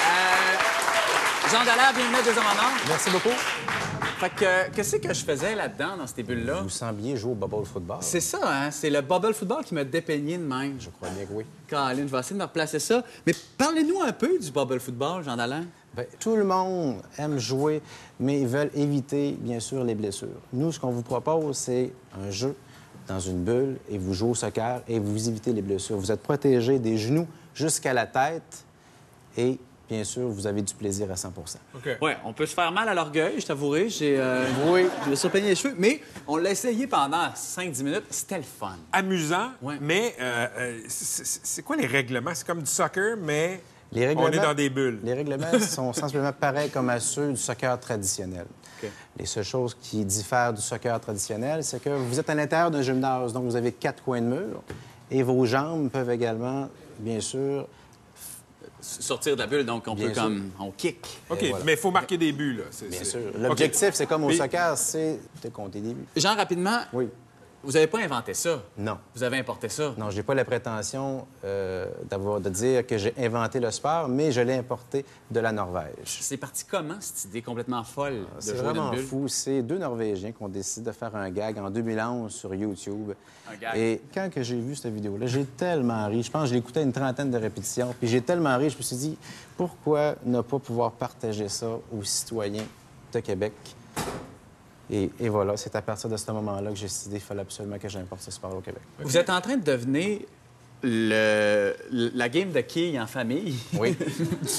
Euh, 0.06 0.56
Jean 1.50 1.64
Dallaire, 1.64 1.92
bienvenue 1.94 2.16
à 2.16 2.22
Deux 2.22 2.30
Hommes 2.30 2.44
en 2.46 2.58
Or. 2.62 2.72
Merci 2.88 3.10
beaucoup. 3.10 3.30
Fait 4.18 4.30
que, 4.30 4.70
qu'est-ce 4.74 4.96
que 4.96 5.12
je 5.12 5.24
faisais 5.24 5.54
là-dedans, 5.54 5.96
dans 5.98 6.06
ces 6.06 6.22
bulles-là? 6.22 6.62
Vous 6.62 6.68
sembliez 6.68 7.16
jouer 7.16 7.32
au 7.32 7.34
bubble 7.34 7.66
football. 7.66 7.98
C'est 8.00 8.20
ça, 8.20 8.38
hein? 8.44 8.70
C'est 8.70 8.88
le 8.88 9.00
bubble 9.00 9.34
football 9.34 9.64
qui 9.64 9.74
m'a 9.74 9.84
dépeigné 9.84 10.38
de 10.38 10.44
même. 10.44 10.76
Je 10.78 10.88
crois 10.90 11.08
bien 11.10 11.24
que 11.24 11.32
oui. 11.32 11.44
Caroline, 11.68 12.06
je 12.06 12.12
vais 12.12 12.20
essayer 12.20 12.34
de 12.34 12.40
me 12.40 12.44
replacer 12.44 12.78
ça. 12.78 13.02
Mais 13.26 13.34
parlez-nous 13.58 14.00
un 14.00 14.12
peu 14.12 14.38
du 14.38 14.50
bubble 14.50 14.78
football, 14.78 15.24
Jean 15.24 15.36
Dallaire. 15.36 15.64
Bien, 15.94 16.04
tout 16.20 16.36
le 16.36 16.44
monde 16.44 17.02
aime 17.18 17.38
jouer, 17.38 17.82
mais 18.20 18.40
ils 18.40 18.46
veulent 18.46 18.70
éviter, 18.74 19.36
bien 19.38 19.60
sûr, 19.60 19.84
les 19.84 19.94
blessures. 19.94 20.28
Nous, 20.52 20.72
ce 20.72 20.80
qu'on 20.80 20.90
vous 20.90 21.02
propose, 21.02 21.56
c'est 21.56 21.92
un 22.20 22.30
jeu 22.30 22.56
dans 23.08 23.20
une 23.20 23.42
bulle 23.44 23.76
et 23.90 23.98
vous 23.98 24.14
jouez 24.14 24.30
au 24.30 24.34
soccer 24.34 24.80
et 24.88 24.98
vous 24.98 25.28
évitez 25.28 25.52
les 25.52 25.62
blessures. 25.62 25.96
Vous 25.96 26.10
êtes 26.10 26.22
protégé 26.22 26.78
des 26.78 26.96
genoux 26.96 27.26
jusqu'à 27.54 27.92
la 27.92 28.06
tête 28.06 28.64
et, 29.36 29.58
bien 29.88 30.04
sûr, 30.04 30.28
vous 30.28 30.46
avez 30.46 30.62
du 30.62 30.74
plaisir 30.74 31.10
à 31.10 31.16
100 31.16 31.32
Ouais, 32.00 32.16
on 32.24 32.32
peut 32.32 32.46
se 32.46 32.54
faire 32.54 32.70
mal 32.72 32.88
à 32.88 32.94
l'orgueil, 32.94 33.34
je 33.40 33.46
t'avouerai. 33.46 33.88
J'ai, 33.88 34.16
euh, 34.18 34.44
Oui. 34.68 34.86
je 35.04 35.10
me 35.10 35.14
suis 35.14 35.28
peigné 35.28 35.48
les 35.50 35.54
cheveux, 35.54 35.74
mais 35.78 36.00
on 36.26 36.36
l'a 36.36 36.50
essayé 36.50 36.86
pendant 36.86 37.28
5-10 37.34 37.82
minutes. 37.82 38.04
C'était 38.10 38.38
le 38.38 38.42
fun. 38.44 38.76
Amusant, 38.92 39.50
Ouais. 39.62 39.76
mais 39.80 40.14
euh, 40.20 40.46
euh, 40.58 40.80
c'est 40.88 41.62
quoi 41.62 41.76
les 41.76 41.86
règlements? 41.86 42.32
C'est 42.34 42.46
comme 42.46 42.60
du 42.60 42.70
soccer, 42.70 43.16
mais 43.20 43.60
Les 43.92 44.04
on 44.04 44.08
règlements, 44.08 44.28
est 44.28 44.38
dans 44.38 44.54
des 44.54 44.70
bulles. 44.70 45.00
Les 45.04 45.14
règlements 45.14 45.58
sont 45.60 45.92
sensiblement 45.92 46.32
pareils 46.32 46.70
comme 46.70 46.88
à 46.88 46.98
ceux 47.00 47.30
du 47.30 47.36
soccer 47.36 47.78
traditionnel. 47.78 48.46
OK. 48.82 48.90
Les 49.18 49.26
seules 49.26 49.44
choses 49.44 49.76
qui 49.80 50.04
diffèrent 50.04 50.52
du 50.52 50.62
soccer 50.62 50.98
traditionnel, 51.00 51.62
c'est 51.62 51.82
que 51.82 51.90
vous 51.90 52.18
êtes 52.18 52.28
à 52.30 52.34
l'intérieur 52.34 52.70
d'un 52.70 52.82
gymnase, 52.82 53.32
donc 53.32 53.44
vous 53.44 53.56
avez 53.56 53.72
quatre 53.72 54.02
coins 54.02 54.20
de 54.20 54.26
mur, 54.26 54.62
et 55.10 55.22
vos 55.22 55.44
jambes 55.46 55.90
peuvent 55.90 56.10
également, 56.10 56.68
bien 56.98 57.20
sûr, 57.20 57.68
Sortir 58.84 59.34
de 59.34 59.40
la 59.40 59.46
bulle, 59.46 59.64
donc 59.64 59.84
on 59.88 59.94
Bien 59.94 60.08
peut 60.08 60.14
sûr. 60.14 60.22
comme... 60.24 60.50
On 60.60 60.70
kick. 60.70 60.98
OK, 61.30 61.38
voilà. 61.48 61.64
mais 61.64 61.72
il 61.72 61.78
faut 61.78 61.90
marquer 61.90 62.18
des 62.18 62.32
buts, 62.32 62.54
là. 62.58 62.64
Bien 62.88 63.02
sûr. 63.04 63.20
L'objectif, 63.38 63.90
c'est 63.94 64.06
comme 64.06 64.24
au 64.24 64.28
Mais- 64.28 64.36
soccer, 64.36 64.76
c'est 64.76 65.18
de 65.42 65.48
compter 65.48 65.80
des 65.80 65.94
buts. 65.94 66.04
Jean, 66.16 66.36
rapidement, 66.36 66.80
Oui. 66.92 67.08
Vous 67.64 67.72
n'avez 67.72 67.86
pas 67.86 67.98
inventé 68.00 68.34
ça? 68.34 68.62
Non. 68.78 68.98
Vous 69.14 69.22
avez 69.22 69.38
importé 69.38 69.68
ça? 69.68 69.94
Non, 69.96 70.10
j'ai 70.10 70.22
pas 70.22 70.34
la 70.34 70.44
prétention 70.44 71.26
euh, 71.44 71.86
d'avoir 72.08 72.40
de 72.40 72.48
dire 72.50 72.86
que 72.86 72.98
j'ai 72.98 73.14
inventé 73.18 73.60
le 73.60 73.70
sport, 73.70 74.08
mais 74.08 74.30
je 74.32 74.40
l'ai 74.40 74.54
importé 74.54 75.04
de 75.30 75.40
la 75.40 75.50
Norvège. 75.52 75.92
C'est 76.04 76.36
parti 76.36 76.64
comment, 76.64 76.96
cette 77.00 77.24
idée 77.30 77.42
complètement 77.42 77.82
folle 77.82 78.20
de 78.20 78.40
C'est 78.40 78.52
vraiment 78.54 78.90
bulle? 78.90 79.00
fou. 79.00 79.28
C'est 79.28 79.62
deux 79.62 79.78
Norvégiens 79.78 80.32
qui 80.32 80.42
ont 80.42 80.48
décidé 80.48 80.86
de 80.86 80.92
faire 80.92 81.14
un 81.16 81.30
gag 81.30 81.58
en 81.58 81.70
2011 81.70 82.32
sur 82.32 82.54
YouTube. 82.54 83.12
Un 83.50 83.56
gag. 83.56 83.76
Et 83.76 84.02
quand 84.12 84.30
que 84.30 84.42
j'ai 84.42 84.60
vu 84.60 84.74
cette 84.76 84.92
vidéo-là, 84.92 85.26
j'ai 85.26 85.44
tellement 85.44 86.06
ri. 86.06 86.22
Je 86.22 86.30
pense 86.30 86.42
que 86.44 86.48
je 86.50 86.54
l'écoutais 86.54 86.82
une 86.82 86.92
trentaine 86.92 87.30
de 87.30 87.38
répétitions. 87.38 87.94
Puis 87.98 88.08
j'ai 88.08 88.20
tellement 88.20 88.56
ri, 88.58 88.70
je 88.70 88.76
me 88.76 88.82
suis 88.82 88.96
dit, 88.96 89.18
pourquoi 89.56 90.14
ne 90.24 90.40
pas 90.40 90.58
pouvoir 90.58 90.92
partager 90.92 91.48
ça 91.48 91.68
aux 91.96 92.02
citoyens 92.02 92.64
de 93.12 93.20
Québec? 93.20 93.52
Et, 94.90 95.10
et 95.18 95.28
voilà, 95.28 95.56
c'est 95.56 95.74
à 95.76 95.82
partir 95.82 96.10
de 96.10 96.16
ce 96.16 96.30
moment-là 96.30 96.70
que 96.70 96.76
j'ai 96.76 96.84
décidé 96.86 97.16
qu'il 97.16 97.24
fallait 97.24 97.40
absolument 97.40 97.78
que 97.78 97.88
j'importe 97.88 98.20
ce 98.22 98.30
sport 98.30 98.54
au 98.54 98.60
Québec. 98.60 98.82
Vous 99.00 99.16
êtes 99.16 99.30
en 99.30 99.40
train 99.40 99.56
de 99.56 99.64
devenir 99.64 100.18
le, 100.82 101.74
la 101.90 102.28
game 102.28 102.52
de 102.52 102.60
quilles 102.60 103.00
en 103.00 103.06
famille 103.06 103.54
Oui. 103.78 103.92
du 103.98 104.04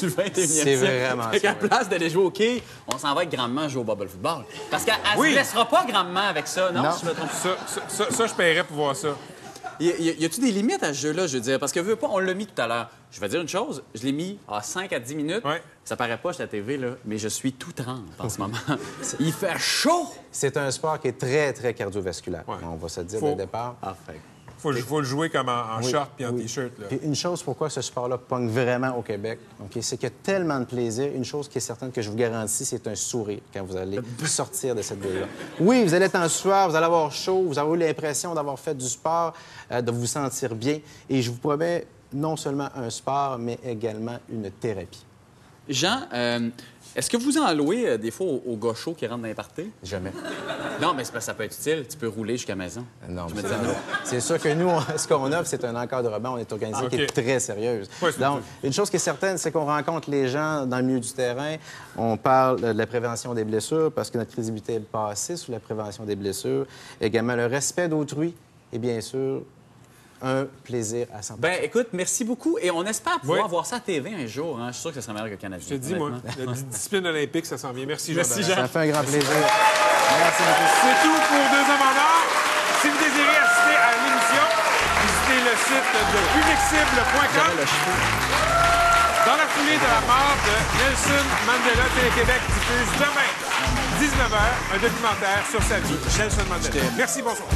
21e 0.08 0.32
C'est 0.34 0.48
siècle. 0.48 0.78
vraiment 0.86 1.30
Fait 1.30 1.40
ça, 1.40 1.54
qu'à 1.54 1.68
place 1.68 1.88
d'aller 1.90 2.10
jouer 2.10 2.24
au 2.24 2.32
quilles, 2.32 2.62
on 2.92 2.98
s'en 2.98 3.14
va 3.14 3.22
avec 3.22 3.32
grandement 3.32 3.70
jouer 3.70 3.82
au 3.82 3.84
bubble 3.84 4.08
football. 4.10 4.44
Parce 4.72 4.84
qu'elle 4.84 4.96
ne 5.16 5.20
Oui. 5.22 5.32
se 5.32 5.36
laissera 5.36 5.66
pas 5.70 5.86
grandement 5.86 6.28
avec 6.28 6.48
ça, 6.48 6.72
non? 6.72 6.82
Non. 6.84 6.92
Si 6.94 7.06
je 7.06 7.10
me 7.10 7.16
trompe. 7.16 7.30
Ça, 7.32 7.50
ça, 7.68 7.82
ça- 7.88 8.12
ça, 8.12 8.28
je 8.28 8.34
paierais 8.34 8.64
pour 8.64 8.78
voir 8.78 8.96
ça. 8.96 9.10
Y, 9.80 9.86
y- 10.00 10.22
y 10.22 10.26
a-tu 10.26 10.40
des 10.42 10.52
limites 10.52 10.84
à 10.84 10.94
ce 10.94 11.00
jeu-là, 11.02 11.28
je 11.28 11.36
veux 11.38 11.42
dire? 11.44 11.60
Parce 11.60 11.72
que, 11.72 11.80
veux 11.80 11.96
pas, 11.96 12.08
on 12.12 12.20
l'a 12.20 12.34
mis 12.34 12.46
tout 12.48 12.62
à 12.62 12.68
l'heure. 12.68 12.90
Je 13.12 13.20
vais 13.20 13.30
dire 13.30 13.42
une 13.42 13.48
chose, 13.48 13.84
je 13.94 14.04
l'ai 14.04 14.12
mis 14.12 14.38
à 14.48 14.62
5 14.62 14.92
à 14.94 15.00
10 15.00 15.16
minutes. 15.16 15.44
Ouais. 15.46 15.62
Ça 15.84 15.96
paraît 15.96 16.18
pas, 16.18 16.32
la 16.38 16.48
TV, 16.48 16.78
là, 16.78 16.90
mais 17.06 17.18
je 17.18 17.28
suis 17.28 17.54
tout 17.54 17.72
trempe 17.72 18.06
en 18.20 18.30
ce 18.30 18.40
moment. 18.40 18.58
Il 19.20 19.32
fait 19.32 19.58
chaud! 19.58 20.08
C'est 20.32 20.58
un 20.58 20.70
sport 20.72 21.00
qui 21.00 21.10
est 21.10 21.18
très, 21.18 21.54
très 21.54 21.74
cardiovasculaire. 21.74 22.44
Ouais. 22.48 22.56
On 22.64 22.76
va 22.76 22.90
se 22.90 23.00
le 23.00 23.06
dire 23.06 23.20
Faut- 23.20 23.26
dès 23.28 23.32
le 23.32 23.38
départ. 23.38 23.76
Ah, 23.82 23.96
fait. 24.06 24.20
Faut, 24.66 24.74
faut 24.74 25.00
le 25.00 25.06
jouer 25.06 25.30
comme 25.30 25.48
en, 25.50 25.76
en 25.76 25.82
Oui, 25.84 25.92
short 25.92 26.10
puis 26.16 26.26
en 26.26 26.32
oui. 26.32 26.42
T-shirt. 26.44 26.72
une 27.04 27.14
chose 27.16 27.44
pourquoi 27.44 27.70
ce 27.70 27.82
sport-là 27.82 28.18
pogne 28.18 28.48
vraiment 28.50 28.98
au 28.98 29.02
Québec, 29.04 29.40
ok, 29.62 29.78
c'est 29.82 29.98
qu'il 29.98 30.10
y 30.10 30.12
a 30.12 30.16
tellement 30.24 30.60
de 30.60 30.66
plaisir. 30.66 31.10
Une 31.14 31.24
chose 31.26 31.48
qui 31.48 31.60
est 31.60 31.62
certaine 31.62 31.92
que 31.92 32.02
je 32.02 32.10
vous 32.10 32.16
garantis, 32.16 32.66
c'est 32.66 32.88
un 32.88 32.96
sourire 32.96 33.42
quand 33.54 33.64
vous 33.64 33.76
allez 33.78 34.00
sortir 34.26 34.74
de 34.74 34.82
cette 34.82 35.00
bulle-là. 35.00 35.28
Oui, 35.60 35.84
vous 35.84 35.94
allez 35.94 36.06
être 36.06 36.16
en 36.16 36.28
sueur, 36.28 36.70
vous 36.70 36.76
allez 36.76 36.86
avoir 36.86 37.12
chaud, 37.12 37.44
vous 37.48 37.60
avez 37.60 37.72
eu 37.74 37.78
l'impression 37.78 38.34
d'avoir 38.34 38.58
fait 38.60 38.76
du 38.76 38.88
sport, 38.88 39.34
euh, 39.72 39.82
de 39.82 39.92
vous 39.92 40.08
sentir 40.08 40.56
bien. 40.56 40.80
Et 41.10 41.22
je 41.22 41.30
vous 41.30 41.38
promets 41.38 41.86
non 42.12 42.36
seulement 42.36 42.70
un 42.76 42.90
sport, 42.90 43.38
mais 43.38 43.60
également 43.64 44.18
une 44.30 44.50
thérapie. 44.50 45.06
Jean, 45.68 46.02
euh, 46.14 46.50
est-ce 46.96 47.10
que 47.10 47.18
vous 47.18 47.38
en 47.38 47.54
louez 47.54 47.88
euh, 47.90 47.98
des 47.98 48.12
fois 48.12 48.28
aux, 48.28 48.74
chauds 48.74 48.94
qui 48.94 49.06
rentrent 49.06 49.22
dans 49.22 49.28
les 49.28 49.34
parties? 49.34 49.70
Jamais. 49.84 50.12
Non, 50.82 50.94
mais 50.94 51.04
c'est 51.04 51.12
parce 51.12 51.26
que 51.26 51.32
ça 51.32 51.34
peut 51.34 51.44
être 51.44 51.56
utile. 51.58 51.86
Tu 51.90 51.98
peux 51.98 52.08
rouler 52.08 52.34
jusqu'à 52.38 52.54
la 52.54 52.64
maison. 52.64 52.86
Non, 53.10 53.28
Je 53.28 53.36
mais 53.36 53.42
me 53.44 53.48
c'est 53.48 53.54
disais 53.56 53.68
non. 53.68 53.76
c'est 54.04 54.20
sûr 54.20 54.40
que 54.40 54.50
nous, 54.54 54.68
on- 54.68 54.98
ce 54.98 55.08
qu'on 55.08 55.32
offre, 55.32 55.46
c'est 55.48 55.64
un 55.66 55.76
encadrement. 55.76 56.34
On 56.34 56.38
est 56.38 56.52
organisé 56.52 56.82
Ah, 56.86 56.90
qui 56.90 56.96
est 56.96 57.04
OK. 57.04 57.14
très 57.14 57.40
sérieuse. 57.40 57.90
Ouais, 58.02 58.12
c'est 58.12 58.20
Donc, 58.20 58.42
une 58.64 58.74
chose 58.74 58.90
qui 58.90 58.96
est 58.96 59.00
certaine, 59.00 59.38
c'est 59.38 59.52
qu'on 59.52 59.66
rencontre 59.66 60.10
les 60.10 60.28
gens 60.30 60.66
dans 60.66 60.78
le 60.78 60.84
milieu 60.84 61.00
du 61.00 61.12
terrain. 61.12 61.56
On 61.98 62.18
parle 62.18 62.62
de 62.62 62.68
la 62.68 62.88
prévention 62.88 63.34
des 63.34 63.44
blessures 63.44 63.92
parce 63.92 64.10
que 64.10 64.18
notre 64.18 64.32
crédibilité 64.32 64.76
est 64.76 64.84
basée 64.92 65.36
sur 65.38 65.52
la 65.52 65.60
prévention 65.60 66.04
des 66.06 66.16
blessures. 66.16 66.66
Également, 67.02 67.36
le 67.36 67.46
respect 67.46 67.88
d'autrui 67.88 68.34
et 68.74 68.78
bien 68.80 69.00
sûr, 69.02 69.42
un 70.26 70.46
plaisir 70.64 71.06
à 71.14 71.22
100 71.22 71.36
Ben, 71.38 71.60
écoute, 71.62 71.88
merci 71.94 72.24
beaucoup. 72.26 72.58
Et 72.60 72.72
on 72.72 72.84
espère 72.86 73.20
pouvoir 73.20 73.44
Oui. 73.44 73.50
voir 73.50 73.66
ça 73.66 73.78
à 73.78 73.80
TV 73.80 74.10
un 74.14 74.26
jour. 74.26 74.58
Hein. 74.60 74.68
Je 74.70 74.74
suis 74.74 74.82
sûr 74.82 74.90
que 74.90 74.96
ça 74.98 75.02
sera 75.04 75.14
meilleur 75.14 75.28
que 75.30 75.34
le 75.34 75.38
Canadien. 75.38 75.66
Je 75.70 75.76
te 75.76 75.80
dis, 75.80 75.94
moi, 75.94 76.12
la 76.38 76.54
di- 76.54 76.64
discipline 76.64 77.06
olympique, 77.06 77.46
ça 77.46 77.58
s'en 77.58 77.72
vient. 77.72 77.86
Merci, 77.86 78.12
Jean. 78.14 78.18
Merci, 78.26 78.42
Dallaire. 78.42 78.58
Ça 78.58 78.68
fait 78.68 78.80
un 78.80 78.88
grand 78.92 79.04
plaisir. 79.04 79.22
Merci 79.30 80.44
beaucoup. 80.44 80.70
C'est 80.82 80.98
tout 81.06 81.20
pour 81.30 81.46
Deux 81.54 81.66
Hommes 81.70 81.86
en 81.86 81.96
Or. 82.02 82.26
Si 82.82 82.88
vous 82.90 82.98
désirez 82.98 83.38
assister 83.38 83.78
à 83.78 83.92
l'émission, 84.02 84.46
visitez 85.06 85.40
le 85.46 85.54
site 85.62 85.94
de 85.94 86.20
publicible.com. 86.34 87.56
Dans 89.26 89.38
la 89.38 89.48
foulée 89.54 89.78
de 89.78 89.90
la 89.90 90.02
mort 90.06 90.38
de 90.46 90.54
Nelson 90.82 91.26
Mandela, 91.46 91.86
Télé-Québec 91.98 92.42
diffuse 92.46 92.92
demain, 93.00 93.30
19h, 94.02 94.38
un 94.76 94.80
documentaire 94.82 95.42
sur 95.50 95.62
sa 95.64 95.80
vie. 95.80 95.98
Nelson 96.18 96.46
Mandela. 96.50 96.84
Merci, 96.98 97.22
bonsoir. 97.24 97.48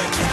second. 0.00 0.29